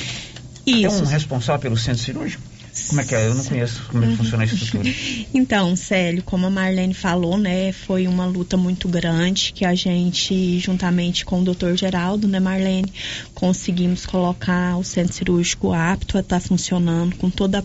Tem 0.65 0.87
um 0.89 1.05
responsável 1.05 1.61
pelo 1.61 1.77
centro 1.77 2.03
cirúrgico? 2.03 2.43
Como 2.89 3.01
é 3.01 3.05
que 3.05 3.15
é? 3.15 3.27
Eu 3.27 3.35
não 3.35 3.45
conheço 3.45 3.85
como 3.89 4.05
é 4.05 4.09
que 4.09 4.17
funciona 4.17 4.43
a 4.43 4.47
estrutura. 4.47 4.85
Então, 5.33 5.75
Célio, 5.77 6.23
como 6.23 6.47
a 6.47 6.51
Marlene 6.51 6.95
falou, 6.95 7.37
né, 7.37 7.73
foi 7.73 8.07
uma 8.07 8.25
luta 8.25 8.57
muito 8.57 8.89
grande 8.89 9.53
que 9.53 9.65
a 9.65 9.75
gente, 9.75 10.59
juntamente 10.59 11.25
com 11.25 11.41
o 11.41 11.45
doutor 11.45 11.77
Geraldo, 11.77 12.27
né, 12.27 12.41
Marlene, 12.41 12.93
conseguimos 13.35 14.07
colocar 14.07 14.77
o 14.77 14.85
centro 14.85 15.13
cirúrgico 15.13 15.73
apto 15.73 16.17
a 16.17 16.21
estar 16.21 16.41
tá 16.41 16.47
funcionando 16.47 17.17
com 17.17 17.31
toda 17.31 17.63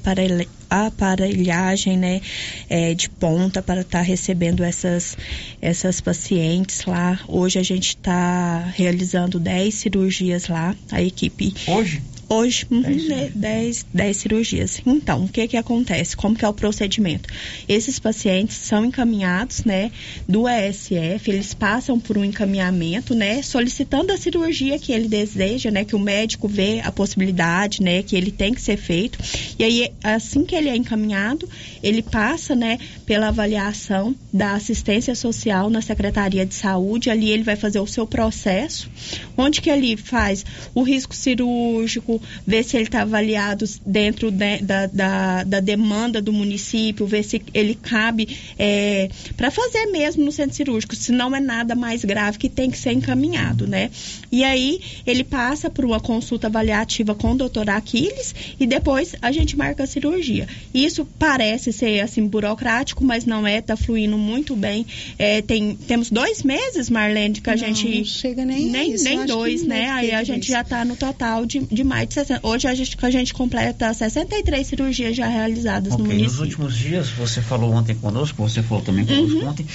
a 0.70 0.86
aparelhagem 0.88 1.98
né, 1.98 2.22
é, 2.70 2.94
de 2.94 3.10
ponta 3.10 3.62
para 3.62 3.82
estar 3.82 4.00
tá 4.00 4.04
recebendo 4.04 4.64
essas, 4.64 5.18
essas 5.62 6.02
pacientes 6.02 6.86
lá. 6.86 7.20
Hoje 7.28 7.60
a 7.60 7.64
gente 7.64 7.90
está 7.90 8.60
realizando 8.76 9.40
10 9.40 9.74
cirurgias 9.74 10.48
lá, 10.48 10.76
a 10.92 11.02
equipe. 11.02 11.54
Hoje? 11.68 12.02
Hoje, 12.32 12.68
10 12.70 13.86
uhum, 13.92 14.14
cirurgias. 14.14 14.80
Então, 14.86 15.26
o 15.26 15.28
que 15.28 15.48
que 15.48 15.58
acontece? 15.58 16.16
Como 16.16 16.36
que 16.36 16.46
é 16.46 16.48
o 16.48 16.54
procedimento? 16.54 17.28
Esses 17.68 17.98
pacientes 17.98 18.56
são 18.56 18.86
encaminhados, 18.86 19.64
né, 19.64 19.92
do 20.28 20.48
ESF, 20.48 21.28
eles 21.28 21.56
passam 21.56 22.00
por 22.00 22.20
um 22.20 22.24
encaminhamento, 22.24 23.16
né, 23.16 23.42
solicitando 23.42 24.14
a 24.14 24.18
cirurgia 24.18 24.78
que 24.78 24.92
ele 24.92 25.08
deseja, 25.08 25.72
né, 25.72 25.84
que 25.84 25.96
o 25.96 26.00
médico 26.00 26.48
vê 26.48 26.82
a 26.82 26.92
possibilidade, 26.92 27.82
né, 27.82 28.04
que 28.04 28.16
ele 28.16 28.32
tem 28.32 28.54
que 28.54 28.62
ser 28.62 28.78
feito. 28.78 29.18
E 29.58 29.64
aí, 29.64 29.92
assim 30.04 30.46
que 30.46 30.56
ele 30.56 30.70
é 30.70 30.76
encaminhado, 30.76 31.50
ele 31.82 32.04
passa, 32.04 32.56
né, 32.56 32.78
pela 33.06 33.30
avaliação 33.30 34.16
da 34.32 34.54
assistência 34.54 35.16
social 35.16 35.70
na 35.70 35.82
Secretaria 35.82 36.46
de 36.46 36.54
Saúde. 36.54 37.10
Ali 37.10 37.32
ele 37.32 37.44
vai 37.44 37.56
fazer 37.56 37.80
o 37.80 37.88
seu 37.88 38.06
processo, 38.06 38.90
onde 39.36 39.62
que 39.62 39.70
ele 39.70 39.98
faz 39.98 40.46
o 40.76 40.84
risco 40.84 41.16
cirúrgico, 41.16 42.19
ver 42.46 42.64
se 42.64 42.78
ele 42.78 42.86
está 42.86 43.02
avaliado 43.02 43.66
dentro 43.86 44.32
de, 44.32 44.58
da, 44.62 44.88
da, 44.88 45.44
da, 45.44 45.60
demanda 45.60 46.22
do 46.22 46.34
município, 46.34 47.06
ver 47.06 47.24
se 47.24 47.42
ele 47.54 47.76
cabe 47.76 48.38
é, 48.58 49.10
para 49.36 49.52
fazer 49.52 49.86
mesmo 49.88 50.24
no 50.24 50.32
centro 50.32 50.56
cirúrgico, 50.56 50.96
se 50.96 51.12
não 51.12 51.36
é 51.36 51.40
nada 51.40 51.76
mais 51.76 52.04
grave 52.04 52.38
que 52.38 52.50
tem 52.50 52.70
que 52.70 52.78
ser 52.78 52.92
encaminhado, 52.92 53.68
né? 53.68 53.90
E 54.32 54.44
aí 54.44 54.80
ele 55.06 55.24
passa 55.24 55.70
por 55.70 55.86
uma 55.86 56.00
consulta 56.00 56.48
avaliativa 56.48 57.16
com 57.16 57.32
o 57.32 57.36
doutor 57.36 57.70
Aquiles 57.70 58.34
e 58.60 58.68
depois 58.68 59.16
a 59.22 59.32
gente 59.32 59.58
marca 59.58 59.84
a 59.84 59.88
cirurgia. 59.88 60.48
Isso 60.74 61.06
parece 61.18 61.72
ser 61.72 62.02
assim 62.02 62.28
burocrático, 62.28 63.04
mas 63.04 63.26
não 63.26 63.46
é, 63.46 63.62
tá 63.62 63.76
fluindo 63.76 64.18
muito 64.18 64.56
bem. 64.56 64.86
É, 65.18 65.42
tem, 65.42 65.76
temos 65.76 66.10
dois 66.10 66.44
meses, 66.44 66.90
Marlene, 66.90 67.42
que 67.42 67.50
a 67.50 67.54
não, 67.54 67.58
gente. 67.58 67.98
Não 67.98 68.06
chega 68.06 68.46
nem 68.46 68.70
Nem, 68.70 68.94
isso, 68.94 69.04
nem 69.04 69.26
dois, 69.26 69.64
né? 69.64 69.90
Aí 69.90 70.12
a 70.12 70.24
gente 70.24 70.48
já 70.48 70.62
está 70.62 70.84
no 70.86 70.96
total 70.96 71.46
de, 71.46 71.60
de 71.60 71.84
mais 71.84 72.09
60. 72.14 72.48
Hoje 72.48 72.68
a 72.68 72.76
gente, 72.76 72.98
a 73.02 73.10
gente 73.10 73.34
completa 73.34 73.94
63 73.94 74.66
cirurgias 74.66 75.16
já 75.16 75.28
realizadas 75.28 75.94
okay, 75.94 76.04
no 76.04 76.12
município. 76.12 76.32
Nos 76.32 76.40
últimos 76.40 76.78
dias, 76.78 77.10
você 77.10 77.42
falou 77.42 77.74
ontem 77.74 77.96
conosco, 77.96 78.42
você 78.42 78.62
falou 78.62 78.84
também 78.84 79.06
conosco 79.06 79.38
uhum. 79.38 79.50
ontem, 79.50 79.66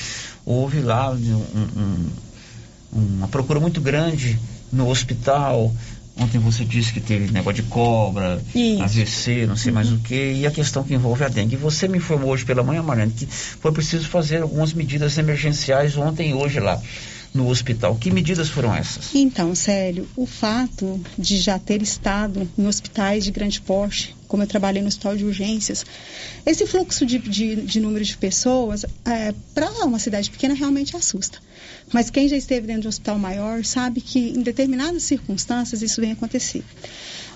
houve 0.44 0.80
lá 0.80 1.10
um, 1.10 1.44
um, 1.76 2.10
uma 2.92 3.28
procura 3.28 3.60
muito 3.60 3.80
grande 3.80 4.38
no 4.72 4.88
hospital. 4.88 5.72
Ontem 6.16 6.38
você 6.38 6.64
disse 6.64 6.92
que 6.92 7.00
teve 7.00 7.32
negócio 7.32 7.60
de 7.60 7.68
cobra, 7.68 8.40
Isso. 8.54 8.82
AVC, 8.82 9.46
não 9.46 9.56
sei 9.56 9.70
uhum. 9.70 9.74
mais 9.74 9.90
o 9.90 9.98
que, 9.98 10.34
e 10.34 10.46
a 10.46 10.50
questão 10.50 10.84
que 10.84 10.94
envolve 10.94 11.24
a 11.24 11.28
dengue. 11.28 11.56
Você 11.56 11.88
me 11.88 11.98
informou 11.98 12.30
hoje 12.30 12.44
pela 12.44 12.62
manhã, 12.62 12.82
Mariana, 12.82 13.12
que 13.16 13.26
foi 13.26 13.72
preciso 13.72 14.08
fazer 14.08 14.42
algumas 14.42 14.72
medidas 14.72 15.18
emergenciais 15.18 15.96
ontem 15.96 16.30
e 16.30 16.34
hoje 16.34 16.60
lá 16.60 16.80
no 17.34 17.48
hospital. 17.48 17.96
Que 17.96 18.12
medidas 18.12 18.48
foram 18.48 18.72
essas? 18.72 19.12
Então, 19.12 19.54
Célio, 19.56 20.08
o 20.16 20.24
fato 20.24 21.00
de 21.18 21.36
já 21.38 21.58
ter 21.58 21.82
estado 21.82 22.48
em 22.56 22.66
hospitais 22.66 23.24
de 23.24 23.32
grande 23.32 23.60
porte, 23.60 24.14
como 24.28 24.44
eu 24.44 24.46
trabalhei 24.46 24.80
no 24.80 24.86
hospital 24.86 25.16
de 25.16 25.24
urgências, 25.24 25.84
esse 26.46 26.64
fluxo 26.64 27.04
de, 27.04 27.18
de, 27.18 27.56
de 27.56 27.80
número 27.80 28.04
de 28.04 28.16
pessoas, 28.16 28.84
é, 29.04 29.34
para 29.52 29.68
uma 29.84 29.98
cidade 29.98 30.30
pequena, 30.30 30.54
realmente 30.54 30.96
assusta. 30.96 31.38
Mas 31.92 32.08
quem 32.08 32.28
já 32.28 32.36
esteve 32.36 32.68
dentro 32.68 32.82
de 32.82 32.88
um 32.88 32.90
hospital 32.90 33.18
maior 33.18 33.64
sabe 33.64 34.00
que, 34.00 34.30
em 34.30 34.42
determinadas 34.42 35.02
circunstâncias, 35.02 35.82
isso 35.82 36.00
vem 36.00 36.12
acontecer. 36.12 36.62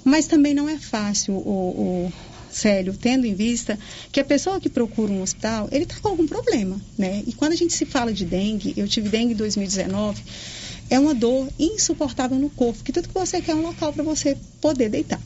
Mas 0.05 0.27
também 0.27 0.55
não 0.55 0.69
é 0.69 0.79
fácil 0.79 1.35
o, 1.35 2.07
o 2.07 2.13
sério, 2.59 2.95
tendo 3.01 3.27
em 3.27 3.35
vista 3.35 3.79
que 4.11 4.21
a 4.21 4.25
pessoa 4.25 4.61
que 4.61 4.69
procura 4.69 5.13
um 5.13 5.23
hospital, 5.23 5.69
ele 5.71 5.85
está 5.85 5.97
com 6.01 6.09
algum 6.09 6.27
problema, 6.27 6.81
né? 6.97 7.23
E 7.27 7.33
quando 7.33 7.53
a 7.53 7.57
gente 7.57 7.73
se 7.73 7.87
fala 7.87 8.13
de 8.13 8.25
dengue, 8.25 8.75
eu 8.77 8.89
tive 8.89 9.09
dengue 9.09 9.33
em 9.33 9.37
2019, 9.37 10.23
é 10.91 10.99
uma 10.99 11.15
dor 11.15 11.49
insuportável 11.59 12.39
no 12.39 12.51
corpo, 12.51 12.83
que 12.83 12.93
tudo 12.93 13.09
que 13.09 13.15
você 13.15 13.41
quer 13.41 13.53
é 13.53 13.55
um 13.55 13.63
local 13.63 13.93
para 13.93 14.03
você 14.03 14.37
poder 14.61 14.89
deitar. 14.89 15.21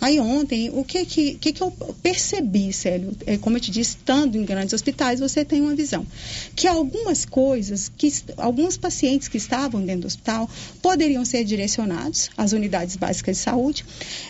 Aí 0.00 0.20
ontem, 0.20 0.70
o 0.72 0.84
que 0.84 1.04
que, 1.04 1.34
que, 1.34 1.52
que 1.52 1.62
eu 1.62 1.72
percebi, 2.02 2.72
Célio? 2.72 3.16
É, 3.26 3.36
como 3.36 3.56
eu 3.56 3.60
te 3.60 3.70
disse, 3.70 3.96
estando 3.96 4.36
em 4.36 4.44
grandes 4.44 4.72
hospitais, 4.72 5.18
você 5.18 5.44
tem 5.44 5.60
uma 5.60 5.74
visão. 5.74 6.06
Que 6.54 6.68
algumas 6.68 7.24
coisas, 7.24 7.90
que 7.96 8.12
alguns 8.36 8.76
pacientes 8.76 9.26
que 9.26 9.36
estavam 9.36 9.80
dentro 9.84 10.02
do 10.02 10.06
hospital 10.06 10.48
poderiam 10.80 11.24
ser 11.24 11.44
direcionados 11.44 12.30
às 12.36 12.52
unidades 12.52 12.94
básicas 12.94 13.38
de 13.38 13.42
saúde 13.42 13.84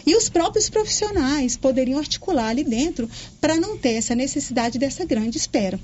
e 0.06 0.16
os 0.16 0.28
próprios 0.28 0.70
profissionais 0.70 1.56
poderiam 1.56 1.98
articular 1.98 2.48
ali 2.48 2.64
dentro 2.64 3.08
para 3.40 3.56
não 3.56 3.76
ter 3.76 3.94
essa 3.94 4.14
necessidade 4.14 4.78
dessa 4.78 5.04
grande 5.04 5.36
espera. 5.36 5.78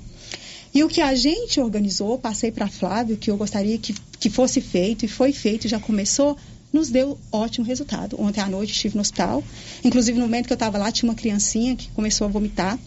E 0.73 0.83
o 0.83 0.89
que 0.89 0.99
a 0.99 1.15
gente 1.15 1.61
organizou, 1.61 2.17
passei 2.19 2.51
para 2.51 2.67
Flávio, 2.67 3.15
que 3.15 3.31
eu 3.31 3.37
gostaria 3.37 3.77
que, 3.77 3.95
que 4.19 4.29
fosse 4.29 4.59
feito, 4.59 5.05
e 5.05 5.07
foi 5.07 5.31
feito, 5.31 5.69
já 5.69 5.79
começou, 5.79 6.35
nos 6.75 6.89
deu 6.89 7.17
ótimo 7.31 7.65
resultado. 7.65 8.21
Ontem 8.21 8.41
à 8.41 8.47
noite 8.47 8.73
estive 8.73 8.95
no 8.95 9.01
hospital, 9.01 9.41
inclusive 9.83 10.19
no 10.19 10.25
momento 10.25 10.47
que 10.47 10.53
eu 10.53 10.55
estava 10.55 10.77
lá, 10.77 10.91
tinha 10.91 11.09
uma 11.09 11.15
criancinha 11.15 11.75
que 11.75 11.89
começou 11.91 12.27
a 12.27 12.29
vomitar. 12.29 12.77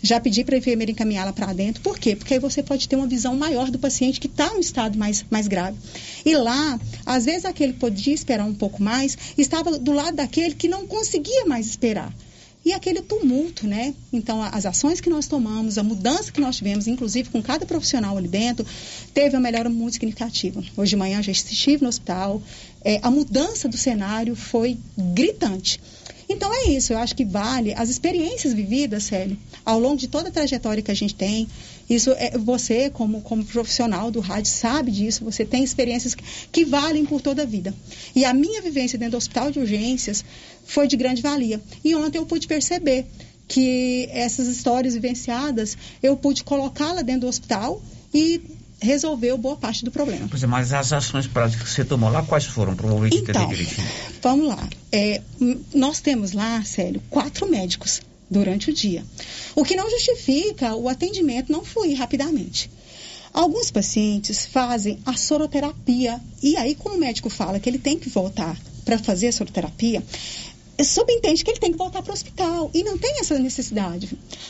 Já 0.00 0.18
pedi 0.18 0.42
para 0.42 0.56
a 0.56 0.58
enfermeira 0.58 0.90
encaminhá-la 0.90 1.32
para 1.32 1.52
dentro. 1.52 1.82
Por 1.82 1.98
quê? 1.98 2.16
Porque 2.16 2.34
aí 2.34 2.40
você 2.40 2.62
pode 2.62 2.88
ter 2.88 2.96
uma 2.96 3.06
visão 3.06 3.36
maior 3.36 3.70
do 3.70 3.78
paciente 3.78 4.18
que 4.18 4.26
está 4.26 4.48
em 4.48 4.56
um 4.56 4.60
estado 4.60 4.98
mais, 4.98 5.24
mais 5.30 5.46
grave. 5.46 5.76
E 6.24 6.36
lá, 6.36 6.80
às 7.06 7.24
vezes 7.24 7.44
aquele 7.44 7.72
que 7.72 7.78
podia 7.78 8.14
esperar 8.14 8.44
um 8.44 8.54
pouco 8.54 8.82
mais, 8.82 9.16
estava 9.36 9.78
do 9.78 9.92
lado 9.92 10.16
daquele 10.16 10.54
que 10.54 10.66
não 10.66 10.86
conseguia 10.86 11.44
mais 11.46 11.66
esperar 11.66 12.12
e 12.64 12.72
aquele 12.72 13.02
tumulto, 13.02 13.66
né? 13.66 13.94
Então, 14.12 14.42
as 14.42 14.64
ações 14.64 15.00
que 15.00 15.10
nós 15.10 15.26
tomamos, 15.26 15.78
a 15.78 15.82
mudança 15.82 16.30
que 16.30 16.40
nós 16.40 16.56
tivemos, 16.56 16.86
inclusive 16.86 17.28
com 17.30 17.42
cada 17.42 17.66
profissional 17.66 18.16
ali 18.16 18.28
dentro, 18.28 18.64
teve 19.12 19.36
uma 19.36 19.42
melhora 19.42 19.68
muito 19.68 19.94
significativa. 19.94 20.62
Hoje 20.76 20.90
de 20.90 20.96
manhã 20.96 21.22
já 21.22 21.32
estive 21.32 21.82
no 21.82 21.88
hospital, 21.88 22.40
é, 22.84 23.00
a 23.02 23.10
mudança 23.10 23.68
do 23.68 23.76
cenário 23.76 24.36
foi 24.36 24.78
gritante. 24.96 25.80
Então 26.28 26.52
é 26.54 26.70
isso, 26.70 26.92
eu 26.92 26.98
acho 26.98 27.14
que 27.14 27.24
vale 27.24 27.74
as 27.74 27.90
experiências 27.90 28.54
vividas, 28.54 29.04
Célio, 29.04 29.36
ao 29.64 29.78
longo 29.78 29.96
de 29.96 30.08
toda 30.08 30.28
a 30.28 30.32
trajetória 30.32 30.82
que 30.82 30.90
a 30.90 30.94
gente 30.94 31.14
tem. 31.14 31.46
Isso 31.94 32.10
é, 32.12 32.38
você, 32.38 32.88
como, 32.88 33.20
como 33.20 33.44
profissional 33.44 34.10
do 34.10 34.20
rádio, 34.20 34.50
sabe 34.50 34.90
disso, 34.90 35.24
você 35.24 35.44
tem 35.44 35.62
experiências 35.62 36.14
que, 36.14 36.24
que 36.50 36.64
valem 36.64 37.04
por 37.04 37.20
toda 37.20 37.42
a 37.42 37.46
vida. 37.46 37.74
E 38.16 38.24
a 38.24 38.32
minha 38.32 38.62
vivência 38.62 38.98
dentro 38.98 39.12
do 39.12 39.16
hospital 39.18 39.50
de 39.50 39.58
urgências 39.58 40.24
foi 40.64 40.88
de 40.88 40.96
grande 40.96 41.20
valia. 41.20 41.60
E 41.84 41.94
ontem 41.94 42.16
eu 42.16 42.24
pude 42.24 42.46
perceber 42.46 43.04
que 43.46 44.08
essas 44.10 44.48
histórias 44.48 44.94
vivenciadas, 44.94 45.76
eu 46.02 46.16
pude 46.16 46.42
colocá-la 46.42 47.02
dentro 47.02 47.22
do 47.22 47.26
hospital 47.28 47.82
e 48.14 48.40
resolveu 48.80 49.36
boa 49.36 49.56
parte 49.56 49.84
do 49.84 49.90
problema. 49.90 50.26
Pois 50.30 50.42
é, 50.42 50.46
mas 50.46 50.72
as 50.72 50.94
ações 50.94 51.26
práticas 51.26 51.68
que 51.68 51.74
você 51.74 51.84
tomou 51.84 52.10
lá, 52.10 52.22
quais 52.22 52.46
foram? 52.46 52.74
Provavelmente 52.74 53.18
então, 53.18 53.50
vamos 54.22 54.48
lá. 54.48 54.68
É, 54.90 55.20
nós 55.74 56.00
temos 56.00 56.32
lá, 56.32 56.64
Célio, 56.64 57.02
quatro 57.10 57.48
médicos 57.50 58.00
durante 58.32 58.70
o 58.70 58.72
dia. 58.72 59.04
O 59.54 59.62
que 59.62 59.76
não 59.76 59.90
justifica 59.90 60.74
o 60.74 60.88
atendimento 60.88 61.52
não 61.52 61.64
fluir 61.64 61.98
rapidamente. 61.98 62.70
Alguns 63.32 63.70
pacientes 63.70 64.46
fazem 64.46 64.98
a 65.06 65.16
soroterapia 65.16 66.20
e 66.42 66.56
aí, 66.56 66.74
como 66.74 66.96
o 66.96 66.98
médico 66.98 67.30
fala 67.30 67.60
que 67.60 67.68
ele 67.68 67.78
tem 67.78 67.98
que 67.98 68.08
voltar 68.08 68.58
para 68.84 68.98
fazer 68.98 69.28
a 69.28 69.32
soroterapia, 69.32 70.02
subentende 70.80 71.44
que 71.44 71.50
ele 71.50 71.60
tem 71.60 71.72
que 71.72 71.78
voltar 71.78 72.02
para 72.02 72.10
o 72.10 72.14
hospital. 72.14 72.70
E 72.72 72.82
não 72.82 72.96
tem 72.96 73.20
essa 73.20 73.38
necessidade. 73.38 74.08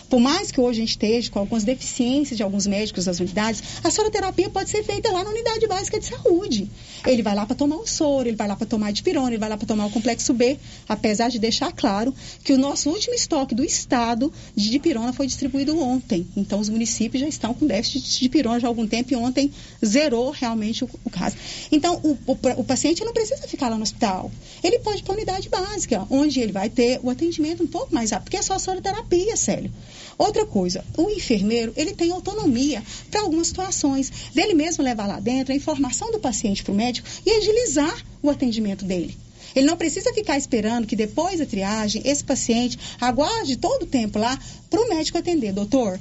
Por 0.08 0.20
mais 0.20 0.50
que 0.50 0.60
hoje 0.60 0.78
a 0.78 0.82
gente 0.82 0.90
esteja 0.90 1.30
com 1.30 1.38
algumas 1.38 1.64
deficiências 1.64 2.36
de 2.36 2.42
alguns 2.42 2.66
médicos 2.66 3.06
das 3.06 3.18
unidades, 3.18 3.62
a 3.82 3.90
soroterapia 3.90 4.48
pode 4.48 4.70
ser 4.70 4.82
feita 4.84 5.10
lá 5.10 5.24
na 5.24 5.30
unidade 5.30 5.66
básica 5.66 5.98
de 5.98 6.06
saúde. 6.06 6.70
Ele 7.06 7.22
vai 7.22 7.34
lá 7.34 7.44
para 7.44 7.56
tomar 7.56 7.76
o 7.76 7.86
soro, 7.86 8.28
ele 8.28 8.36
vai 8.36 8.46
lá 8.46 8.56
para 8.56 8.66
tomar 8.66 8.88
a 8.88 8.90
dipirona, 8.90 9.28
ele 9.28 9.38
vai 9.38 9.48
lá 9.48 9.56
para 9.56 9.66
tomar 9.66 9.86
o 9.86 9.90
complexo 9.90 10.32
B, 10.32 10.58
apesar 10.88 11.28
de 11.28 11.38
deixar 11.38 11.72
claro 11.72 12.14
que 12.44 12.52
o 12.52 12.58
nosso 12.58 12.90
último 12.90 13.14
estoque 13.14 13.54
do 13.54 13.64
estado 13.64 14.32
de 14.54 14.70
dipirona 14.70 15.12
foi 15.12 15.26
distribuído 15.26 15.78
ontem. 15.78 16.26
Então, 16.36 16.60
os 16.60 16.68
municípios 16.68 17.20
já 17.20 17.28
estão 17.28 17.54
com 17.54 17.66
déficit 17.66 18.02
de 18.02 18.20
dipirona 18.20 18.60
já 18.60 18.66
há 18.66 18.70
algum 18.70 18.86
tempo 18.86 19.12
e 19.12 19.16
ontem 19.16 19.50
zerou 19.84 20.30
realmente 20.30 20.84
o, 20.84 20.90
o 21.04 21.10
caso. 21.10 21.36
Então, 21.70 22.00
o, 22.02 22.16
o, 22.26 22.38
o 22.58 22.64
paciente 22.64 23.04
não 23.04 23.12
precisa 23.12 23.46
ficar 23.48 23.68
lá 23.68 23.76
no 23.76 23.82
hospital. 23.82 24.30
Ele 24.62 24.78
pode 24.78 25.00
ir 25.00 25.02
para 25.02 25.12
a 25.12 25.16
unidade 25.16 25.48
básica, 25.48 26.06
onde 26.12 26.40
ele 26.40 26.52
vai 26.52 26.68
ter 26.68 27.00
o 27.02 27.08
atendimento 27.08 27.62
um 27.62 27.66
pouco 27.66 27.94
mais 27.94 28.10
rápido, 28.10 28.24
porque 28.24 28.36
é 28.36 28.42
só 28.42 28.58
soroterapia, 28.58 29.34
sério. 29.34 29.72
Outra 30.18 30.44
coisa, 30.44 30.84
o 30.96 31.08
enfermeiro, 31.08 31.72
ele 31.74 31.94
tem 31.94 32.12
autonomia 32.12 32.82
para 33.10 33.22
algumas 33.22 33.46
situações, 33.46 34.12
dele 34.34 34.52
mesmo 34.52 34.84
levar 34.84 35.06
lá 35.06 35.18
dentro 35.18 35.54
a 35.54 35.56
informação 35.56 36.12
do 36.12 36.20
paciente 36.20 36.62
para 36.62 36.72
o 36.72 36.76
médico 36.76 37.08
e 37.24 37.30
agilizar 37.30 38.04
o 38.22 38.28
atendimento 38.28 38.84
dele. 38.84 39.16
Ele 39.54 39.66
não 39.66 39.76
precisa 39.76 40.12
ficar 40.12 40.36
esperando 40.36 40.86
que 40.86 40.96
depois 40.96 41.38
da 41.38 41.46
triagem, 41.46 42.02
esse 42.04 42.22
paciente 42.22 42.78
aguarde 43.00 43.56
todo 43.56 43.82
o 43.82 43.86
tempo 43.86 44.18
lá 44.18 44.38
para 44.70 44.80
o 44.80 44.88
médico 44.88 45.18
atender. 45.18 45.52
Doutor, 45.52 45.98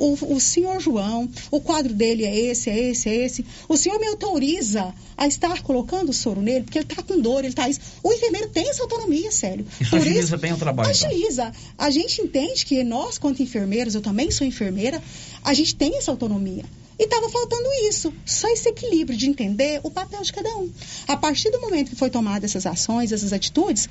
o, 0.00 0.34
o 0.34 0.40
senhor 0.40 0.80
João, 0.80 1.28
o 1.50 1.60
quadro 1.60 1.92
dele 1.92 2.24
é 2.24 2.34
esse, 2.34 2.70
é 2.70 2.90
esse, 2.90 3.08
é 3.08 3.14
esse. 3.14 3.44
O 3.68 3.76
senhor 3.76 4.00
me 4.00 4.06
autoriza 4.06 4.94
a 5.14 5.26
estar 5.26 5.62
colocando 5.62 6.08
o 6.08 6.12
soro 6.14 6.40
nele, 6.40 6.64
porque 6.64 6.78
ele 6.78 6.86
está 6.90 7.02
com 7.02 7.20
dor, 7.20 7.40
ele 7.40 7.48
está 7.48 7.68
isso. 7.68 7.80
O 8.02 8.10
enfermeiro 8.10 8.48
tem 8.48 8.70
essa 8.70 8.82
autonomia, 8.82 9.30
sério. 9.30 9.66
Isso 9.78 9.90
Por 9.90 9.98
agiliza 9.98 10.20
isso, 10.20 10.38
bem 10.38 10.54
o 10.54 10.56
trabalho. 10.56 10.90
Então. 10.90 11.08
Agiliza. 11.08 11.42
Então. 11.42 11.60
A 11.76 11.90
gente 11.90 12.22
entende 12.22 12.64
que 12.64 12.82
nós, 12.82 13.18
quanto 13.18 13.42
enfermeiros, 13.42 13.94
eu 13.94 14.00
também 14.00 14.30
sou 14.30 14.46
enfermeira, 14.46 15.02
a 15.44 15.52
gente 15.52 15.74
tem 15.74 15.98
essa 15.98 16.10
autonomia. 16.10 16.64
E 16.98 17.04
estava 17.04 17.28
faltando 17.28 17.68
isso, 17.86 18.12
só 18.24 18.48
esse 18.48 18.70
equilíbrio 18.70 19.18
de 19.18 19.26
entender 19.26 19.80
o 19.82 19.90
papel 19.90 20.22
de 20.22 20.32
cada 20.32 20.48
um. 20.56 20.70
A 21.08 21.16
partir 21.16 21.50
do 21.50 21.60
momento 21.60 21.90
que 21.90 21.96
foi 21.96 22.08
tomada 22.08 22.46
essas 22.46 22.64
ações, 22.64 23.12
essas 23.12 23.34
atitudes, 23.34 23.86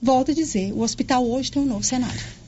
volto 0.00 0.30
a 0.30 0.34
dizer, 0.34 0.72
o 0.72 0.80
hospital 0.80 1.28
hoje 1.28 1.50
tem 1.50 1.60
um 1.60 1.66
novo 1.66 1.82
cenário. 1.82 2.39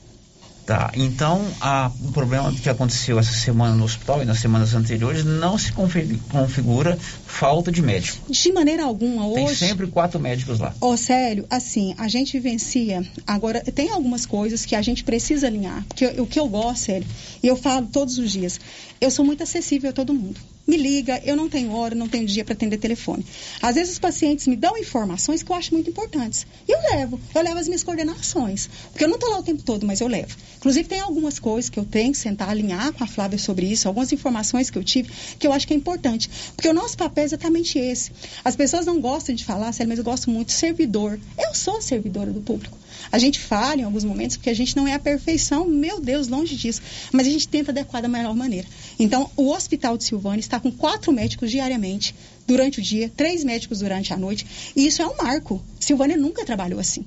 Tá, 0.65 0.91
então 0.95 1.45
a, 1.59 1.91
o 2.01 2.11
problema 2.13 2.53
que 2.53 2.69
aconteceu 2.69 3.19
essa 3.19 3.33
semana 3.33 3.75
no 3.75 3.83
hospital 3.83 4.21
e 4.21 4.25
nas 4.25 4.39
semanas 4.39 4.73
anteriores 4.73 5.25
não 5.25 5.57
se 5.57 5.73
configura 5.73 6.97
falta 7.25 7.69
de 7.69 7.81
médico. 7.81 8.31
De 8.31 8.53
maneira 8.53 8.85
alguma, 8.85 9.27
hoje. 9.27 9.45
Tem 9.45 9.55
sempre 9.55 9.87
quatro 9.87 10.21
médicos 10.21 10.59
lá. 10.59 10.73
Ô, 10.79 10.95
sério, 10.95 11.45
assim, 11.49 11.93
a 11.97 12.07
gente 12.07 12.39
vivencia. 12.39 13.05
Agora, 13.27 13.59
tem 13.59 13.91
algumas 13.91 14.25
coisas 14.25 14.65
que 14.65 14.73
a 14.73 14.81
gente 14.81 15.03
precisa 15.03 15.47
alinhar. 15.47 15.83
Porque 15.89 16.05
o 16.21 16.25
que 16.25 16.39
eu 16.39 16.47
gosto, 16.47 16.85
sério, 16.85 17.07
e 17.41 17.47
eu 17.47 17.57
falo 17.57 17.87
todos 17.87 18.17
os 18.17 18.31
dias, 18.31 18.57
eu 19.01 19.11
sou 19.11 19.25
muito 19.25 19.43
acessível 19.43 19.89
a 19.89 19.93
todo 19.93 20.13
mundo 20.13 20.39
me 20.65 20.77
liga, 20.77 21.21
eu 21.25 21.35
não 21.35 21.49
tenho 21.49 21.73
hora, 21.73 21.93
não 21.93 22.07
tenho 22.07 22.25
dia 22.25 22.43
para 22.45 22.53
atender 22.53 22.77
telefone. 22.77 23.25
Às 23.61 23.75
vezes 23.75 23.93
os 23.93 23.99
pacientes 23.99 24.47
me 24.47 24.55
dão 24.55 24.77
informações 24.77 25.43
que 25.43 25.51
eu 25.51 25.55
acho 25.55 25.73
muito 25.73 25.89
importantes. 25.89 26.47
E 26.67 26.71
eu 26.71 26.79
levo, 26.91 27.19
eu 27.35 27.41
levo 27.41 27.57
as 27.57 27.67
minhas 27.67 27.83
coordenações. 27.83 28.69
Porque 28.91 29.03
eu 29.03 29.09
não 29.09 29.15
estou 29.15 29.29
lá 29.29 29.39
o 29.39 29.43
tempo 29.43 29.61
todo, 29.61 29.85
mas 29.85 29.99
eu 29.99 30.07
levo. 30.07 30.35
Inclusive, 30.57 30.87
tem 30.87 31.01
algumas 31.01 31.37
coisas 31.37 31.69
que 31.69 31.77
eu 31.77 31.85
tenho 31.85 32.13
que 32.13 32.17
sentar, 32.17 32.49
alinhar 32.49 32.93
com 32.93 33.03
a 33.03 33.07
Flávia 33.07 33.37
sobre 33.37 33.65
isso, 33.65 33.87
algumas 33.87 34.11
informações 34.13 34.69
que 34.69 34.77
eu 34.77 34.83
tive, 34.83 35.11
que 35.37 35.45
eu 35.45 35.51
acho 35.51 35.67
que 35.67 35.73
é 35.73 35.77
importante. 35.77 36.29
Porque 36.55 36.69
o 36.69 36.73
nosso 36.73 36.95
papel 36.97 37.23
é 37.23 37.25
exatamente 37.25 37.77
esse. 37.77 38.11
As 38.43 38.55
pessoas 38.55 38.85
não 38.85 39.01
gostam 39.01 39.35
de 39.35 39.43
falar, 39.43 39.73
sério, 39.73 39.89
mas 39.89 39.99
eu 39.99 40.05
gosto 40.05 40.29
muito 40.29 40.53
servidor. 40.53 41.19
Eu 41.37 41.53
sou 41.53 41.81
servidora 41.81 42.31
do 42.31 42.39
público. 42.39 42.77
A 43.11 43.17
gente 43.17 43.39
falha 43.39 43.81
em 43.81 43.83
alguns 43.83 44.03
momentos 44.03 44.37
porque 44.37 44.49
a 44.49 44.55
gente 44.55 44.75
não 44.75 44.87
é 44.87 44.93
a 44.93 44.99
perfeição, 44.99 45.65
meu 45.67 45.99
Deus, 45.99 46.27
longe 46.27 46.55
disso. 46.55 46.81
Mas 47.11 47.27
a 47.27 47.29
gente 47.29 47.47
tenta 47.47 47.71
adequar 47.71 48.01
da 48.01 48.07
melhor 48.07 48.35
maneira. 48.35 48.67
Então, 48.99 49.29
o 49.35 49.49
Hospital 49.51 49.97
de 49.97 50.03
Silvânia 50.03 50.39
está 50.39 50.59
com 50.59 50.71
quatro 50.71 51.11
médicos 51.11 51.51
diariamente, 51.51 52.15
durante 52.47 52.79
o 52.79 52.81
dia, 52.81 53.11
três 53.15 53.43
médicos 53.43 53.79
durante 53.79 54.13
a 54.13 54.17
noite. 54.17 54.45
E 54.75 54.85
isso 54.85 55.01
é 55.01 55.07
um 55.07 55.17
marco. 55.17 55.63
Silvânia 55.79 56.17
nunca 56.17 56.45
trabalhou 56.45 56.79
assim. 56.79 57.05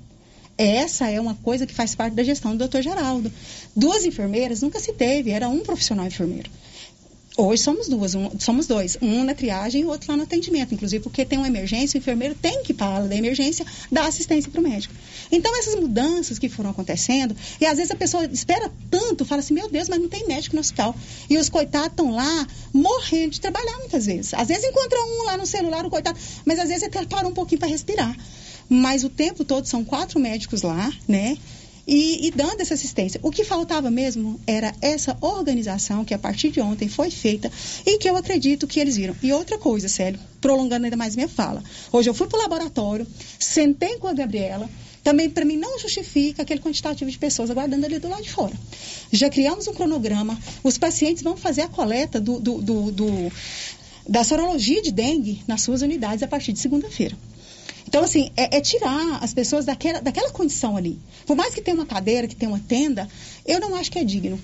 Essa 0.59 1.11
é 1.11 1.21
uma 1.21 1.35
coisa 1.35 1.67
que 1.67 1.75
faz 1.75 1.95
parte 1.95 2.15
da 2.15 2.23
gestão 2.23 2.57
do 2.57 2.67
Dr. 2.67 2.81
Geraldo. 2.81 3.31
Duas 3.75 4.07
enfermeiras 4.07 4.63
nunca 4.63 4.81
se 4.81 4.93
teve, 4.93 5.31
era 5.31 5.49
um 5.49 5.61
profissional 5.61 6.07
enfermeiro. 6.07 6.51
Hoje 7.39 7.63
somos 7.63 7.87
duas, 7.87 8.15
um, 8.15 8.31
somos 8.39 8.67
dois, 8.67 8.97
um 9.03 9.23
na 9.23 9.35
triagem 9.35 9.83
e 9.83 9.85
o 9.85 9.89
outro 9.89 10.11
lá 10.11 10.17
no 10.17 10.23
atendimento, 10.23 10.73
inclusive 10.73 11.03
porque 11.03 11.23
tem 11.23 11.39
uma 11.39 11.47
emergência, 11.47 11.99
o 11.99 12.01
enfermeiro 12.01 12.35
tem 12.35 12.63
que, 12.63 12.73
para 12.73 13.07
da 13.07 13.15
emergência, 13.15 13.67
dar 13.93 14.07
assistência 14.07 14.51
para 14.51 14.59
o 14.59 14.65
médico. 14.65 14.95
Então, 15.31 15.55
essas 15.59 15.75
mudanças 15.75 16.39
que 16.39 16.49
foram 16.49 16.71
acontecendo, 16.71 17.37
e 17.61 17.67
às 17.67 17.77
vezes 17.77 17.91
a 17.91 17.95
pessoa 17.95 18.25
espera 18.25 18.73
tanto, 18.91 19.27
fala 19.27 19.41
assim, 19.41 19.53
meu 19.53 19.69
Deus, 19.69 19.87
mas 19.87 20.01
não 20.01 20.09
tem 20.09 20.27
médico 20.27 20.57
no 20.57 20.61
hospital. 20.61 20.97
E 21.29 21.37
os 21.37 21.51
coitados 21.51 21.91
estão 21.91 22.11
lá 22.11 22.47
morrendo 22.73 23.33
de 23.33 23.41
trabalhar 23.43 23.77
muitas 23.81 24.07
vezes. 24.07 24.33
Às 24.33 24.49
vezes 24.49 24.65
encontra 24.65 24.99
um 24.99 25.25
lá 25.25 25.37
no 25.37 25.45
celular, 25.45 25.85
o 25.85 25.91
coitado, 25.91 26.19
mas 26.43 26.59
às 26.59 26.69
vezes 26.69 26.85
até 26.85 27.05
para 27.05 27.29
um 27.29 27.35
pouquinho 27.35 27.59
para 27.59 27.69
respirar. 27.69 28.17
Mas 28.67 29.05
o 29.05 29.11
tempo 29.11 29.45
todo 29.45 29.67
são 29.67 29.85
quatro 29.85 30.19
médicos 30.19 30.63
lá, 30.63 30.91
né? 31.07 31.37
E, 31.87 32.27
e, 32.27 32.31
dando 32.31 32.61
essa 32.61 32.75
assistência. 32.75 33.21
O 33.23 33.31
que 33.31 33.45
faltava 33.45 33.91
mesmo 33.91 34.41
era 34.47 34.75
essa 34.81 35.17
organização 35.21 36.05
que 36.05 36.13
a 36.13 36.19
partir 36.19 36.51
de 36.51 36.61
ontem 36.61 36.89
foi 36.89 37.11
feita 37.11 37.51
e 37.87 37.99
que 37.99 38.09
eu 38.09 38.17
acredito 38.17 38.67
que 38.67 38.81
eles 38.81 38.97
viram. 38.97 39.15
E 39.23 39.33
outra 39.33 39.57
coisa, 39.57 39.89
Célio, 39.89 40.19
prolongando 40.41 40.85
ainda 40.85 40.97
mais 40.97 41.15
minha 41.15 41.29
fala. 41.29 41.63
Hoje 41.93 42.11
eu 42.11 42.15
fui 42.15 42.27
para 42.27 42.39
o 42.39 42.43
laboratório, 42.43 43.07
sentei 43.39 43.99
com 43.99 44.09
a 44.09 44.13
Gabriela, 44.13 44.69
também 45.05 45.31
para 45.31 45.45
mim 45.45 45.57
não 45.57 45.79
justifica 45.79 46.43
aquele 46.43 46.61
quantitativo 46.61 47.09
de 47.09 47.19
pessoas 47.19 47.49
aguardando 47.49 47.87
ali 47.87 48.01
do 48.01 48.09
lado 48.09 48.23
de 48.23 48.31
fora. 48.31 48.55
Já 49.13 49.31
criamos 49.31 49.69
um 49.69 49.73
cronograma, 49.73 50.37
os 50.65 50.77
pacientes 50.77 51.23
vão 51.23 51.37
fazer 51.37 51.63
a 51.63 51.69
coleta 51.69 52.21
do, 52.21 52.41
do, 52.41 52.61
do, 52.61 52.91
do 52.91 53.33
da 54.09 54.23
sorologia 54.25 54.83
de 54.83 54.93
dengue 54.93 55.43
nas 55.47 55.63
suas 55.63 55.83
unidades 55.83 56.23
a 56.23 56.29
partir 56.29 56.53
de 56.53 56.59
segunda-feira. 56.59 57.17
Então, 57.87 58.03
assim, 58.03 58.31
é, 58.37 58.57
é 58.57 58.61
tirar 58.61 59.23
as 59.23 59.33
pessoas 59.33 59.65
daquela, 59.65 60.01
daquela 60.01 60.31
condição 60.31 60.77
ali. 60.77 60.99
Por 61.27 61.37
mais 61.37 61.55
que 61.55 61.61
tenha 61.61 61.77
uma 61.77 61.87
cadeira, 61.87 62.27
que 62.27 62.37
tenha 62.37 62.51
uma 62.51 62.61
tenda, 62.61 63.09
eu 63.47 63.61
não 63.61 63.75
acho 63.75 63.91
que 63.91 63.99
é 63.99 64.05
digno. 64.05 64.39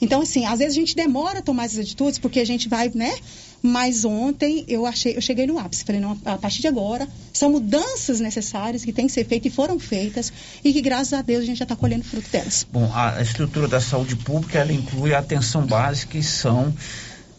Então, 0.00 0.20
assim, 0.20 0.44
às 0.44 0.58
vezes 0.58 0.76
a 0.76 0.80
gente 0.80 0.94
demora 0.94 1.38
a 1.38 1.42
tomar 1.42 1.64
essas 1.64 1.78
atitudes 1.78 2.18
porque 2.18 2.40
a 2.40 2.44
gente 2.44 2.68
vai, 2.68 2.90
né? 2.94 3.14
Mas 3.62 4.04
ontem 4.04 4.64
eu 4.68 4.84
achei, 4.84 5.16
eu 5.16 5.20
cheguei 5.22 5.46
no 5.46 5.58
ápice. 5.58 5.84
Falei, 5.84 6.00
não, 6.00 6.18
a 6.24 6.36
partir 6.36 6.60
de 6.60 6.68
agora, 6.68 7.08
são 7.32 7.50
mudanças 7.50 8.20
necessárias 8.20 8.84
que 8.84 8.92
têm 8.92 9.06
que 9.06 9.12
ser 9.12 9.24
feitas 9.24 9.50
e 9.50 9.54
foram 9.54 9.78
feitas 9.78 10.32
e 10.62 10.72
que, 10.72 10.82
graças 10.82 11.14
a 11.14 11.22
Deus, 11.22 11.42
a 11.42 11.46
gente 11.46 11.58
já 11.58 11.64
está 11.64 11.74
colhendo 11.74 12.04
fruto 12.04 12.28
delas. 12.30 12.66
Bom, 12.70 12.90
a 12.92 13.22
estrutura 13.22 13.66
da 13.66 13.80
saúde 13.80 14.16
pública, 14.16 14.58
ela 14.58 14.72
inclui 14.72 15.14
a 15.14 15.20
atenção 15.20 15.64
básica, 15.64 16.12
que 16.12 16.22
são 16.22 16.74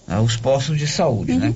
ah, 0.08 0.22
os 0.22 0.36
postos 0.36 0.80
de 0.80 0.88
saúde, 0.88 1.36
né? 1.36 1.54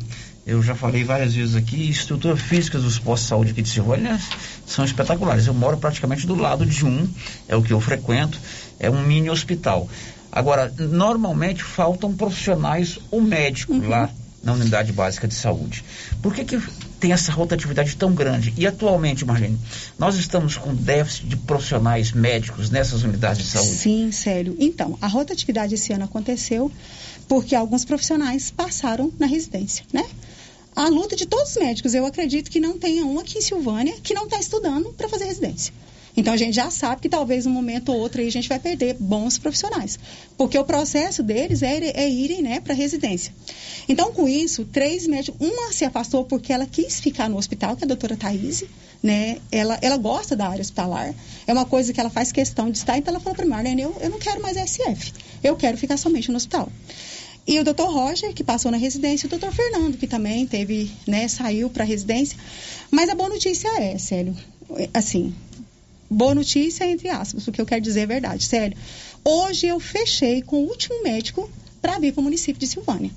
Eu 0.49 0.63
já 0.63 0.73
falei 0.73 1.03
várias 1.03 1.35
vezes 1.35 1.55
aqui, 1.55 1.91
estrutura 1.91 2.35
física 2.35 2.79
dos 2.79 2.97
postos 2.97 3.25
de 3.25 3.29
saúde 3.29 3.51
aqui 3.51 3.61
de 3.61 3.69
Silvânia 3.69 4.19
são 4.65 4.83
espetaculares. 4.83 5.45
Eu 5.45 5.53
moro 5.53 5.77
praticamente 5.77 6.25
do 6.25 6.33
lado 6.33 6.65
de 6.65 6.83
um, 6.83 7.07
é 7.47 7.55
o 7.55 7.61
que 7.61 7.71
eu 7.71 7.79
frequento, 7.79 8.35
é 8.79 8.89
um 8.89 8.99
mini 9.03 9.29
hospital. 9.29 9.87
Agora, 10.31 10.73
normalmente 10.75 11.61
faltam 11.61 12.15
profissionais 12.15 12.97
ou 13.11 13.21
médicos 13.21 13.85
lá 13.85 14.09
na 14.43 14.53
unidade 14.53 14.91
básica 14.91 15.27
de 15.27 15.35
saúde. 15.35 15.83
Por 16.19 16.33
que, 16.33 16.43
que 16.43 16.59
tem 16.99 17.11
essa 17.11 17.31
rotatividade 17.31 17.95
tão 17.95 18.15
grande? 18.15 18.51
E 18.57 18.65
atualmente, 18.65 19.23
Marlene, 19.23 19.59
nós 19.99 20.15
estamos 20.15 20.57
com 20.57 20.73
déficit 20.73 21.27
de 21.27 21.35
profissionais 21.35 22.11
médicos 22.11 22.71
nessas 22.71 23.03
unidades 23.03 23.43
de 23.43 23.51
saúde? 23.51 23.69
Sim, 23.69 24.11
sério. 24.11 24.55
Então, 24.59 24.97
a 24.99 25.05
rotatividade 25.05 25.75
esse 25.75 25.93
ano 25.93 26.05
aconteceu 26.05 26.71
porque 27.27 27.55
alguns 27.55 27.85
profissionais 27.85 28.49
passaram 28.49 29.11
na 29.19 29.27
residência, 29.27 29.85
né? 29.93 30.03
A 30.80 30.88
luta 30.88 31.13
de 31.13 31.25
todos 31.25 31.49
os 31.49 31.57
médicos, 31.57 31.93
eu 31.93 32.05
acredito 32.05 32.49
que 32.49 32.57
não 32.57 32.77
tenha 32.77 33.05
um 33.05 33.19
aqui 33.19 33.38
em 33.38 33.41
Silvânia 33.41 33.97
que 34.01 34.13
não 34.13 34.23
está 34.23 34.39
estudando 34.39 34.93
para 34.93 35.09
fazer 35.09 35.25
residência. 35.25 35.73
Então 36.15 36.34
a 36.34 36.38
gente 36.38 36.53
já 36.53 36.71
sabe 36.71 37.01
que 37.01 37.09
talvez 37.09 37.45
um 37.45 37.49
momento 37.49 37.91
ou 37.91 37.99
outro 37.99 38.21
aí 38.21 38.27
a 38.30 38.32
gente 38.32 38.47
vai 38.47 38.59
perder 38.59 38.95
bons 38.97 39.38
profissionais, 39.38 39.99
porque 40.38 40.57
o 40.57 40.63
processo 40.63 41.21
deles 41.21 41.63
é, 41.63 41.80
é 41.89 42.09
irem 42.09 42.41
né, 42.41 42.61
para 42.61 42.73
residência. 42.73 43.34
Então 43.89 44.13
com 44.13 44.25
isso, 44.25 44.63
três 44.63 45.05
médicos, 45.05 45.45
uma 45.45 45.73
se 45.73 45.84
afastou 45.84 46.23
porque 46.23 46.53
ela 46.53 46.65
quis 46.65 47.01
ficar 47.01 47.30
no 47.30 47.38
hospital, 47.38 47.75
que 47.75 47.84
é 47.84 47.86
a 47.86 47.88
doutora 47.89 48.15
Thaís, 48.15 48.63
né? 49.03 49.39
Ela, 49.51 49.77
ela 49.82 49.97
gosta 49.97 50.34
da 50.34 50.47
área 50.47 50.61
hospitalar, 50.61 51.13
é 51.45 51.51
uma 51.51 51.65
coisa 51.65 51.91
que 51.91 51.99
ela 51.99 52.09
faz 52.09 52.32
questão 52.32 52.71
de 52.71 52.77
estar, 52.77 52.97
então 52.97 53.13
ela 53.13 53.19
falou 53.19 53.36
para 53.36 53.43
mim, 53.43 53.51
Marlene, 53.51 53.82
eu, 53.82 53.97
eu 53.99 54.09
não 54.09 54.17
quero 54.17 54.41
mais 54.41 54.55
SF, 54.55 55.11
eu 55.43 55.57
quero 55.57 55.77
ficar 55.77 55.97
somente 55.97 56.32
no 56.32 56.38
hospital. 56.38 56.69
E 57.49 57.59
o 57.59 57.63
doutor 57.63 57.91
Roger, 57.91 58.31
que 58.31 58.43
passou 58.43 58.69
na 58.69 58.77
residência, 58.77 59.25
e 59.25 59.27
o 59.27 59.29
doutor 59.31 59.51
Fernando, 59.51 59.97
que 59.97 60.05
também 60.05 60.45
teve, 60.45 60.91
né, 61.07 61.27
saiu 61.27 61.67
para 61.67 61.83
a 61.83 61.87
residência. 61.87 62.37
Mas 62.91 63.09
a 63.09 63.15
boa 63.15 63.27
notícia 63.27 63.67
é, 63.81 63.97
Célio, 63.97 64.37
assim, 64.93 65.33
boa 66.07 66.35
notícia 66.35 66.85
entre 66.85 67.09
aspas, 67.09 67.47
o 67.47 67.51
que 67.51 67.59
eu 67.59 67.65
quero 67.65 67.81
dizer 67.81 68.01
é 68.01 68.05
verdade, 68.05 68.43
sério. 68.43 68.77
Hoje 69.25 69.65
eu 69.65 69.79
fechei 69.79 70.43
com 70.43 70.57
o 70.57 70.67
último 70.67 71.01
médico 71.01 71.49
para 71.81 71.97
vir 71.97 72.13
para 72.13 72.21
o 72.21 72.23
município 72.23 72.59
de 72.59 72.67
Silvânia. 72.67 73.09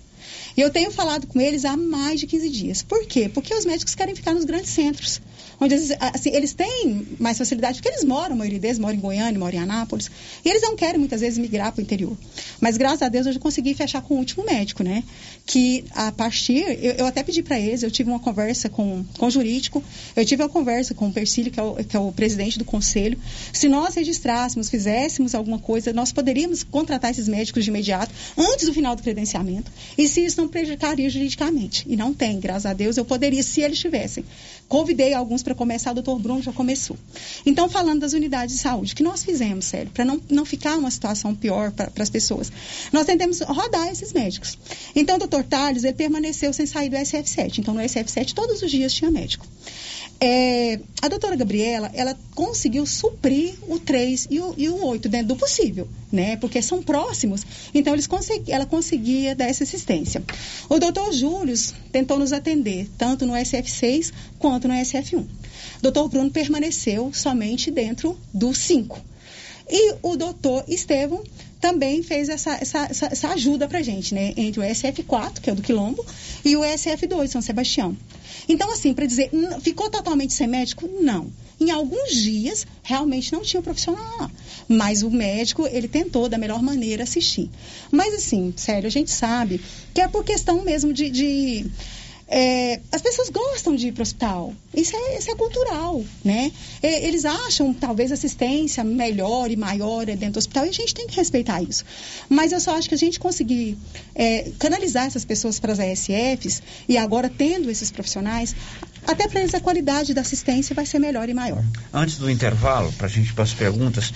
E 0.56 0.62
eu 0.62 0.70
tenho 0.70 0.90
falado 0.90 1.26
com 1.26 1.38
eles 1.38 1.66
há 1.66 1.76
mais 1.76 2.18
de 2.18 2.26
15 2.26 2.48
dias. 2.48 2.82
Por 2.82 3.04
quê? 3.04 3.28
Porque 3.28 3.54
os 3.54 3.66
médicos 3.66 3.94
querem 3.94 4.14
ficar 4.14 4.32
nos 4.32 4.46
grandes 4.46 4.70
centros 4.70 5.20
onde 5.62 5.74
assim, 5.74 6.30
eles 6.30 6.52
têm 6.52 7.06
mais 7.20 7.38
facilidade, 7.38 7.80
porque 7.80 7.88
eles 7.88 8.02
moram, 8.02 8.34
a 8.34 8.36
maioria 8.36 8.58
deles 8.58 8.80
mora 8.80 8.96
em 8.96 8.98
Goiânia, 8.98 9.38
mora 9.38 9.54
em 9.54 9.60
Anápolis, 9.60 10.10
e 10.44 10.48
eles 10.48 10.60
não 10.60 10.74
querem 10.74 10.98
muitas 10.98 11.20
vezes 11.20 11.38
migrar 11.38 11.70
para 11.70 11.80
o 11.80 11.82
interior. 11.82 12.16
Mas 12.60 12.76
graças 12.76 13.02
a 13.02 13.08
Deus 13.08 13.26
eu 13.26 13.32
já 13.32 13.38
consegui 13.38 13.72
fechar 13.72 14.02
com 14.02 14.14
o 14.14 14.18
último 14.18 14.44
médico, 14.44 14.82
né? 14.82 15.04
Que 15.46 15.84
a 15.92 16.10
partir, 16.10 16.64
eu, 16.82 16.94
eu 16.94 17.06
até 17.06 17.22
pedi 17.22 17.44
para 17.44 17.60
eles, 17.60 17.84
eu 17.84 17.92
tive 17.92 18.10
uma 18.10 18.18
conversa 18.18 18.68
com, 18.68 19.04
com 19.16 19.26
o 19.26 19.30
jurídico, 19.30 19.82
eu 20.16 20.24
tive 20.24 20.42
uma 20.42 20.48
conversa 20.48 20.94
com 20.94 21.06
o 21.08 21.12
Persílio, 21.12 21.52
que 21.52 21.60
é 21.60 21.62
o, 21.62 21.74
que 21.76 21.96
é 21.96 22.00
o 22.00 22.10
presidente 22.10 22.58
do 22.58 22.64
conselho. 22.64 23.16
Se 23.52 23.68
nós 23.68 23.94
registrássemos, 23.94 24.68
fizéssemos 24.68 25.32
alguma 25.32 25.60
coisa, 25.60 25.92
nós 25.92 26.10
poderíamos 26.10 26.64
contratar 26.64 27.12
esses 27.12 27.28
médicos 27.28 27.62
de 27.62 27.70
imediato, 27.70 28.12
antes 28.36 28.66
do 28.66 28.74
final 28.74 28.96
do 28.96 29.02
credenciamento, 29.02 29.70
e 29.96 30.08
se 30.08 30.24
isso 30.24 30.40
não 30.40 30.48
prejudicaria 30.48 31.08
juridicamente. 31.08 31.84
E 31.88 31.96
não 31.96 32.12
tem, 32.12 32.40
graças 32.40 32.66
a 32.66 32.72
Deus, 32.72 32.96
eu 32.96 33.04
poderia, 33.04 33.44
se 33.44 33.60
eles 33.60 33.78
tivessem. 33.78 34.24
Convidei 34.68 35.12
alguns 35.12 35.42
para 35.42 35.51
começar, 35.54 35.90
o 35.92 35.94
doutor 35.94 36.18
Bruno 36.18 36.42
já 36.42 36.52
começou. 36.52 36.96
Então, 37.44 37.68
falando 37.68 38.00
das 38.00 38.12
unidades 38.12 38.56
de 38.56 38.62
saúde, 38.62 38.94
que 38.94 39.02
nós 39.02 39.24
fizemos, 39.24 39.66
sério, 39.66 39.90
para 39.92 40.04
não, 40.04 40.20
não 40.28 40.44
ficar 40.44 40.76
uma 40.76 40.90
situação 40.90 41.34
pior 41.34 41.70
para 41.72 41.90
as 41.98 42.10
pessoas, 42.10 42.50
nós 42.92 43.06
tentamos 43.06 43.40
rodar 43.40 43.88
esses 43.88 44.12
médicos. 44.12 44.58
Então, 44.94 45.16
o 45.16 45.18
doutor 45.18 45.44
Tales, 45.44 45.84
ele 45.84 45.94
permaneceu 45.94 46.52
sem 46.52 46.66
sair 46.66 46.88
do 46.88 46.96
SF7. 46.96 47.58
Então, 47.58 47.74
no 47.74 47.80
SF7, 47.80 48.32
todos 48.32 48.62
os 48.62 48.70
dias 48.70 48.92
tinha 48.92 49.10
médico. 49.10 49.46
É, 50.24 50.78
a 51.00 51.08
doutora 51.08 51.34
Gabriela, 51.34 51.90
ela 51.92 52.16
conseguiu 52.32 52.86
suprir 52.86 53.54
o 53.66 53.80
3 53.80 54.28
e 54.30 54.38
o, 54.38 54.54
e 54.56 54.68
o 54.68 54.84
8 54.86 55.08
dentro 55.08 55.26
do 55.28 55.36
possível, 55.36 55.88
né? 56.12 56.36
Porque 56.36 56.62
são 56.62 56.80
próximos. 56.80 57.44
Então, 57.74 57.92
eles 57.92 58.06
consegui, 58.06 58.52
ela 58.52 58.64
conseguia 58.64 59.34
dar 59.34 59.46
essa 59.46 59.64
assistência. 59.64 60.22
O 60.68 60.78
doutor 60.78 61.12
Júlio 61.12 61.56
tentou 61.90 62.20
nos 62.20 62.32
atender, 62.32 62.88
tanto 62.96 63.26
no 63.26 63.32
SF6 63.32 64.12
quanto 64.38 64.68
no 64.68 64.74
SF1. 64.74 65.26
Doutor 65.82 66.08
Bruno 66.08 66.30
permaneceu 66.30 67.10
somente 67.12 67.72
dentro 67.72 68.16
do 68.32 68.54
5. 68.54 69.00
E 69.68 69.96
o 70.02 70.16
doutor 70.16 70.62
Estevam 70.68 71.24
também 71.62 72.02
fez 72.02 72.28
essa, 72.28 72.58
essa, 72.60 72.88
essa, 72.90 73.06
essa 73.06 73.28
ajuda 73.28 73.68
para 73.68 73.80
gente, 73.82 74.12
né? 74.12 74.34
Entre 74.36 74.60
o 74.60 74.64
SF4, 74.64 75.40
que 75.40 75.48
é 75.48 75.52
o 75.52 75.56
do 75.56 75.62
Quilombo, 75.62 76.04
e 76.44 76.56
o 76.56 76.62
SF2, 76.62 77.28
São 77.28 77.40
Sebastião. 77.40 77.96
Então, 78.48 78.70
assim, 78.72 78.92
para 78.92 79.06
dizer, 79.06 79.30
ficou 79.60 79.88
totalmente 79.88 80.32
sem 80.32 80.48
médico? 80.48 80.90
Não. 81.00 81.30
Em 81.60 81.70
alguns 81.70 82.16
dias, 82.16 82.66
realmente 82.82 83.32
não 83.32 83.42
tinha 83.42 83.62
profissional 83.62 84.04
lá. 84.18 84.30
Mas 84.68 85.04
o 85.04 85.10
médico, 85.10 85.64
ele 85.68 85.86
tentou 85.86 86.28
da 86.28 86.36
melhor 86.36 86.60
maneira 86.60 87.04
assistir. 87.04 87.48
Mas, 87.92 88.12
assim, 88.12 88.52
sério, 88.56 88.88
a 88.88 88.90
gente 88.90 89.12
sabe 89.12 89.60
que 89.94 90.00
é 90.00 90.08
por 90.08 90.24
questão 90.24 90.62
mesmo 90.62 90.92
de, 90.92 91.10
de 91.10 91.66
é, 92.34 92.80
as 92.90 93.02
pessoas 93.02 93.28
gostam 93.28 93.76
de 93.76 93.88
ir 93.88 93.92
para 93.92 94.00
o 94.00 94.02
hospital. 94.02 94.54
Isso 94.74 94.96
é, 94.96 95.18
isso 95.18 95.30
é 95.30 95.34
cultural, 95.34 96.02
né? 96.24 96.50
É, 96.82 97.06
eles 97.06 97.26
acham, 97.26 97.74
talvez, 97.74 98.10
assistência 98.10 98.82
melhor 98.82 99.50
e 99.50 99.56
maior 99.56 100.06
dentro 100.06 100.32
do 100.32 100.38
hospital 100.38 100.64
e 100.64 100.70
a 100.70 100.72
gente 100.72 100.94
tem 100.94 101.06
que 101.06 101.14
respeitar 101.14 101.62
isso. 101.62 101.84
Mas 102.30 102.50
eu 102.50 102.58
só 102.58 102.74
acho 102.74 102.88
que 102.88 102.94
a 102.94 102.98
gente 102.98 103.20
conseguir 103.20 103.76
é, 104.14 104.50
canalizar 104.58 105.04
essas 105.04 105.26
pessoas 105.26 105.60
para 105.60 105.74
as 105.74 105.78
ASFs 105.78 106.62
e 106.88 106.96
agora 106.96 107.28
tendo 107.28 107.70
esses 107.70 107.90
profissionais, 107.90 108.56
até 109.06 109.28
para 109.28 109.40
eles 109.40 109.54
a 109.54 109.60
qualidade 109.60 110.14
da 110.14 110.22
assistência 110.22 110.74
vai 110.74 110.86
ser 110.86 111.00
melhor 111.00 111.28
e 111.28 111.34
maior. 111.34 111.62
Antes 111.92 112.16
do 112.16 112.30
intervalo, 112.30 112.90
para 112.94 113.08
a 113.08 113.10
gente 113.10 113.28
ir 113.28 113.34
para 113.34 113.44
as 113.44 113.52
perguntas, 113.52 114.10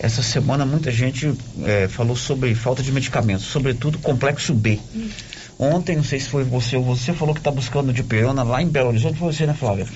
essa 0.00 0.24
semana 0.24 0.66
muita 0.66 0.90
gente 0.90 1.32
é, 1.64 1.86
falou 1.86 2.16
sobre 2.16 2.52
falta 2.56 2.82
de 2.82 2.90
medicamentos, 2.90 3.44
sobretudo 3.44 3.96
complexo 4.00 4.52
B. 4.52 4.80
Ontem, 5.58 5.96
não 5.96 6.02
sei 6.02 6.18
se 6.18 6.28
foi 6.28 6.42
você 6.42 6.76
ou 6.76 6.82
você, 6.82 7.12
falou 7.12 7.32
que 7.32 7.40
está 7.40 7.50
buscando 7.50 7.92
de 7.92 8.02
perona 8.02 8.42
lá 8.42 8.60
em 8.60 8.66
Belo 8.66 8.88
Horizonte. 8.88 9.18
Foi 9.18 9.32
você, 9.32 9.46
né, 9.46 9.54
Flávia? 9.54 9.86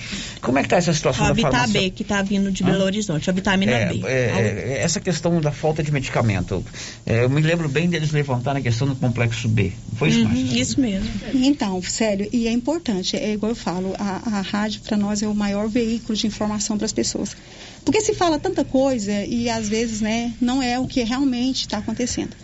Como 0.41 0.57
é 0.57 0.61
que 0.61 0.67
está 0.67 0.77
essa 0.77 0.93
situação 0.93 1.25
a 1.25 1.33
da 1.33 1.41
farmácia? 1.41 1.81
B, 1.81 1.89
que 1.89 2.01
está 2.01 2.21
vindo 2.21 2.51
de 2.51 2.63
Belo 2.63 2.83
Horizonte, 2.83 3.29
a 3.29 3.33
vitamina 3.33 3.71
é, 3.71 3.85
B. 3.93 4.01
É, 4.05 4.09
é, 4.09 4.79
essa 4.81 4.99
questão 5.01 5.41
da 5.41 5.51
falta 5.51 5.83
de 5.83 5.91
medicamento. 5.91 6.63
É, 7.05 7.23
eu 7.25 7.29
me 7.29 7.41
lembro 7.41 7.67
bem 7.67 7.89
deles 7.89 8.11
levantarem 8.11 8.61
a 8.61 8.63
questão 8.63 8.87
do 8.87 8.95
complexo 8.95 9.49
B. 9.49 9.73
Foi 9.95 10.09
isso, 10.09 10.21
uhum, 10.21 10.33
Isso 10.33 10.79
mesmo. 10.79 11.09
Então, 11.33 11.81
sério, 11.81 12.29
e 12.31 12.47
é 12.47 12.51
importante, 12.51 13.17
é 13.17 13.33
igual 13.33 13.51
eu 13.51 13.55
falo, 13.55 13.93
a, 13.99 14.37
a 14.37 14.41
rádio 14.41 14.81
para 14.81 14.95
nós 14.95 15.21
é 15.21 15.27
o 15.27 15.35
maior 15.35 15.67
veículo 15.67 16.15
de 16.15 16.25
informação 16.25 16.77
para 16.77 16.85
as 16.85 16.93
pessoas. 16.93 17.35
Porque 17.83 18.01
se 18.01 18.13
fala 18.13 18.39
tanta 18.39 18.63
coisa 18.63 19.25
e 19.25 19.49
às 19.49 19.67
vezes, 19.67 19.99
né, 19.99 20.33
não 20.39 20.61
é 20.63 20.79
o 20.79 20.87
que 20.87 21.03
realmente 21.03 21.61
está 21.61 21.79
acontecendo. 21.79 22.35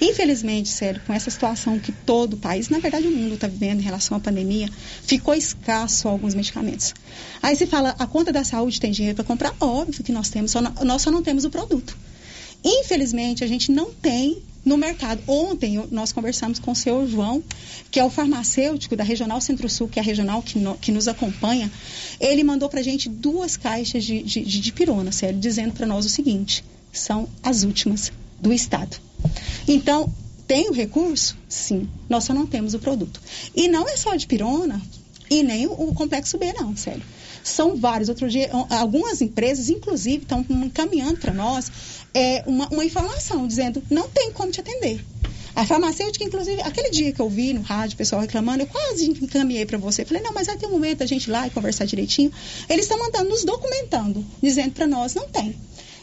Infelizmente, 0.00 0.68
sério, 0.68 1.00
com 1.06 1.12
essa 1.12 1.30
situação 1.30 1.78
que 1.78 1.92
todo 1.92 2.34
o 2.34 2.36
país, 2.36 2.68
na 2.68 2.78
verdade 2.78 3.06
o 3.06 3.10
mundo 3.10 3.34
está 3.34 3.46
vivendo 3.46 3.80
em 3.80 3.84
relação 3.84 4.16
à 4.16 4.20
pandemia, 4.20 4.68
ficou 5.06 5.34
escasso 5.34 6.08
alguns 6.08 6.34
medicamentos. 6.34 6.94
Aí 7.42 7.54
se 7.54 7.66
fala, 7.66 7.94
a 7.98 8.06
conta 8.06 8.32
da 8.32 8.44
saúde 8.44 8.80
tem 8.80 8.90
dinheiro 8.90 9.16
para 9.16 9.24
comprar? 9.24 9.54
Óbvio 9.60 10.02
que 10.02 10.12
nós 10.12 10.28
temos, 10.28 10.50
só 10.50 10.60
não, 10.60 10.72
nós 10.84 11.02
só 11.02 11.10
não 11.10 11.22
temos 11.22 11.44
o 11.44 11.50
produto. 11.50 11.96
Infelizmente, 12.64 13.42
a 13.42 13.46
gente 13.46 13.72
não 13.72 13.90
tem 13.90 14.42
no 14.64 14.76
mercado. 14.76 15.22
Ontem 15.26 15.82
nós 15.90 16.12
conversamos 16.12 16.58
com 16.58 16.72
o 16.72 16.76
senhor 16.76 17.06
João, 17.08 17.42
que 17.90 17.98
é 17.98 18.04
o 18.04 18.10
farmacêutico 18.10 18.94
da 18.96 19.02
Regional 19.02 19.40
Centro-Sul, 19.40 19.88
que 19.88 19.98
é 19.98 20.02
a 20.02 20.04
regional 20.04 20.42
que, 20.42 20.58
no, 20.58 20.76
que 20.76 20.92
nos 20.92 21.08
acompanha. 21.08 21.70
Ele 22.20 22.44
mandou 22.44 22.68
para 22.68 22.80
a 22.80 22.82
gente 22.82 23.08
duas 23.08 23.56
caixas 23.56 24.04
de, 24.04 24.22
de, 24.22 24.40
de 24.42 24.60
dipirona, 24.60 25.10
sério, 25.10 25.38
dizendo 25.38 25.72
para 25.74 25.86
nós 25.86 26.06
o 26.06 26.08
seguinte: 26.08 26.64
são 26.92 27.28
as 27.42 27.64
últimas 27.64 28.12
do 28.40 28.52
Estado. 28.52 28.96
Então, 29.66 30.12
tem 30.46 30.68
o 30.68 30.72
recurso? 30.72 31.36
Sim. 31.48 31.88
Nós 32.08 32.24
só 32.24 32.34
não 32.34 32.46
temos 32.46 32.74
o 32.74 32.78
produto. 32.78 33.20
E 33.54 33.68
não 33.68 33.88
é 33.88 33.96
só 33.96 34.14
de 34.14 34.26
pirona 34.26 34.80
e 35.30 35.42
nem 35.42 35.66
o, 35.66 35.94
complexo 35.94 36.36
B, 36.36 36.52
não, 36.52 36.76
sério. 36.76 37.02
São 37.42 37.74
vários. 37.76 38.08
Outro 38.08 38.28
dia, 38.28 38.50
algumas 38.68 39.22
empresas, 39.22 39.70
inclusive, 39.70 40.22
estão 40.22 40.44
encaminhando 40.50 41.18
para 41.18 41.32
nós 41.32 41.72
é, 42.12 42.44
uma, 42.46 42.68
uma 42.68 42.84
informação 42.84 43.46
dizendo 43.46 43.82
não 43.90 44.08
tem 44.08 44.30
como 44.30 44.52
te 44.52 44.60
atender. 44.60 45.02
A 45.54 45.66
farmacêutica, 45.66 46.24
inclusive, 46.24 46.62
aquele 46.62 46.90
dia 46.90 47.12
que 47.12 47.20
eu 47.20 47.28
vi 47.28 47.52
no 47.52 47.60
rádio 47.60 47.94
o 47.94 47.98
pessoal 47.98 48.22
reclamando, 48.22 48.62
eu 48.62 48.66
quase 48.66 49.06
encaminhei 49.10 49.66
para 49.66 49.76
você. 49.76 50.04
Falei, 50.04 50.22
não, 50.22 50.32
mas 50.32 50.46
vai 50.46 50.56
ter 50.56 50.66
um 50.66 50.70
momento 50.70 51.02
a 51.02 51.06
gente 51.06 51.24
ir 51.24 51.30
lá 51.30 51.46
e 51.46 51.50
conversar 51.50 51.84
direitinho. 51.84 52.32
Eles 52.68 52.86
estão 52.86 52.98
mandando, 52.98 53.28
nos 53.28 53.44
documentando, 53.44 54.24
dizendo 54.42 54.72
para 54.72 54.86
nós, 54.86 55.14
não 55.14 55.28
tem. 55.28 55.54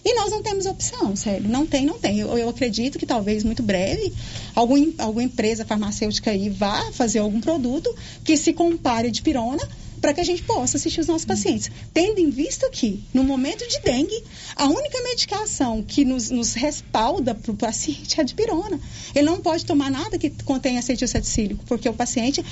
E 0.04 0.14
nós 0.16 0.32
não 0.32 0.42
temos 0.42 0.66
opção, 0.66 1.16
sério. 1.16 1.48
Não 1.48 1.66
tem, 1.66 1.86
não 1.86 2.00
tem. 2.00 2.20
Eu, 2.20 2.38
eu 2.38 2.50
acredito 2.50 2.98
que 2.98 3.06
talvez 3.06 3.44
muito 3.44 3.62
breve 3.62 4.14
algum, 4.56 4.92
alguma 4.98 5.24
empresa 5.24 5.66
farmacêutica 5.66 6.32
aí 6.32 6.50
vá 6.50 6.92
fazer 6.92 7.20
algum 7.20 7.42
produto 7.42 7.94
que 8.24 8.38
se 8.38 8.54
compare 8.54 9.12
de 9.12 9.22
pirona 9.22 9.68
para 10.00 10.14
que 10.14 10.22
a 10.22 10.24
gente 10.24 10.44
possa 10.44 10.78
assistir 10.78 11.02
os 11.02 11.08
nossos 11.08 11.26
pacientes. 11.26 11.70
Tendo 11.94 12.20
em 12.20 12.30
vista 12.30 12.70
que, 12.70 13.04
no 13.14 13.24
momento 13.24 13.68
de 13.68 13.80
dengue, 13.82 14.24
a 14.56 14.66
única 14.66 15.02
medicação 15.04 15.84
que 15.84 16.06
nos, 16.06 16.30
nos 16.30 16.54
respalda 16.54 17.36
para 17.36 17.52
o 17.52 17.56
paciente 17.56 18.18
é 18.18 18.22
a 18.22 18.24
de 18.24 18.34
pirona. 18.34 18.80
Ele 19.14 19.26
não 19.26 19.40
pode 19.40 19.66
tomar 19.66 19.92
nada 19.92 20.18
que 20.18 20.30
contenha 20.44 20.80
acetilsalicílico, 20.80 21.64
porque 21.66 21.90
o 21.90 21.94
paciente 21.94 22.44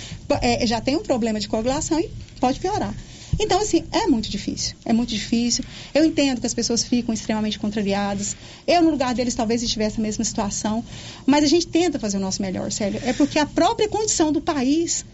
é, 0.41 0.65
já 0.67 0.81
tem 0.81 0.95
um 0.95 1.03
problema 1.03 1.39
de 1.39 1.47
coagulação 1.47 1.99
e 1.99 2.09
pode 2.39 2.59
piorar. 2.59 2.93
Então, 3.39 3.61
assim, 3.61 3.83
é 3.91 4.07
muito 4.07 4.29
difícil. 4.29 4.75
É 4.85 4.93
muito 4.93 5.09
difícil. 5.09 5.63
Eu 5.93 6.03
entendo 6.05 6.41
que 6.41 6.47
as 6.47 6.53
pessoas 6.53 6.83
ficam 6.83 7.13
extremamente 7.13 7.59
contrariadas. 7.59 8.35
Eu, 8.65 8.81
no 8.81 8.89
lugar 8.89 9.13
deles, 9.13 9.35
talvez 9.35 9.61
estivesse 9.61 9.97
na 9.97 10.03
mesma 10.03 10.23
situação. 10.23 10.83
Mas 11.25 11.43
a 11.43 11.47
gente 11.47 11.67
tenta 11.67 11.99
fazer 11.99 12.17
o 12.17 12.19
nosso 12.19 12.41
melhor, 12.41 12.71
sério. 12.71 12.99
É 13.03 13.13
porque 13.13 13.37
a 13.39 13.45
própria 13.45 13.87
condição 13.87 14.31
do 14.31 14.41
país 14.41 15.05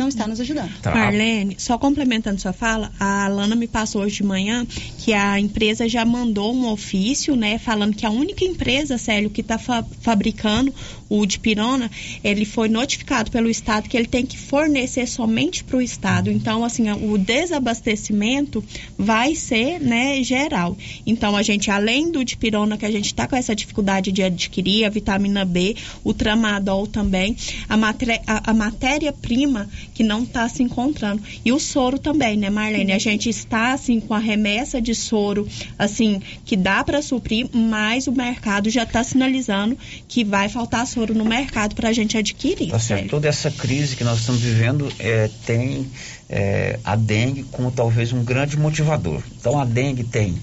não 0.00 0.08
está 0.08 0.26
nos 0.26 0.40
ajudando. 0.40 0.72
Tá. 0.80 0.94
Marlene, 0.94 1.56
só 1.58 1.76
complementando 1.76 2.40
sua 2.40 2.54
fala, 2.54 2.90
a 2.98 3.26
Alana 3.26 3.54
me 3.54 3.68
passou 3.68 4.02
hoje 4.02 4.16
de 4.16 4.22
manhã 4.22 4.66
que 4.98 5.12
a 5.12 5.38
empresa 5.38 5.86
já 5.86 6.04
mandou 6.04 6.54
um 6.54 6.66
ofício, 6.70 7.36
né, 7.36 7.58
falando 7.58 7.94
que 7.94 8.06
a 8.06 8.10
única 8.10 8.44
empresa, 8.44 8.96
Célio, 8.96 9.28
que 9.28 9.42
está 9.42 9.58
fa 9.58 9.84
fabricando 10.00 10.74
o 11.10 11.26
dipirona, 11.26 11.90
ele 12.22 12.44
foi 12.44 12.68
notificado 12.68 13.32
pelo 13.32 13.50
Estado 13.50 13.88
que 13.88 13.96
ele 13.96 14.06
tem 14.06 14.24
que 14.24 14.38
fornecer 14.38 15.08
somente 15.08 15.64
para 15.64 15.76
o 15.76 15.82
Estado. 15.82 16.30
Então, 16.30 16.64
assim, 16.64 16.88
o 16.88 17.18
desabastecimento 17.18 18.62
vai 18.96 19.34
ser, 19.34 19.80
né, 19.80 20.22
geral. 20.22 20.78
Então, 21.04 21.36
a 21.36 21.42
gente, 21.42 21.68
além 21.68 22.12
do 22.12 22.24
dipirona, 22.24 22.78
que 22.78 22.86
a 22.86 22.90
gente 22.90 23.06
está 23.06 23.26
com 23.26 23.34
essa 23.34 23.56
dificuldade 23.56 24.12
de 24.12 24.22
adquirir, 24.22 24.84
a 24.84 24.88
vitamina 24.88 25.44
B, 25.44 25.74
o 26.04 26.14
tramadol 26.14 26.86
também, 26.86 27.36
a, 27.68 27.74
a, 27.74 28.50
a 28.50 28.54
matéria-prima 28.54 29.68
que 29.92 30.04
não 30.04 30.22
está 30.22 30.48
se 30.48 30.62
encontrando. 30.62 31.20
E 31.44 31.50
o 31.50 31.58
soro 31.58 31.98
também, 31.98 32.36
né, 32.36 32.48
Marlene? 32.48 32.92
A 32.92 32.98
gente 32.98 33.28
está, 33.28 33.72
assim, 33.72 33.98
com 33.98 34.14
a 34.14 34.18
remessa 34.20 34.80
de 34.80 34.94
soro, 34.94 35.48
assim, 35.76 36.22
que 36.44 36.56
dá 36.56 36.84
para 36.84 37.02
suprir, 37.02 37.48
mas 37.52 38.06
o 38.06 38.12
mercado 38.12 38.70
já 38.70 38.84
está 38.84 39.02
sinalizando 39.02 39.76
que 40.06 40.22
vai 40.22 40.48
faltar 40.48 40.86
soro 40.86 40.99
no 41.08 41.24
mercado 41.24 41.74
para 41.74 41.88
a 41.88 41.92
gente 41.92 42.16
adquirir. 42.16 42.70
Tá 42.70 42.78
certo. 42.78 43.08
Toda 43.08 43.28
essa 43.28 43.50
crise 43.50 43.96
que 43.96 44.04
nós 44.04 44.20
estamos 44.20 44.40
vivendo 44.40 44.92
é, 44.98 45.30
tem 45.46 45.90
é, 46.28 46.78
a 46.84 46.94
dengue 46.96 47.44
como 47.44 47.70
talvez 47.70 48.12
um 48.12 48.22
grande 48.22 48.58
motivador. 48.58 49.22
Então 49.38 49.58
a 49.58 49.64
dengue 49.64 50.04
tem 50.04 50.36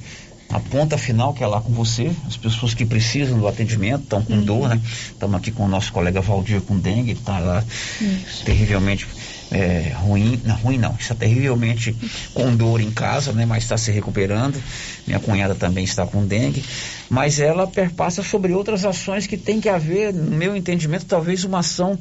a 0.50 0.60
ponta 0.60 0.98
final, 0.98 1.34
que 1.34 1.44
é 1.44 1.48
lá 1.48 1.60
com 1.60 1.72
você, 1.74 2.10
as 2.26 2.38
pessoas 2.38 2.74
que 2.74 2.86
precisam 2.86 3.38
do 3.38 3.48
atendimento, 3.48 4.04
estão 4.04 4.24
com 4.24 4.34
uhum. 4.34 4.44
dor, 4.44 4.70
né? 4.70 4.82
Estamos 5.12 5.36
aqui 5.36 5.52
com 5.52 5.66
o 5.66 5.68
nosso 5.68 5.92
colega 5.92 6.22
Valdir 6.22 6.62
com 6.62 6.78
dengue, 6.80 7.12
está 7.12 7.40
lá 7.40 7.64
Isso. 8.00 8.46
terrivelmente 8.46 9.06
é, 9.52 9.94
ruim, 9.96 10.40
não, 10.44 10.56
ruim 10.56 10.78
não, 10.78 10.96
está 11.00 11.16
terrivelmente 11.16 11.96
com 12.34 12.56
dor 12.56 12.82
em 12.82 12.92
casa, 12.92 13.32
né, 13.32 13.46
mas 13.46 13.64
está 13.64 13.78
se 13.78 13.92
recuperando. 13.92 14.62
Minha 15.06 15.20
cunhada 15.20 15.56
também 15.56 15.86
está 15.86 16.06
com 16.06 16.26
dengue, 16.26 16.64
mas 17.10 17.40
ela 17.40 17.66
perpassa 17.66 18.22
sobre 18.22 18.54
outras 18.54 18.84
ações 18.84 19.26
que 19.26 19.38
tem 19.38 19.62
que 19.62 19.70
haver, 19.70 20.14
no 20.14 20.36
meu 20.36 20.56
entendimento, 20.56 21.06
talvez 21.06 21.44
uma 21.44 21.60
ação 21.60 21.98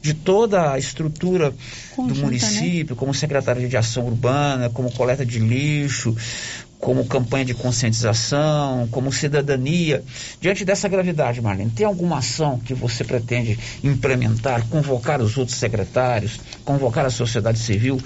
de 0.00 0.12
toda 0.12 0.72
a 0.72 0.78
estrutura 0.78 1.54
Conjunta, 1.96 2.14
do 2.14 2.20
né? 2.20 2.26
município, 2.26 2.94
né? 2.94 2.98
como 2.98 3.14
secretária 3.14 3.66
de 3.66 3.76
ação 3.76 4.06
urbana, 4.06 4.68
como 4.68 4.92
coleta 4.92 5.24
de 5.24 5.38
lixo, 5.38 6.14
como 6.84 7.06
campanha 7.06 7.46
de 7.46 7.54
conscientização, 7.54 8.86
como 8.90 9.10
cidadania. 9.10 10.04
Diante 10.38 10.66
dessa 10.66 10.86
gravidade, 10.86 11.40
Marlene, 11.40 11.70
tem 11.70 11.86
alguma 11.86 12.18
ação 12.18 12.58
que 12.58 12.74
você 12.74 13.02
pretende 13.02 13.58
implementar, 13.82 14.68
convocar 14.68 15.22
os 15.22 15.38
outros 15.38 15.56
secretários, 15.56 16.38
convocar 16.62 17.06
a 17.06 17.10
sociedade 17.10 17.58
civil 17.58 17.98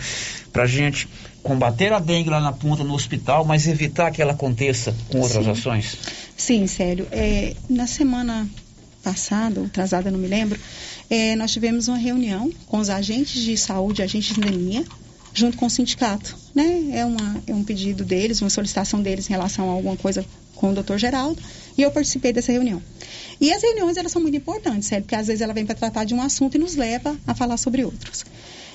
para 0.53 0.63
a 0.63 0.67
gente 0.67 1.09
combater 1.43 1.93
a 1.93 1.99
dengue 1.99 2.31
lá 2.31 2.41
na 2.41 2.53
ponta 2.53 2.85
no 2.85 2.95
hospital, 2.95 3.45
mas 3.45 3.67
evitar 3.67 4.13
que 4.13 4.23
ela 4.23 4.33
aconteça 4.33 4.95
com 5.09 5.19
outras 5.19 5.45
Sim. 5.45 5.51
ações? 5.51 5.99
Sim, 6.37 6.67
sério. 6.69 7.09
É, 7.11 7.57
na 7.69 7.89
semana 7.89 8.49
passada, 9.03 9.59
ou 9.59 9.67
atrasada, 9.67 10.09
não 10.09 10.21
me 10.21 10.29
lembro, 10.29 10.59
é, 11.11 11.35
nós 11.35 11.51
tivemos 11.51 11.89
uma 11.89 11.99
reunião 11.99 12.49
com 12.69 12.79
os 12.79 12.91
agentes 12.91 13.43
de 13.43 13.57
saúde, 13.57 14.03
agentes 14.03 14.37
de 14.37 14.41
endemia, 14.41 14.85
junto 15.39 15.57
com 15.57 15.67
o 15.67 15.71
sindicato. 15.71 16.37
Né? 16.55 16.91
É, 16.93 17.05
uma, 17.05 17.43
é 17.47 17.55
um 17.55 17.65
pedido 17.65 18.05
deles, 18.05 18.41
uma 18.41 18.51
solicitação 18.51 19.01
deles 19.01 19.29
em 19.29 19.33
relação 19.33 19.71
a 19.71 19.73
alguma 19.73 19.97
coisa 19.97 20.25
com 20.55 20.71
o 20.71 20.75
doutor 20.75 20.99
Geraldo, 20.99 21.41
e 21.77 21.83
eu 21.83 21.91
participei 21.91 22.33
dessa 22.33 22.51
reunião. 22.51 22.83
E 23.41 23.53
as 23.53 23.63
reuniões, 23.63 23.97
elas 23.97 24.11
são 24.11 24.21
muito 24.21 24.37
importantes, 24.37 24.89
sério, 24.89 25.05
porque 25.05 25.15
às 25.15 25.29
vezes 25.29 25.41
ela 25.41 25.55
vem 25.55 25.65
para 25.65 25.77
tratar 25.77 26.05
de 26.05 26.15
um 26.15 26.21
assunto 26.21 26.57
e 26.57 26.59
nos 26.59 26.75
leva 26.75 27.17
a 27.27 27.35
falar 27.35 27.57
sobre 27.57 27.85
outros. 27.85 28.25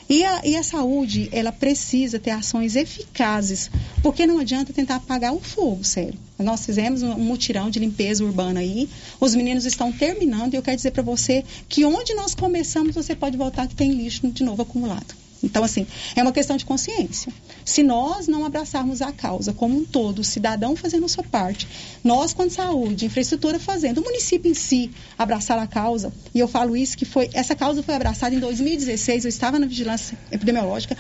E 0.10 0.24
a, 0.24 0.42
e 0.46 0.56
a 0.56 0.64
saúde, 0.64 1.30
ela 1.32 1.52
precisa 1.52 2.20
ter 2.20 2.32
ações 2.32 2.76
eficazes, 2.76 3.70
porque 4.02 4.26
não 4.26 4.40
adianta 4.40 4.74
tentar 4.74 4.96
apagar 4.96 5.34
o 5.34 5.40
fogo, 5.40 5.84
sério. 5.84 6.20
Nós 6.40 6.66
fizemos 6.66 7.04
um 7.04 7.16
mutirão 7.16 7.70
de 7.70 7.80
limpeza 7.80 8.24
urbana 8.24 8.60
aí, 8.60 8.90
os 9.20 9.34
meninos 9.34 9.66
estão 9.66 9.92
terminando, 9.92 10.54
e 10.54 10.58
eu 10.58 10.62
quero 10.62 10.76
dizer 10.76 10.92
para 10.92 11.04
você 11.04 11.44
que 11.70 11.86
onde 11.86 12.14
nós 12.14 12.36
começamos, 12.36 12.96
você 12.96 13.16
pode 13.16 13.38
voltar 13.38 13.68
que 13.68 13.76
tem 13.76 13.92
lixo 13.92 14.28
de 14.28 14.44
novo 14.44 14.62
acumulado. 14.62 15.23
Então, 15.44 15.64
assim, 15.64 15.86
é 16.16 16.22
uma 16.22 16.32
questão 16.32 16.56
de 16.56 16.66
consciência. 16.66 17.32
Se 17.66 17.84
nós 17.84 18.28
não 18.28 18.46
abraçarmos 18.46 19.02
a 19.02 19.12
causa 19.12 19.54
como 19.54 19.78
um 19.78 19.84
todo, 19.84 20.20
o 20.20 20.24
cidadão 20.24 20.76
fazendo 20.76 21.06
a 21.06 21.10
sua 21.10 21.24
parte, 21.24 21.68
nós, 22.02 22.34
com 22.34 22.50
saúde, 22.50 23.06
infraestrutura 23.06 23.60
fazendo, 23.60 24.00
o 24.00 24.04
município 24.04 24.50
em 24.50 24.54
si 24.54 24.90
abraçar 25.18 25.60
a 25.60 25.68
causa, 25.68 26.14
e 26.34 26.40
eu 26.40 26.48
falo 26.48 26.78
isso 26.78 26.98
que 26.98 27.04
foi, 27.04 27.30
essa 27.34 27.56
causa 27.56 27.84
foi 27.84 27.94
abraçada 27.94 28.34
em 28.34 28.40
2016, 28.40 29.26
eu 29.26 29.30
estava 29.30 29.60
na 29.60 29.68
vigilância 29.68 30.18
epidemiológica, 30.32 30.98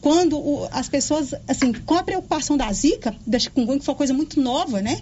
quando 0.00 0.38
o, 0.38 0.68
as 0.70 0.88
pessoas, 0.88 1.34
assim, 1.48 1.72
com 1.72 1.94
a 1.94 2.02
preocupação 2.02 2.56
da 2.56 2.70
zika, 2.72 3.16
da 3.26 3.38
chikungunya, 3.38 3.78
que 3.78 3.84
foi 3.84 3.92
uma 3.92 3.98
coisa 3.98 4.12
muito 4.12 4.40
nova, 4.40 4.82
né? 4.82 5.00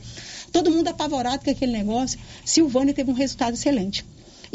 Todo 0.53 0.71
mundo 0.71 0.87
apavorado 0.87 1.45
com 1.45 1.51
aquele 1.51 1.73
negócio, 1.73 2.17
Silvânia 2.45 2.95
teve 2.95 3.11
um 3.11 3.15
resultado 3.15 3.55
excelente. 3.55 4.05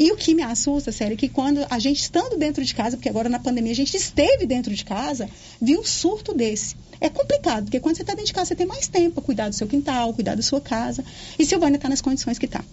E 0.00 0.10
o 0.10 0.16
que 0.16 0.34
me 0.34 0.42
assusta, 0.42 0.90
sério, 0.90 1.12
é 1.12 1.16
que 1.18 1.28
quando 1.28 1.66
a 1.68 1.78
gente 1.78 2.00
estando 2.00 2.38
dentro 2.38 2.64
de 2.64 2.74
casa, 2.74 2.96
porque 2.96 3.10
agora 3.10 3.28
na 3.28 3.38
pandemia 3.38 3.72
a 3.72 3.76
gente 3.76 3.94
esteve 3.94 4.46
dentro 4.46 4.74
de 4.74 4.82
casa, 4.82 5.28
viu 5.60 5.78
um 5.78 5.84
surto 5.84 6.32
desse. 6.32 6.74
É 6.98 7.10
complicado, 7.10 7.64
porque 7.64 7.78
quando 7.80 7.96
você 7.96 8.02
está 8.02 8.14
dentro 8.14 8.28
de 8.28 8.32
casa, 8.32 8.46
você 8.46 8.56
tem 8.56 8.66
mais 8.66 8.88
tempo 8.88 9.16
para 9.16 9.22
cuidar 9.22 9.50
do 9.50 9.54
seu 9.54 9.66
quintal, 9.66 10.14
cuidar 10.14 10.36
da 10.36 10.42
sua 10.42 10.58
casa. 10.58 11.04
E 11.38 11.44
Silvânia 11.44 11.76
está 11.76 11.86
nas 11.86 12.00
condições 12.00 12.38
que 12.38 12.46
está. 12.46 12.64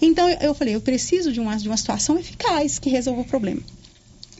Então, 0.00 0.26
eu 0.30 0.54
falei, 0.54 0.74
eu 0.74 0.80
preciso 0.80 1.30
de 1.30 1.38
uma, 1.38 1.54
de 1.58 1.68
uma 1.68 1.76
situação 1.76 2.18
eficaz 2.18 2.78
que 2.78 2.88
resolva 2.88 3.20
o 3.20 3.24
problema. 3.26 3.60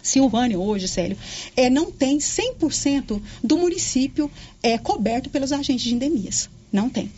Silvânia 0.03 0.59
hoje, 0.59 0.89
Célio, 0.89 1.19
é, 1.55 1.69
não 1.69 1.93
tem 1.93 2.17
100% 2.17 3.21
do 3.45 3.59
município 3.59 4.31
é, 4.63 4.79
coberto 4.79 5.29
pelos 5.29 5.53
agentes 5.53 5.83
de 5.83 5.95
endemias. 5.95 6.49
Não 6.73 6.89
tem. 6.89 7.13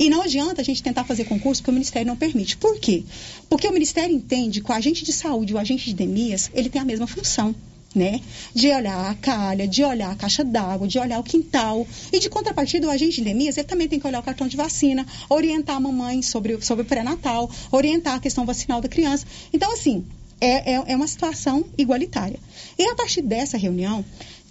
E 0.00 0.08
não 0.08 0.22
adianta 0.22 0.62
a 0.62 0.64
gente 0.64 0.82
tentar 0.82 1.04
fazer 1.04 1.24
concurso 1.24 1.60
porque 1.60 1.70
o 1.70 1.74
Ministério 1.74 2.08
não 2.08 2.16
permite. 2.16 2.56
Por 2.56 2.80
quê? 2.80 3.04
Porque 3.50 3.68
o 3.68 3.72
Ministério 3.72 4.16
entende 4.16 4.62
que 4.62 4.70
o 4.70 4.74
agente 4.74 5.04
de 5.04 5.12
saúde 5.12 5.52
o 5.52 5.58
agente 5.58 5.84
de 5.84 5.90
endemias, 5.90 6.50
ele 6.54 6.70
tem 6.70 6.80
a 6.80 6.86
mesma 6.86 7.06
função. 7.06 7.54
Né? 7.94 8.22
De 8.54 8.68
olhar 8.68 9.10
a 9.10 9.14
calha, 9.14 9.68
de 9.68 9.84
olhar 9.84 10.10
a 10.10 10.14
caixa 10.14 10.42
d'água, 10.42 10.88
de 10.88 10.98
olhar 10.98 11.18
o 11.18 11.22
quintal. 11.22 11.86
E 12.10 12.18
de 12.18 12.30
contrapartida, 12.30 12.86
o 12.86 12.90
agente 12.90 13.16
de 13.16 13.20
endemias, 13.20 13.58
ele 13.58 13.66
também 13.66 13.88
tem 13.88 14.00
que 14.00 14.06
olhar 14.06 14.20
o 14.20 14.22
cartão 14.22 14.48
de 14.48 14.56
vacina, 14.56 15.06
orientar 15.28 15.76
a 15.76 15.80
mamãe 15.80 16.22
sobre, 16.22 16.58
sobre 16.62 16.82
o 16.82 16.86
pré-natal, 16.86 17.50
orientar 17.70 18.14
a 18.14 18.20
questão 18.20 18.46
vacinal 18.46 18.80
da 18.80 18.88
criança. 18.88 19.26
Então, 19.52 19.70
assim, 19.70 20.06
é, 20.40 20.72
é, 20.72 20.82
é 20.86 20.96
uma 20.96 21.06
situação 21.06 21.66
igualitária. 21.76 22.38
E 22.78 22.84
a 22.84 22.94
partir 22.94 23.20
dessa 23.20 23.58
reunião, 23.58 24.02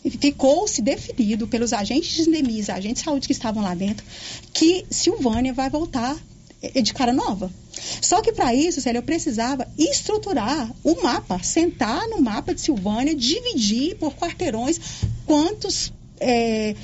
ficou-se 0.03 0.81
definido 0.81 1.47
pelos 1.47 1.73
agentes 1.73 2.13
de 2.13 2.29
endemias, 2.29 2.69
agentes 2.69 3.01
de 3.01 3.05
saúde 3.05 3.27
que 3.27 3.33
estavam 3.33 3.61
lá 3.61 3.73
dentro, 3.73 4.05
que 4.53 4.85
Silvânia 4.89 5.53
vai 5.53 5.69
voltar 5.69 6.17
eh, 6.61 6.81
de 6.81 6.93
cara 6.93 7.11
nova. 7.11 7.51
Só 8.01 8.21
que 8.21 8.31
para 8.31 8.53
isso, 8.53 8.81
Célia, 8.81 8.99
eu 8.99 9.03
precisava 9.03 9.67
estruturar 9.77 10.71
o 10.83 11.01
mapa, 11.01 11.41
sentar 11.43 12.07
no 12.07 12.21
mapa 12.21 12.53
de 12.53 12.61
Silvânia, 12.61 13.15
dividir 13.15 13.95
por 13.97 14.13
quarteirões 14.15 14.79
quantos 15.25 15.91
é, 16.19 16.75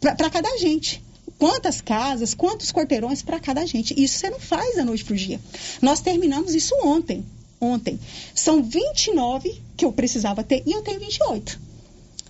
para 0.00 0.30
cada 0.30 0.48
agente. 0.50 1.02
Quantas 1.38 1.80
casas, 1.80 2.32
quantos 2.32 2.70
quarteirões 2.70 3.20
para 3.20 3.40
cada 3.40 3.62
agente. 3.62 3.94
Isso 4.00 4.18
você 4.18 4.30
não 4.30 4.38
faz 4.38 4.76
da 4.76 4.84
noite 4.84 5.04
para 5.04 5.16
dia. 5.16 5.40
Nós 5.82 6.00
terminamos 6.00 6.54
isso 6.54 6.74
ontem. 6.82 7.24
Ontem. 7.60 7.98
São 8.34 8.62
29 8.62 9.60
que 9.76 9.84
eu 9.84 9.92
precisava 9.92 10.44
ter 10.44 10.62
e 10.64 10.72
eu 10.72 10.82
tenho 10.82 11.00
28 11.00 11.73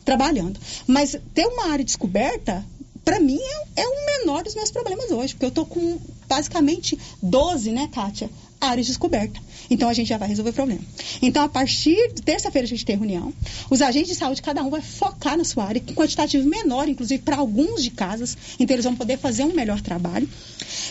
trabalhando. 0.05 0.61
Mas 0.87 1.17
ter 1.33 1.47
uma 1.47 1.71
área 1.71 1.85
descoberta, 1.85 2.65
para 3.05 3.21
mim, 3.21 3.41
é, 3.77 3.83
é, 3.83 3.87
o 3.87 4.07
menor 4.07 4.43
dos 4.43 4.55
meus 4.55 4.71
problemas 4.71 5.11
hoje, 5.11 5.35
porque 5.35 5.45
eu 5.45 5.51
estou 5.51 5.67
com 5.67 5.99
basicamente 6.27 6.99
12, 7.23 7.71
né, 7.71 7.89
Kátia? 7.93 8.31
Áreas 8.61 8.87
descobertas. 8.87 9.43
Então 9.69 9.89
a 9.89 9.93
gente 9.93 10.09
já 10.09 10.17
vai 10.17 10.29
resolver 10.29 10.51
o 10.51 10.55
problema. 10.55 10.81
Então, 11.21 11.43
a 11.43 11.49
partir 11.49 12.13
de 12.15 12.23
terça-feira 12.23 12.65
a 12.65 12.69
gente 12.69 12.85
tem 12.85 12.97
reunião. 12.97 13.33
Os 13.69 13.83
agentes 13.83 14.09
de 14.09 14.15
saúde, 14.15 14.41
cada 14.41 14.63
um 14.63 14.71
vai 14.71 14.81
focar 14.81 15.37
na 15.37 15.45
sua 15.45 15.65
área, 15.65 15.81
com 15.81 15.93
quantitativo 15.95 16.49
menor, 16.49 16.89
inclusive 16.89 17.23
para 17.23 17.37
alguns 17.37 17.83
de 17.83 17.91
casas. 17.91 18.37
Então, 18.59 18.75
eles 18.75 18.85
vão 18.85 18.97
poder 18.97 19.19
fazer 19.19 19.45
um 19.45 19.53
melhor 19.53 19.83
trabalho. 19.83 20.29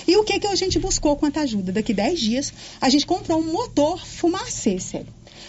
E 0.08 0.16
o 0.18 0.24
que, 0.24 0.40
que 0.40 0.48
a 0.48 0.56
gente 0.56 0.78
buscou 0.78 1.16
quanto 1.16 1.40
ajuda? 1.40 1.72
Daqui 1.72 1.94
10 1.94 2.20
dias, 2.20 2.54
a 2.80 2.90
gente 2.90 3.08
comprou 3.08 3.40
um 3.40 3.52
motor 3.52 4.06
fumacê, 4.06 4.80
sério. 4.80 5.08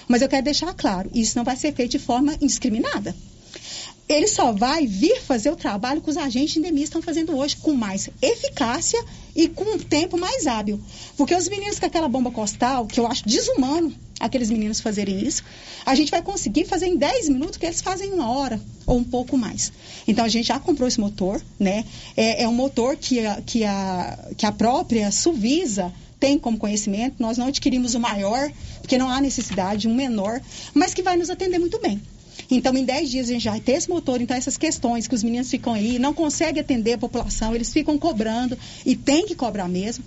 Mas 0.09 0.23
eu 0.23 0.29
quero 0.29 0.45
deixar 0.45 0.73
claro, 0.73 1.11
isso 1.15 1.37
não 1.37 1.45
vai 1.45 1.57
ser 1.57 1.75
feito 1.75 1.93
de 1.93 1.99
forma 1.99 2.35
indiscriminada 2.41 3.15
ele 4.09 4.27
só 4.29 4.53
vai 4.53 4.87
vir 4.87 5.21
fazer 5.21 5.51
o 5.51 5.57
trabalho 5.57 6.01
que 6.01 6.11
os 6.11 6.17
agentes 6.17 6.57
endemistas 6.57 6.89
estão 6.89 7.03
fazendo 7.03 7.37
hoje, 7.37 7.57
com 7.57 7.73
mais 7.73 8.11
eficácia 8.21 9.03
e 9.35 9.49
com 9.49 9.65
um 9.65 9.79
tempo 9.79 10.19
mais 10.19 10.47
hábil. 10.47 10.81
Porque 11.17 11.35
os 11.35 11.49
meninos 11.49 11.79
com 11.79 11.87
aquela 11.87 12.09
bomba 12.09 12.31
costal, 12.31 12.87
que 12.87 13.01
eu 13.01 13.07
acho 13.07 13.27
desumano 13.27 13.95
aqueles 14.21 14.51
meninos 14.51 14.81
fazerem 14.81 15.27
isso, 15.27 15.43
a 15.85 15.95
gente 15.95 16.11
vai 16.11 16.23
conseguir 16.23 16.65
fazer 16.67 16.87
em 16.87 16.97
10 16.97 17.31
minutos 17.31 17.57
que 17.57 17.67
eles 17.67 17.81
fazem 17.81 18.11
em 18.11 18.13
uma 18.13 18.31
hora 18.31 18.61
ou 18.87 18.99
um 18.99 19.05
pouco 19.05 19.37
mais. 19.37 19.73
Então 20.07 20.25
a 20.25 20.29
gente 20.29 20.47
já 20.47 20.59
comprou 20.59 20.87
esse 20.87 21.01
motor, 21.01 21.43
né? 21.59 21.85
É, 22.17 22.45
é 22.45 22.49
um 22.49 22.55
motor 22.55 22.97
que 22.97 23.25
a, 23.25 23.43
que, 23.43 23.65
a, 23.65 24.19
que 24.37 24.47
a 24.47 24.53
própria 24.53 25.11
Suvisa 25.11 25.93
tem 26.21 26.39
como 26.39 26.57
conhecimento, 26.57 27.17
nós 27.19 27.37
não 27.37 27.49
adquirimos 27.49 27.95
o 27.95 28.01
maior, 28.01 28.51
porque 28.81 28.97
não 28.97 29.11
há 29.11 29.21
necessidade, 29.21 29.89
um 29.89 29.95
menor, 29.95 30.41
mas 30.73 30.95
que 30.95 31.03
vai 31.03 31.17
nos 31.17 31.29
atender 31.29 31.59
muito 31.59 31.79
bem. 31.81 32.01
Então, 32.51 32.77
em 32.77 32.85
10 32.85 33.11
dias 33.11 33.29
a 33.29 33.33
gente 33.33 33.45
já 33.45 33.51
vai 33.53 33.61
ter 33.61 33.73
esse 33.73 33.89
motor. 33.89 34.21
Então, 34.21 34.37
essas 34.37 34.57
questões 34.57 35.07
que 35.07 35.15
os 35.15 35.23
meninos 35.23 35.51
ficam 35.51 35.73
aí, 35.73 35.99
não 35.99 36.15
conseguem 36.15 36.61
atender 36.61 36.95
a 36.95 36.99
população, 36.99 37.55
eles 37.55 37.73
ficam 37.73 37.99
cobrando 37.99 38.59
e 38.85 38.95
tem 38.97 39.27
que 39.27 39.35
cobrar 39.35 39.69
mesmo. 39.69 40.05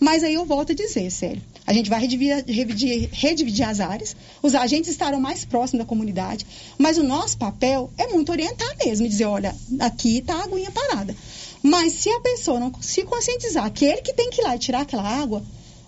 Mas 0.00 0.22
aí 0.22 0.34
eu 0.34 0.44
volto 0.44 0.72
a 0.72 0.74
dizer, 0.74 1.10
sério, 1.10 1.42
a 1.66 1.72
gente 1.72 1.90
vai 1.90 2.00
redividir, 2.00 2.44
redividir, 2.46 3.08
redividir 3.12 3.68
as 3.68 3.80
áreas, 3.80 4.14
os 4.40 4.54
agentes 4.54 4.90
estarão 4.90 5.20
mais 5.20 5.44
próximos 5.44 5.82
da 5.82 5.88
comunidade, 5.88 6.46
mas 6.78 6.98
o 6.98 7.02
nosso 7.02 7.36
papel 7.36 7.90
é 7.98 8.06
muito 8.06 8.30
orientar 8.30 8.76
mesmo, 8.84 9.08
dizer, 9.08 9.24
olha, 9.24 9.54
aqui 9.80 10.18
está 10.18 10.36
a 10.36 10.44
aguinha 10.44 10.70
parada. 10.70 11.16
Mas 11.60 11.94
se 11.94 12.08
a 12.10 12.20
pessoa 12.20 12.60
não 12.60 12.72
se 12.80 13.02
conscientizar 13.02 13.70
que 13.72 13.84
ele 13.84 14.02
que 14.02 14.12
tem 14.12 14.30
que 14.30 14.40
ir 14.40 14.44
lá 14.44 14.54
e 14.54 14.60
tirar 14.60 14.82
aquela 14.82 15.02
água, 15.02 15.42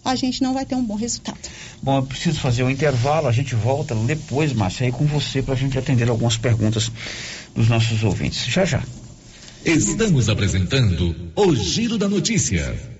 a 0.05 0.15
gente 0.15 0.43
não 0.43 0.55
vai 0.55 0.65
ter 0.65 0.75
um 0.75 0.85
bom 0.85 0.97
resultado. 0.97 1.39
Bom, 1.83 1.99
eu 1.99 2.03
preciso 2.03 2.41
fazer 2.41 2.63
um 2.63 2.71
intervalo, 2.71 3.29
a 3.29 3.33
gente 3.33 3.55
volta 3.55 3.95
depois, 3.95 4.53
Márcia, 4.53 4.87
aí 4.87 4.93
com 4.93 5.07
você 5.07 5.43
para 5.43 5.55
a 5.55 5.57
gente 5.57 5.79
atender 5.79 6.09
algumas 6.09 6.37
perguntas 6.37 6.91
dos 7.55 7.69
nossos 7.69 8.03
ouvintes. 8.05 8.47
Já 8.47 8.65
já. 8.65 8.83
Estamos 9.65 10.29
apresentando 10.29 11.15
o 11.37 11.55
Giro 11.55 11.99
da 11.99 12.09
Notícia. 12.09 13.00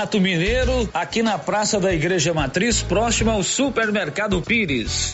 Artesanato 0.00 0.20
Mineiro, 0.20 0.88
aqui 0.94 1.22
na 1.22 1.38
Praça 1.38 1.78
da 1.78 1.92
Igreja 1.92 2.32
Matriz, 2.32 2.80
próximo 2.80 3.30
ao 3.30 3.42
Supermercado 3.42 4.40
Pires. 4.40 5.12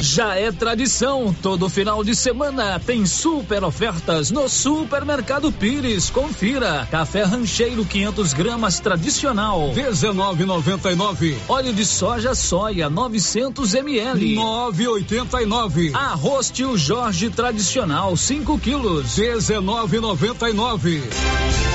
Já 0.00 0.36
é 0.36 0.50
tradição, 0.50 1.34
todo 1.42 1.68
final 1.68 2.02
de 2.02 2.14
semana 2.14 2.78
tem 2.78 3.04
super 3.06 3.64
ofertas 3.64 4.30
no 4.30 4.48
Supermercado 4.48 5.50
Pires. 5.50 6.10
Confira: 6.10 6.86
café 6.90 7.22
rancheiro 7.22 7.84
500 7.84 8.32
gramas 8.32 8.80
tradicional 8.80 9.72
19,99. 9.74 11.36
Óleo 11.48 11.72
de 11.72 11.86
soja 11.86 12.34
soia 12.34 12.90
900 12.90 13.74
ml 13.74 14.36
9,89. 14.36 15.94
Arroz 15.94 16.50
tio 16.50 16.76
Jorge 16.76 17.30
tradicional 17.30 18.16
5 18.16 18.58
quilos 18.58 19.16
19,99. 19.16 21.67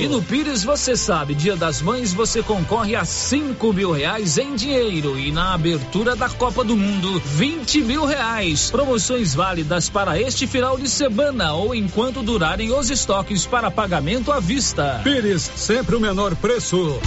E 0.00 0.08
no 0.08 0.22
Pires, 0.22 0.64
você 0.64 0.96
sabe, 0.96 1.34
Dia 1.34 1.54
das 1.54 1.82
Mães 1.82 2.14
você 2.14 2.42
concorre 2.42 2.96
a 2.96 3.04
5 3.04 3.70
mil 3.70 3.92
reais 3.92 4.38
em 4.38 4.54
dinheiro 4.54 5.18
e 5.18 5.30
na 5.30 5.52
abertura 5.52 6.16
da 6.16 6.26
Copa 6.26 6.64
do 6.64 6.74
Mundo, 6.74 7.20
20 7.22 7.82
mil 7.82 8.06
reais. 8.06 8.70
Promoções 8.70 9.34
válidas 9.34 9.90
para 9.90 10.18
este 10.18 10.46
final 10.46 10.78
de 10.78 10.88
semana 10.88 11.52
ou 11.52 11.74
enquanto 11.74 12.22
durarem 12.22 12.72
os 12.72 12.88
estoques 12.88 13.44
para 13.44 13.70
pagamento 13.70 14.32
à 14.32 14.40
vista. 14.40 15.02
Pires, 15.04 15.42
sempre 15.54 15.94
o 15.96 16.00
menor 16.00 16.34
preço. 16.34 16.98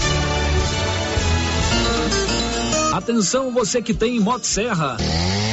Atenção 2.94 3.52
você 3.52 3.82
que 3.82 3.96
tem 3.96 4.20
Motosserra. 4.20 4.98
Serra. 5.00 5.53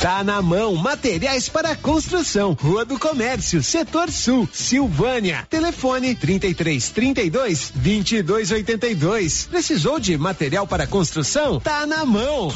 Tá 0.00 0.22
na 0.22 0.42
mão 0.42 0.76
Materiais 0.76 1.48
para 1.48 1.74
Construção, 1.74 2.52
Rua 2.52 2.84
do 2.84 2.98
Comércio, 2.98 3.62
Setor 3.62 4.10
Sul, 4.10 4.46
Silvânia. 4.52 5.46
Telefone 5.48 6.14
33 6.14 6.90
32 6.90 7.72
22 7.74 8.50
82. 8.50 9.46
Precisou 9.46 9.98
de 9.98 10.16
material 10.18 10.66
para 10.66 10.86
construção? 10.86 11.58
Tá 11.60 11.86
na 11.86 12.04
mão. 12.04 12.52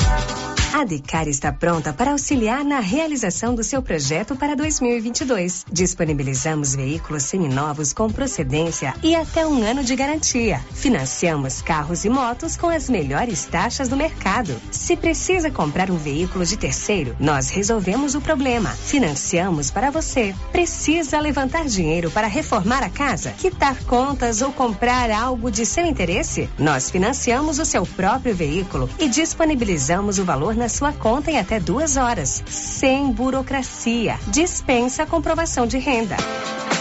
A 0.73 0.85
Decar 0.85 1.27
está 1.27 1.51
pronta 1.51 1.93
para 1.93 2.13
auxiliar 2.13 2.65
na 2.65 2.79
realização 2.79 3.57
do 3.57 3.65
seu 3.65 3.83
projeto 3.83 4.37
para 4.37 4.55
2022. 4.55 5.65
Disponibilizamos 5.71 6.77
veículos 6.77 7.25
seminovos 7.25 7.93
com 7.93 8.09
procedência 8.09 8.95
e 9.03 9.17
até 9.17 9.45
um 9.45 9.65
ano 9.65 9.83
de 9.83 9.97
garantia. 9.97 10.61
Financiamos 10.73 11.61
carros 11.61 12.05
e 12.05 12.09
motos 12.09 12.57
com 12.57 12.69
as 12.69 12.89
melhores 12.89 13.47
taxas 13.47 13.89
do 13.89 13.97
mercado. 13.97 14.55
Se 14.71 14.97
precisa 14.97 15.51
comprar 15.51 15.91
um 15.91 15.97
veículo 15.97 16.47
de 16.47 16.57
terceiro, 16.57 17.17
nós 17.19 17.30
resolvemos 17.49 18.17
o 18.17 18.21
problema. 18.21 18.71
Financiamos 18.71 19.71
para 19.71 19.91
você. 19.91 20.35
Precisa 20.51 21.21
levantar 21.21 21.67
dinheiro 21.67 22.11
para 22.11 22.27
reformar 22.27 22.83
a 22.83 22.91
casa, 22.91 23.31
quitar 23.31 23.85
contas 23.85 24.43
ou 24.43 24.53
comprar 24.53 25.11
algo 25.11 25.51
de 25.51 25.65
seu 25.65 25.87
interesse? 25.87 26.51
Nós 26.59 26.91
financiamos 26.91 27.59
o 27.59 27.65
seu 27.65 27.87
próprio 27.87 28.35
veículo 28.35 28.91
e 28.99 29.09
disponibilizamos 29.09 30.19
o 30.19 30.25
valor 30.25 30.57
na 30.57 30.69
sua 30.69 30.93
conta 30.93 31.31
em 31.31 31.39
até 31.39 31.61
duas 31.61 31.97
horas, 31.97 32.43
sem 32.49 33.13
burocracia. 33.13 34.19
Dispensa 34.27 35.05
a 35.05 35.07
comprovação 35.07 35.67
de 35.67 35.79
renda. 35.79 36.17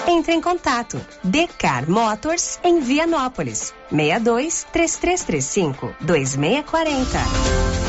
Entre 0.07 0.33
em 0.33 0.41
contato. 0.41 0.99
Decar 1.23 1.87
Motors 1.87 2.59
em 2.63 2.79
Vianópolis. 2.79 3.73
62 3.91 4.65
3335 4.71 5.95
2640. 6.01 7.88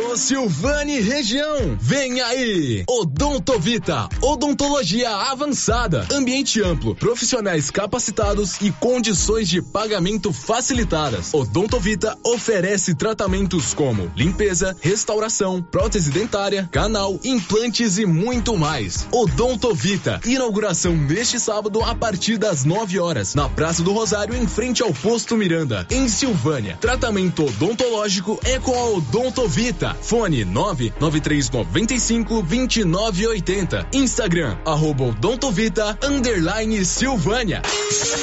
Silvane 0.17 0.99
região, 0.99 1.77
vem 1.79 2.19
aí! 2.19 2.83
Odontovita, 2.87 4.09
odontologia 4.21 5.09
avançada, 5.09 6.05
ambiente 6.11 6.61
amplo, 6.61 6.93
profissionais 6.95 7.71
capacitados 7.71 8.59
e 8.61 8.71
condições 8.71 9.47
de 9.47 9.61
pagamento 9.61 10.33
facilitadas. 10.33 11.33
Odontovita 11.33 12.17
oferece 12.25 12.93
tratamentos 12.93 13.73
como 13.73 14.11
limpeza, 14.15 14.75
restauração, 14.81 15.61
prótese 15.61 16.11
dentária, 16.11 16.67
canal, 16.71 17.19
implantes 17.23 17.97
e 17.97 18.05
muito 18.05 18.57
mais. 18.57 19.07
Odontovita, 19.11 20.19
inauguração 20.25 20.95
neste 20.95 21.39
sábado 21.39 21.81
a 21.81 21.95
partir 21.95 22.37
das 22.37 22.65
9 22.65 22.99
horas, 22.99 23.33
na 23.33 23.47
Praça 23.47 23.81
do 23.81 23.93
Rosário, 23.93 24.35
em 24.35 24.47
frente 24.47 24.83
ao 24.83 24.93
Posto 24.93 25.37
Miranda, 25.37 25.87
em 25.89 26.07
Silvânia. 26.07 26.77
Tratamento 26.81 27.45
odontológico 27.45 28.39
é 28.43 28.59
com 28.59 28.75
a 28.75 28.89
Odontovita. 28.89 30.00
Fone 30.01 30.43
99395 30.45 32.41
2980. 32.41 33.87
Instagram, 33.93 34.57
arroba 34.65 35.05
Odontovita, 35.05 35.97
underline 36.03 36.83
Silvânia. 36.83 37.61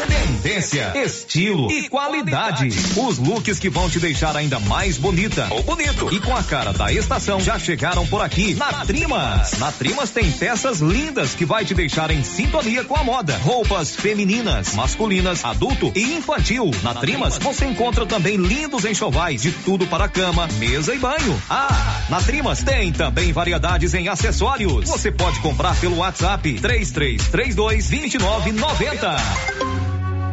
Tendência, 0.08 0.92
estilo 1.04 1.70
e 1.70 1.88
qualidade. 1.88 2.68
Os 2.96 3.18
looks 3.18 3.58
que 3.58 3.70
vão 3.70 3.88
te 3.88 4.00
deixar 4.00 4.36
ainda 4.36 4.58
mais 4.60 4.98
bonita 4.98 5.46
ou 5.50 5.62
bonito 5.62 6.12
e 6.12 6.20
com 6.20 6.34
a 6.34 6.42
cara 6.42 6.72
da 6.72 6.92
estação 6.92 7.40
já 7.40 7.58
chegaram 7.58 8.06
por 8.06 8.20
aqui 8.20 8.54
na 8.54 8.84
Trimas. 8.84 9.52
Na 9.58 9.72
Trimas 9.72 10.10
tem 10.10 10.30
peças 10.30 10.80
lindas 10.80 11.34
que 11.34 11.44
vai 11.44 11.64
te 11.64 11.74
deixar 11.74 12.10
em 12.10 12.24
sintonia 12.24 12.84
com 12.84 12.96
a 12.96 13.04
moda. 13.04 13.36
Roupas 13.38 13.94
femininas, 13.94 14.74
masculinas, 14.74 15.44
adulto 15.44 15.92
e 15.94 16.14
infantil. 16.16 16.70
Na 16.82 16.94
Trimas 16.94 17.38
você 17.38 17.66
encontra 17.66 18.06
também 18.06 18.36
lindos 18.36 18.84
enxovais 18.84 19.42
de 19.42 19.52
tudo 19.52 19.86
para 19.86 20.08
cama, 20.08 20.48
mesa 20.58 20.94
e 20.94 20.98
banho. 20.98 21.42
Ah, 21.48 21.67
na 22.08 22.20
Trimas 22.20 22.62
tem 22.62 22.92
também 22.92 23.32
variedades 23.32 23.94
em 23.94 24.08
acessórios. 24.08 24.88
Você 24.88 25.12
pode 25.12 25.38
comprar 25.40 25.78
pelo 25.78 25.98
WhatsApp 25.98 26.60
3332 26.60 27.88
2990. 27.88 29.87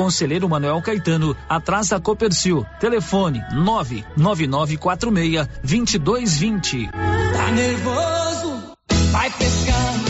Conselheiro 0.00 0.48
Manuel 0.48 0.80
Caetano, 0.80 1.36
atrás 1.46 1.90
da 1.90 2.00
Copercil. 2.00 2.64
Telefone 2.80 3.44
99946 3.52 5.46
2220. 5.62 6.88
Tá 6.88 7.50
nervoso? 7.50 8.72
Vai 9.12 9.28
pescar. 9.28 10.09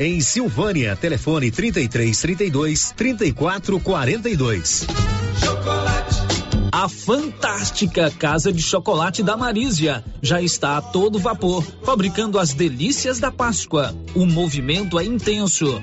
em 0.00 0.20
Silvânia. 0.20 0.96
Telefone 0.96 1.50
33 1.50 2.20
32 2.20 2.92
34 2.96 3.80
42. 3.80 4.86
A 6.70 6.88
fantástica 6.88 8.10
Casa 8.10 8.52
de 8.52 8.62
Chocolate 8.62 9.22
da 9.22 9.36
Marísia 9.36 10.04
já 10.22 10.40
está 10.40 10.76
a 10.76 10.82
todo 10.82 11.18
vapor, 11.18 11.64
fabricando 11.82 12.38
as 12.38 12.52
delícias 12.52 13.18
da 13.18 13.32
Páscoa. 13.32 13.94
O 14.14 14.26
movimento 14.26 14.98
é 14.98 15.04
intenso 15.04 15.82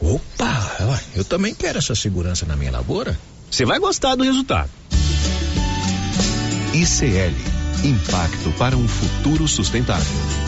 Opa, 0.00 1.00
eu 1.14 1.24
também 1.24 1.54
quero 1.54 1.78
essa 1.78 1.94
segurança 1.94 2.46
na 2.46 2.56
minha 2.56 2.70
lavoura. 2.70 3.18
Você 3.50 3.64
vai 3.64 3.78
gostar 3.78 4.14
do 4.14 4.24
resultado. 4.24 4.70
ICL 6.72 7.34
Impacto 7.84 8.50
para 8.58 8.76
um 8.76 8.88
futuro 8.88 9.46
sustentável. 9.46 10.47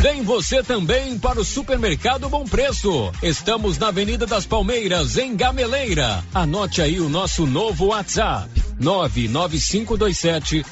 Vem 0.00 0.22
você 0.22 0.62
também 0.62 1.18
para 1.18 1.38
o 1.38 1.44
Supermercado 1.44 2.26
Bom 2.30 2.46
Preço. 2.46 3.12
Estamos 3.22 3.76
na 3.76 3.88
Avenida 3.88 4.26
das 4.26 4.46
Palmeiras, 4.46 5.18
em 5.18 5.36
Gameleira. 5.36 6.24
Anote 6.32 6.80
aí 6.80 6.98
o 6.98 7.10
nosso 7.10 7.44
novo 7.44 7.88
WhatsApp: 7.88 8.48
99527 8.80 10.64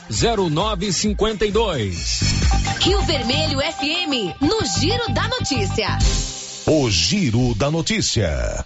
0952. 0.50 2.20
Rio 2.80 3.02
Vermelho 3.02 3.59
FM, 3.59 4.34
no 4.40 4.64
Giro 4.80 5.12
da 5.12 5.28
Notícia. 5.28 5.98
O 6.64 6.90
Giro 6.90 7.55
da 7.55 7.70
Notícia. 7.70 8.64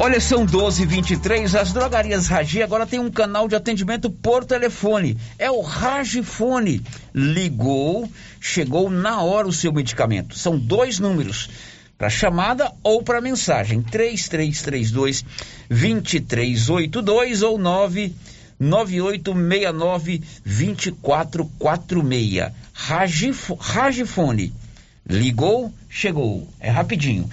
Olha, 0.00 0.20
são 0.20 0.46
12 0.46 0.86
23 0.86 1.56
As 1.56 1.72
drogarias 1.72 2.28
Ragi 2.28 2.62
agora 2.62 2.86
tem 2.86 3.00
um 3.00 3.10
canal 3.10 3.48
de 3.48 3.56
atendimento 3.56 4.08
por 4.08 4.44
telefone. 4.44 5.18
É 5.36 5.50
o 5.50 5.60
Ragifone. 5.60 6.80
Ligou, 7.12 8.08
chegou 8.40 8.88
na 8.88 9.20
hora 9.22 9.48
o 9.48 9.52
seu 9.52 9.72
medicamento. 9.72 10.38
São 10.38 10.56
dois 10.56 11.00
números. 11.00 11.50
Para 11.98 12.08
chamada 12.08 12.70
ou 12.84 13.02
para 13.02 13.20
mensagem. 13.20 13.82
3332 13.82 15.24
2382 15.68 17.42
ou 17.42 17.58
99869 17.58 20.22
2446. 20.46 22.52
Ragif 22.72 23.52
Ragifone. 23.58 24.54
Ligou, 25.08 25.74
chegou. 25.90 26.46
É 26.60 26.70
rapidinho. 26.70 27.28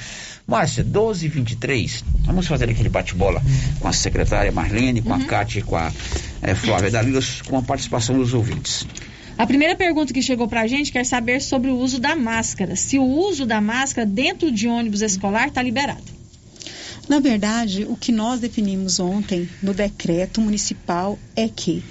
Márcia, 0.48 0.84
12 0.84 1.26
e 1.26 1.30
23 1.30 2.04
vamos 2.26 2.46
fazer 2.48 2.70
aquele 2.70 2.90
bate-bola 2.90 3.42
com 3.80 3.88
a 3.88 3.94
secretária 3.94 4.52
Marlene, 4.52 5.02
com 5.02 5.10
Uhum. 5.10 5.16
a 5.16 5.26
Cátia 5.26 5.60
e 5.60 5.64
com 5.64 5.76
a 5.76 5.92
eh, 6.42 6.54
Flávia 6.56 6.92
Dalilas, 6.92 7.42
com 7.42 7.58
a 7.58 7.62
participação 7.64 8.18
dos 8.18 8.34
ouvintes. 8.34 8.86
A 9.38 9.46
primeira 9.46 9.76
pergunta 9.76 10.14
que 10.14 10.22
chegou 10.22 10.48
pra 10.48 10.68
gente 10.68 10.92
quer 10.92 11.06
saber 11.06 11.42
sobre 11.42 11.70
o 11.70 11.78
uso 11.78 12.00
da 12.00 12.16
máscara. 12.16 12.76
Se 12.76 12.98
o 12.98 13.04
uso 13.04 13.46
da 13.46 13.60
máscara 13.60 14.06
dentro 14.08 14.52
de 14.52 14.68
ônibus 14.68 15.02
escolar 15.02 15.48
está 15.48 15.62
liberado. 15.62 16.04
Na 17.10 17.20
verdade, 17.20 17.86
o 17.88 17.96
que 17.96 18.12
nós 18.12 18.40
definimos 18.40 19.00
ontem 19.00 19.50
no 19.62 19.74
decreto 19.74 20.40
municipal 20.42 21.20
é 21.36 21.48
que 21.50 21.84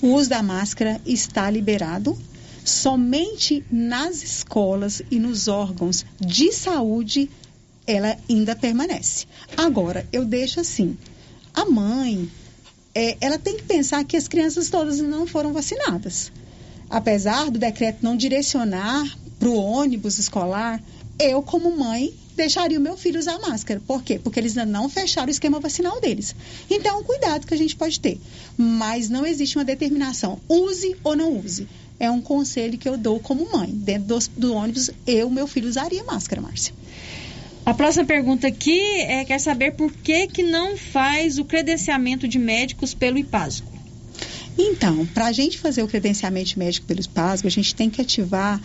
o 0.00 0.08
uso 0.14 0.28
da 0.30 0.42
máscara 0.42 1.00
está 1.04 1.50
liberado 1.50 2.16
somente 2.64 3.64
nas 3.70 4.22
escolas 4.22 5.02
e 5.10 5.18
nos 5.18 5.48
órgãos 5.48 6.06
de 6.20 6.52
saúde 6.52 7.28
ela 7.86 8.16
ainda 8.28 8.56
permanece. 8.56 9.26
Agora, 9.56 10.06
eu 10.12 10.24
deixo 10.24 10.60
assim, 10.60 10.96
a 11.52 11.64
mãe, 11.64 12.28
é, 12.94 13.16
ela 13.20 13.38
tem 13.38 13.56
que 13.56 13.64
pensar 13.64 14.04
que 14.04 14.16
as 14.16 14.28
crianças 14.28 14.70
todas 14.70 14.98
não 15.00 15.26
foram 15.26 15.52
vacinadas. 15.52 16.32
Apesar 16.88 17.50
do 17.50 17.58
decreto 17.58 17.98
não 18.02 18.16
direcionar 18.16 19.04
para 19.38 19.48
o 19.48 19.56
ônibus 19.56 20.18
escolar, 20.18 20.82
eu, 21.18 21.42
como 21.42 21.76
mãe, 21.76 22.14
deixaria 22.36 22.78
o 22.78 22.82
meu 22.82 22.96
filho 22.96 23.18
usar 23.18 23.38
máscara. 23.38 23.80
Por 23.86 24.02
quê? 24.02 24.18
Porque 24.18 24.40
eles 24.40 24.56
ainda 24.56 24.70
não 24.70 24.88
fecharam 24.88 25.28
o 25.28 25.30
esquema 25.30 25.60
vacinal 25.60 26.00
deles. 26.00 26.34
Então, 26.68 27.00
é 27.00 27.02
cuidado 27.04 27.46
que 27.46 27.54
a 27.54 27.56
gente 27.56 27.76
pode 27.76 28.00
ter. 28.00 28.20
Mas 28.56 29.08
não 29.08 29.24
existe 29.26 29.56
uma 29.56 29.64
determinação. 29.64 30.40
Use 30.48 30.96
ou 31.04 31.16
não 31.16 31.38
use. 31.38 31.68
É 31.98 32.10
um 32.10 32.20
conselho 32.20 32.76
que 32.76 32.88
eu 32.88 32.96
dou 32.96 33.20
como 33.20 33.50
mãe. 33.52 33.70
Dentro 33.70 34.08
do, 34.08 34.18
do 34.36 34.54
ônibus, 34.54 34.90
eu, 35.06 35.30
meu 35.30 35.46
filho, 35.46 35.68
usaria 35.68 36.02
máscara, 36.04 36.40
Márcia. 36.40 36.74
A 37.66 37.72
próxima 37.72 38.04
pergunta 38.04 38.46
aqui 38.46 38.80
é 39.00 39.24
quer 39.24 39.38
saber 39.38 39.72
por 39.72 39.90
que 39.90 40.26
que 40.26 40.42
não 40.42 40.76
faz 40.76 41.38
o 41.38 41.44
credenciamento 41.44 42.28
de 42.28 42.38
médicos 42.38 42.92
pelo 42.92 43.16
IPASGO. 43.16 43.72
Então, 44.58 45.06
para 45.06 45.26
a 45.26 45.32
gente 45.32 45.58
fazer 45.58 45.82
o 45.82 45.88
credenciamento 45.88 46.58
médico 46.58 46.86
pelo 46.86 47.08
PASGO, 47.08 47.48
a 47.48 47.50
gente 47.50 47.74
tem 47.74 47.90
que 47.90 48.00
ativar 48.00 48.60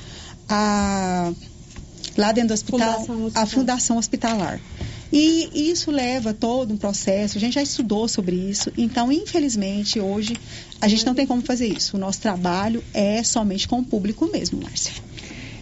a 0.47 1.31
lá 2.17 2.31
dentro 2.31 2.49
do 2.49 2.53
hospital, 2.53 3.05
Fundação 3.05 3.31
a 3.33 3.45
fundação 3.45 3.97
hospitalar. 3.97 4.59
E 5.11 5.71
isso 5.71 5.89
leva 5.89 6.33
todo 6.33 6.73
um 6.73 6.77
processo, 6.77 7.37
a 7.37 7.41
gente 7.41 7.53
já 7.53 7.63
estudou 7.63 8.07
sobre 8.07 8.35
isso, 8.35 8.71
então, 8.77 9.11
infelizmente, 9.11 9.99
hoje 9.99 10.37
a 10.79 10.87
gente 10.87 11.03
não 11.05 11.15
tem 11.15 11.25
como 11.25 11.41
fazer 11.41 11.67
isso. 11.67 11.97
O 11.97 11.99
nosso 11.99 12.19
trabalho 12.19 12.83
é 12.93 13.23
somente 13.23 13.67
com 13.67 13.79
o 13.79 13.83
público 13.83 14.29
mesmo, 14.31 14.61
Márcia. 14.61 14.93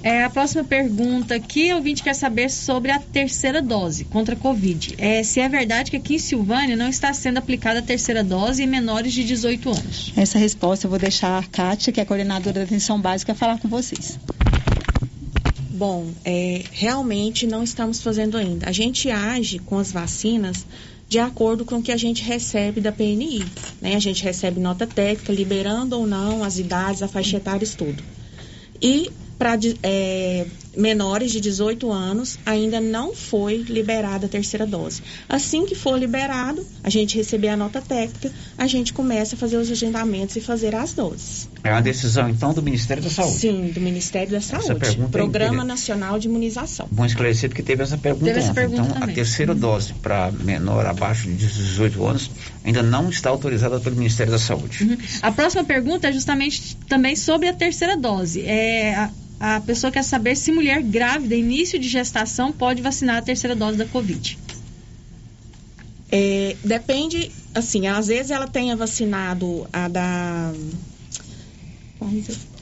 É, 0.08 0.24
a 0.24 0.30
próxima 0.30 0.64
pergunta 0.64 1.36
aqui, 1.36 1.74
o 1.74 1.76
ouvinte 1.76 2.02
quer 2.02 2.14
saber 2.14 2.50
sobre 2.50 2.92
a 2.92 2.98
terceira 2.98 3.62
dose 3.62 4.06
contra 4.06 4.36
a 4.36 4.38
Covid. 4.38 4.96
É, 4.98 5.22
se 5.22 5.42
é 5.42 5.50
verdade 5.50 5.92
que 5.92 5.98
aqui 5.98 6.16
em 6.16 6.18
Silvânia 6.18 6.78
não 6.78 6.88
está 6.88 7.12
sendo 7.12 7.40
aplicada 7.40 7.80
a 7.80 7.82
terceira 7.82 8.24
dose 8.24 8.64
em 8.64 8.68
menores 8.68 9.12
de 9.12 9.26
18 9.26 9.70
anos. 9.70 10.14
Essa 10.16 10.40
resposta 10.40 10.86
eu 10.86 10.90
vou 10.90 10.98
deixar 10.98 11.38
a 11.38 11.44
Kátia, 11.44 11.92
que 11.92 12.00
é 12.00 12.06
coordenadora 12.06 12.60
da 12.60 12.64
atenção 12.64 13.02
básica, 13.02 13.36
falar 13.36 13.60
com 13.60 13.68
vocês. 13.68 14.18
Bom, 15.72 16.10
é, 16.24 16.64
realmente 16.72 17.46
não 17.46 17.62
estamos 17.62 18.02
fazendo 18.02 18.38
ainda. 18.38 18.70
A 18.70 18.72
gente 18.72 19.12
age 19.12 19.60
com 19.60 19.78
as 19.78 19.92
vacinas 19.92 20.66
de 21.10 21.20
acordo 21.20 21.66
com 21.66 21.80
o 21.80 21.84
que 21.84 21.92
a 21.92 21.98
gente 21.98 22.24
recebe 22.24 22.80
da 22.80 22.94
PNI. 22.94 23.44
Né? 23.82 23.96
A 23.96 24.00
gente 24.00 24.24
recebe 24.24 24.62
nota 24.62 24.88
técnica, 24.88 25.34
liberando 25.34 26.00
ou 26.00 26.08
não 26.08 26.46
as 26.46 26.60
idades, 26.60 27.04
a 27.04 27.10
faixa 27.10 27.36
etária, 27.36 27.68
tudo. 27.78 28.02
E 28.82 29.12
para 29.38 29.58
é, 29.84 30.46
menores 30.76 31.32
de 31.32 31.40
18 31.40 31.92
anos, 31.92 32.40
ainda 32.46 32.80
não 32.82 33.14
foi 33.16 33.58
liberada 33.58 34.26
a 34.26 34.30
terceira 34.30 34.66
dose. 34.66 35.02
Assim 35.30 35.66
que 35.66 35.76
for 35.76 35.98
liberado, 35.98 36.66
a 36.84 36.90
gente 36.90 37.16
receber 37.18 37.50
a 37.50 37.58
nota 37.58 37.82
técnica, 37.82 38.32
a 38.58 38.66
gente 38.68 38.94
começa 38.94 39.36
a 39.36 39.38
fazer 39.38 39.58
os 39.58 39.70
agendamentos 39.70 40.36
e 40.36 40.42
fazer 40.42 40.74
as 40.76 40.94
doses. 40.94 41.50
É 41.64 41.72
uma 41.72 41.82
decisão, 41.82 42.30
então, 42.30 42.54
do 42.54 42.62
Ministério 42.64 43.04
da 43.04 43.10
Saúde. 43.10 43.38
Sim, 43.38 43.72
do 43.74 43.82
Ministério 43.82 44.32
da 44.32 44.42
Saúde. 44.42 44.76
pergunta 44.76 45.10
é 45.10 45.12
Programa 45.12 45.48
inteira- 45.56 45.64
Nacional 45.66 46.18
de 46.20 46.28
Imunização. 46.28 46.88
Bom 46.92 47.06
esclarecido 47.06 47.54
que 47.54 47.62
teve 47.64 47.84
essa 47.84 47.98
pergunta 47.98 48.26
Teve 48.26 48.40
essa 48.40 48.52
ontem. 48.52 48.56
pergunta 48.62 48.82
então, 48.84 48.98
a 48.98 49.00
também. 49.02 49.16
terceira 49.16 49.54
dose 49.54 49.94
para 49.96 50.32
menor 50.32 50.86
abaixo 50.86 51.28
de 51.28 51.36
18 51.36 52.06
anos 52.06 52.32
ainda 52.64 52.82
não 52.82 53.10
está 53.10 53.30
autorizada 53.30 53.80
pelo 53.80 53.96
Ministério 53.96 54.32
da 54.32 54.40
Saúde. 54.40 54.84
Uhum. 54.84 54.98
A 55.22 55.32
próxima 55.32 55.64
pergunta 55.64 56.08
é 56.08 56.12
justamente 56.12 56.76
também 56.88 57.16
sobre 57.16 57.48
a 57.50 57.54
terceira 57.54 57.98
dose. 57.98 58.42
É, 58.46 58.96
a, 58.96 59.10
a 59.40 59.62
pessoa 59.62 59.92
quer 59.92 60.04
saber 60.04 60.36
se 60.36 60.52
mulher 60.52 60.82
grávida, 60.82 61.36
início 61.36 61.78
de 61.80 61.88
gestação, 61.88 62.52
pode 62.52 62.82
vacinar 62.82 63.18
a 63.18 63.22
terceira 63.22 63.56
dose 63.56 63.78
da 63.78 63.86
Covid. 63.86 64.38
É, 66.12 66.56
depende, 66.64 67.32
assim, 67.54 67.88
às 67.88 68.08
vezes 68.08 68.32
ela 68.32 68.48
tenha 68.48 68.76
vacinado 68.76 69.68
a 69.72 69.88
da. 69.88 70.54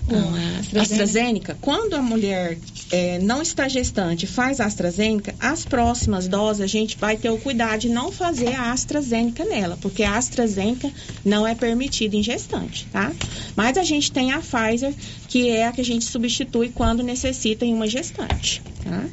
Não, 0.08 0.36
a 0.36 0.60
AstraZeneca. 0.60 0.82
AstraZeneca. 0.82 1.58
Quando 1.62 1.94
a 1.96 2.02
mulher 2.02 2.58
é, 2.92 3.20
não 3.20 3.42
está 3.42 3.68
gestante 3.68 4.26
e 4.26 4.28
faz 4.28 4.60
a 4.60 4.66
AstraZeneca, 4.66 5.34
as 5.40 5.66
próximas 5.66 6.28
doses 6.28 6.62
a 6.62 6.68
gente 6.68 6.98
vai 6.98 7.18
ter 7.18 7.30
o 7.30 7.38
cuidado 7.38 7.82
de 7.82 7.90
não 7.90 8.12
fazer 8.12 8.54
a 8.56 8.72
AstraZeneca 8.72 9.44
nela, 9.46 9.78
porque 9.82 10.04
a 10.04 10.16
AstraZeneca 10.16 10.92
não 11.24 11.48
é 11.48 11.56
permitida 11.56 12.16
em 12.16 12.24
gestante, 12.24 12.86
tá? 12.92 13.12
Mas 13.56 13.78
a 13.78 13.84
gente 13.84 14.12
tem 14.12 14.32
a 14.32 14.40
Pfizer, 14.40 14.94
que 15.28 15.50
é 15.50 15.68
a 15.68 15.72
que 15.72 15.82
a 15.82 15.86
gente 15.86 16.06
substitui 16.06 16.70
quando 16.70 17.02
necessita 17.02 17.66
em 17.66 17.74
uma 17.74 17.88
gestante, 17.88 18.62
tá? 18.84 19.04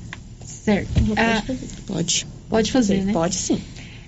Certo. 0.45 0.93
Pode 0.93 1.21
Ah. 1.21 1.43
Pode. 1.87 2.27
Pode 2.49 2.71
fazer, 2.71 3.03
né? 3.03 3.13
Pode 3.15 3.35
sim. 3.35 3.61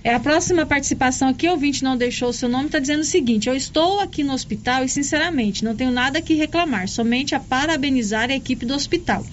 É, 0.05 0.13
a 0.13 0.21
próxima 0.21 0.67
participação 0.67 1.29
aqui, 1.29 1.49
ouvinte 1.49 1.83
não 1.83 1.97
deixou 1.97 2.29
o 2.29 2.33
seu 2.33 2.47
nome, 2.47 2.67
está 2.67 2.79
dizendo 2.79 3.01
o 3.01 3.05
seguinte: 3.05 3.49
Eu 3.49 3.57
estou 3.57 4.01
aqui 4.01 4.23
no 4.23 4.35
hospital 4.35 4.85
e, 4.85 4.89
sinceramente, 4.89 5.65
não 5.65 5.75
tenho 5.75 5.91
nada 5.91 6.21
que 6.21 6.35
reclamar, 6.35 6.87
somente 6.89 7.35
a 7.35 7.41
parabenizar 7.41 8.29
a 8.29 8.35
equipe 8.35 8.67
do 8.67 8.75
hospital. 8.75 9.25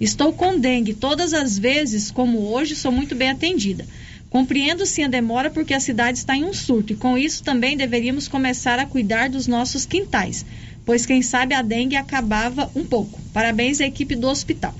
Estou 0.00 0.32
com 0.32 0.56
dengue 0.56 0.94
todas 0.94 1.34
as 1.34 1.58
vezes, 1.58 2.12
como 2.12 2.46
hoje, 2.46 2.76
sou 2.76 2.92
muito 2.92 3.16
bem 3.16 3.30
atendida. 3.30 3.84
Compreendo 4.30 4.86
sim 4.86 5.02
a 5.02 5.08
demora 5.08 5.50
porque 5.50 5.74
a 5.74 5.80
cidade 5.80 6.18
está 6.18 6.36
em 6.36 6.44
um 6.44 6.54
surto 6.54 6.92
e 6.92 6.96
com 6.96 7.18
isso 7.18 7.42
também 7.42 7.76
deveríamos 7.76 8.28
começar 8.28 8.78
a 8.78 8.86
cuidar 8.86 9.28
dos 9.28 9.48
nossos 9.48 9.84
quintais, 9.84 10.46
pois 10.86 11.04
quem 11.04 11.22
sabe 11.22 11.56
a 11.56 11.60
dengue 11.60 11.96
acabava 11.96 12.70
um 12.76 12.84
pouco. 12.84 13.20
Parabéns 13.32 13.80
à 13.80 13.86
equipe 13.86 14.14
do 14.14 14.28
hospital. 14.28 14.72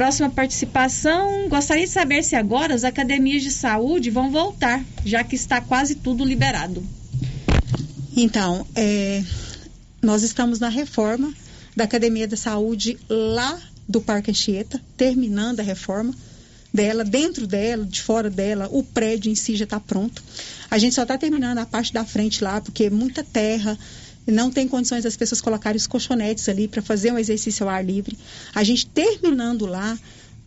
Próxima 0.00 0.30
participação. 0.30 1.46
Gostaria 1.50 1.84
de 1.84 1.92
saber 1.92 2.24
se 2.24 2.34
agora 2.34 2.74
as 2.74 2.84
academias 2.84 3.42
de 3.42 3.50
saúde 3.50 4.08
vão 4.08 4.30
voltar, 4.30 4.82
já 5.04 5.22
que 5.22 5.36
está 5.36 5.60
quase 5.60 5.94
tudo 5.94 6.24
liberado. 6.24 6.82
Então, 8.16 8.66
é, 8.74 9.22
nós 10.00 10.22
estamos 10.22 10.58
na 10.58 10.70
reforma 10.70 11.30
da 11.76 11.84
Academia 11.84 12.26
da 12.26 12.34
Saúde 12.34 12.98
lá 13.10 13.60
do 13.86 14.00
Parque 14.00 14.30
Anchieta, 14.30 14.80
terminando 14.96 15.60
a 15.60 15.62
reforma 15.62 16.14
dela, 16.72 17.04
dentro 17.04 17.46
dela, 17.46 17.84
de 17.84 18.00
fora 18.00 18.30
dela, 18.30 18.70
o 18.72 18.82
prédio 18.82 19.30
em 19.30 19.34
si 19.34 19.54
já 19.54 19.64
está 19.64 19.78
pronto. 19.78 20.24
A 20.70 20.78
gente 20.78 20.94
só 20.94 21.02
está 21.02 21.18
terminando 21.18 21.58
a 21.58 21.66
parte 21.66 21.92
da 21.92 22.06
frente 22.06 22.42
lá, 22.42 22.58
porque 22.58 22.84
é 22.84 22.90
muita 22.90 23.22
terra, 23.22 23.78
não 24.26 24.50
tem 24.50 24.68
condições 24.68 25.04
das 25.04 25.16
pessoas 25.16 25.40
colocarem 25.40 25.76
os 25.76 25.86
colchonetes 25.86 26.48
ali 26.48 26.68
para 26.68 26.82
fazer 26.82 27.12
um 27.12 27.18
exercício 27.18 27.64
ao 27.64 27.70
ar 27.70 27.84
livre. 27.84 28.18
A 28.54 28.62
gente 28.62 28.86
terminando 28.86 29.66
lá, 29.66 29.98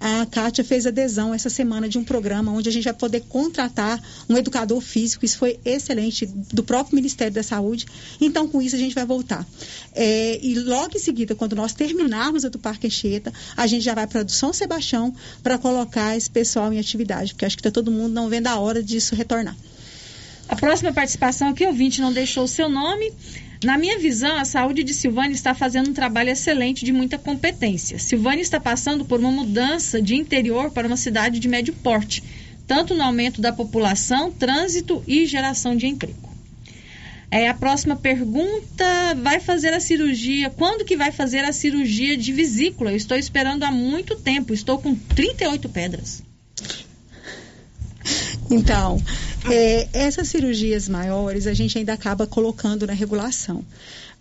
A 0.06 0.26
Kátia 0.26 0.66
fez 0.66 0.86
adesão 0.86 1.34
essa 1.34 1.50
semana 1.50 1.88
de 1.88 1.98
um 1.98 2.04
programa 2.04 2.52
onde 2.52 2.68
a 2.68 2.72
gente 2.74 2.84
vai 2.84 2.94
poder 2.94 3.22
contratar 3.22 4.02
um 4.28 4.38
educador 4.38 4.82
físico. 4.82 5.24
Isso 5.24 5.38
foi 5.38 5.58
excelente, 5.64 6.26
do 6.26 6.62
próprio 6.62 6.98
Ministério 6.98 7.34
da 7.34 7.42
Saúde. 7.42 7.86
Então, 8.20 8.46
com 8.46 8.62
isso, 8.62 8.76
a 8.76 8.80
gente 8.80 8.94
vai 8.94 9.06
voltar. 9.06 9.48
É, 9.94 10.38
e 10.44 10.56
logo 10.56 10.98
em 10.98 11.00
seguida, 11.00 11.34
quando 11.36 11.56
nós 11.56 11.72
terminarmos 11.72 12.44
a 12.44 12.50
do 12.50 12.60
Parque 12.60 12.88
Anchieta, 12.88 13.32
a 13.56 13.66
gente 13.66 13.86
já 13.86 13.94
vai 13.94 14.06
para 14.06 14.24
do 14.24 14.32
São 14.34 14.52
Sebastião 14.52 15.16
para 15.42 15.58
colocar 15.58 16.18
esse 16.18 16.30
pessoal 16.30 16.74
em 16.74 16.80
atividade, 16.80 17.34
porque 17.34 17.46
acho 17.46 17.56
que 17.56 17.62
está 17.62 17.72
todo 17.72 17.90
mundo 17.90 18.12
não 18.12 18.28
vendo 18.28 18.48
a 18.48 18.60
hora 18.60 18.84
disso 18.84 19.16
retornar. 19.16 19.56
A 20.50 20.56
próxima 20.58 20.92
participação 20.92 21.48
aqui, 21.48 21.66
ouvinte, 21.66 22.02
não 22.02 22.12
deixou 22.12 22.44
o 22.44 22.48
seu 22.48 22.68
nome. 22.68 23.14
Na 23.64 23.78
minha 23.78 23.98
visão, 23.98 24.36
a 24.36 24.44
saúde 24.44 24.84
de 24.84 24.94
Silvânia 24.94 25.34
está 25.34 25.54
fazendo 25.54 25.90
um 25.90 25.94
trabalho 25.94 26.30
excelente 26.30 26.84
de 26.84 26.92
muita 26.92 27.18
competência. 27.18 27.98
Silvânia 27.98 28.42
está 28.42 28.60
passando 28.60 29.06
por 29.06 29.22
uma 29.22 29.32
mudança 29.32 30.02
de 30.02 30.16
interior 30.16 30.70
para 30.72 30.86
uma 30.86 30.98
cidade 30.98 31.40
de 31.40 31.48
médio 31.48 31.74
porte, 31.74 32.22
tanto 32.68 32.94
no 32.94 33.02
aumento 33.02 33.40
da 33.40 33.54
população, 33.54 34.30
trânsito 34.32 35.02
e 35.08 35.26
geração 35.26 35.78
de 35.78 35.88
emprego. 35.88 36.30
É, 37.32 37.48
a 37.48 37.54
próxima 37.54 37.96
pergunta, 37.96 39.16
vai 39.24 39.40
fazer 39.40 39.74
a 39.74 39.80
cirurgia, 39.80 40.50
quando 40.50 40.86
que 40.86 40.98
vai 40.98 41.12
fazer 41.12 41.46
a 41.46 41.54
cirurgia 41.54 42.18
de 42.18 42.34
vesícula? 42.34 42.92
Eu 42.92 42.98
estou 42.98 43.18
esperando 43.18 43.64
há 43.64 43.72
muito 43.72 44.16
tempo, 44.18 44.54
estou 44.54 44.78
com 44.78 44.94
38 44.94 45.70
pedras. 45.70 46.22
Então, 48.50 49.02
é, 49.50 49.88
essas 49.94 50.28
cirurgias 50.28 50.88
maiores 50.88 51.48
a 51.48 51.54
gente 51.54 51.78
ainda 51.78 51.94
acaba 51.94 52.28
colocando 52.28 52.86
na 52.86 52.94
regulação. 52.94 53.64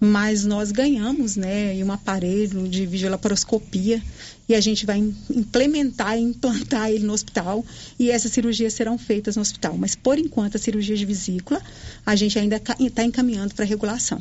Mas 0.01 0.45
nós 0.45 0.73
ganhamos 0.73 1.37
né, 1.37 1.75
um 1.85 1.93
aparelho 1.93 2.69
de 2.69 2.85
videolaparoscopia 2.87 4.03
e 4.49 4.55
a 4.55 4.61
gente 4.61 4.85
vai 4.85 4.99
implementar 5.31 6.19
e 6.19 6.23
implantar 6.23 6.91
ele 6.91 7.05
no 7.05 7.13
hospital 7.13 7.65
e 7.99 8.11
essas 8.11 8.33
cirurgias 8.33 8.75
serão 8.75 8.99
feitas 8.99 9.37
no 9.37 9.43
hospital. 9.43 9.77
Mas, 9.79 9.95
por 9.95 10.19
enquanto, 10.19 10.57
a 10.57 10.59
cirurgia 10.59 10.97
de 10.97 11.05
vesícula 11.05 11.63
a 12.05 12.17
gente 12.17 12.39
ainda 12.39 12.57
está 12.57 13.05
encaminhando 13.05 13.55
para 13.55 13.65
regulação. 13.65 14.21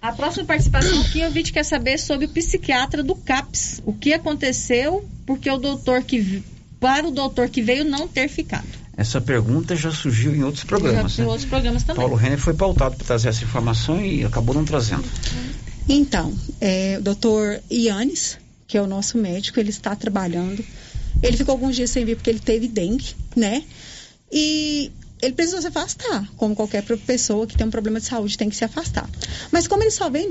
A 0.00 0.12
próxima 0.12 0.44
participação 0.44 1.00
aqui, 1.00 1.24
o 1.24 1.30
vídeo 1.30 1.52
quer 1.52 1.64
saber 1.64 1.98
sobre 1.98 2.26
o 2.26 2.28
psiquiatra 2.28 3.02
do 3.02 3.14
CAPS. 3.14 3.82
O 3.84 3.92
que 3.92 4.12
aconteceu 4.12 5.08
porque 5.26 5.48
o 5.50 5.58
doutor 5.58 6.02
que 6.02 6.42
para 6.82 7.06
o 7.06 7.12
doutor 7.12 7.48
que 7.48 7.62
veio 7.62 7.84
não 7.84 8.08
ter 8.08 8.28
ficado. 8.28 8.66
Essa 8.96 9.20
pergunta 9.20 9.76
já 9.76 9.92
surgiu 9.92 10.34
em 10.34 10.42
outros 10.42 10.64
programas. 10.64 11.12
Já, 11.12 11.22
né? 11.22 11.28
Em 11.28 11.30
outros 11.30 11.48
programas 11.48 11.84
também. 11.84 11.96
Paulo 11.96 12.16
Renner 12.16 12.38
foi 12.38 12.54
pautado 12.54 12.96
para 12.96 13.06
trazer 13.06 13.28
essa 13.28 13.44
informação 13.44 14.04
e 14.04 14.24
acabou 14.24 14.52
não 14.52 14.64
trazendo. 14.64 15.04
Então, 15.88 16.36
é, 16.60 16.96
o 16.98 17.02
doutor 17.02 17.60
Ianes, 17.70 18.36
que 18.66 18.76
é 18.76 18.82
o 18.82 18.86
nosso 18.86 19.16
médico, 19.16 19.60
ele 19.60 19.70
está 19.70 19.94
trabalhando. 19.94 20.62
Ele 21.22 21.36
ficou 21.36 21.52
alguns 21.52 21.76
dias 21.76 21.88
sem 21.88 22.04
vir 22.04 22.16
porque 22.16 22.30
ele 22.30 22.40
teve 22.40 22.66
dengue, 22.66 23.14
né? 23.36 23.62
E 24.30 24.90
ele 25.22 25.34
precisou 25.34 25.60
se 25.60 25.68
afastar, 25.68 26.28
como 26.36 26.56
qualquer 26.56 26.82
pessoa 26.82 27.46
que 27.46 27.56
tem 27.56 27.64
um 27.64 27.70
problema 27.70 28.00
de 28.00 28.06
saúde 28.06 28.36
tem 28.36 28.50
que 28.50 28.56
se 28.56 28.64
afastar. 28.64 29.08
Mas 29.52 29.68
como 29.68 29.84
ele 29.84 29.92
só 29.92 30.10
vem 30.10 30.28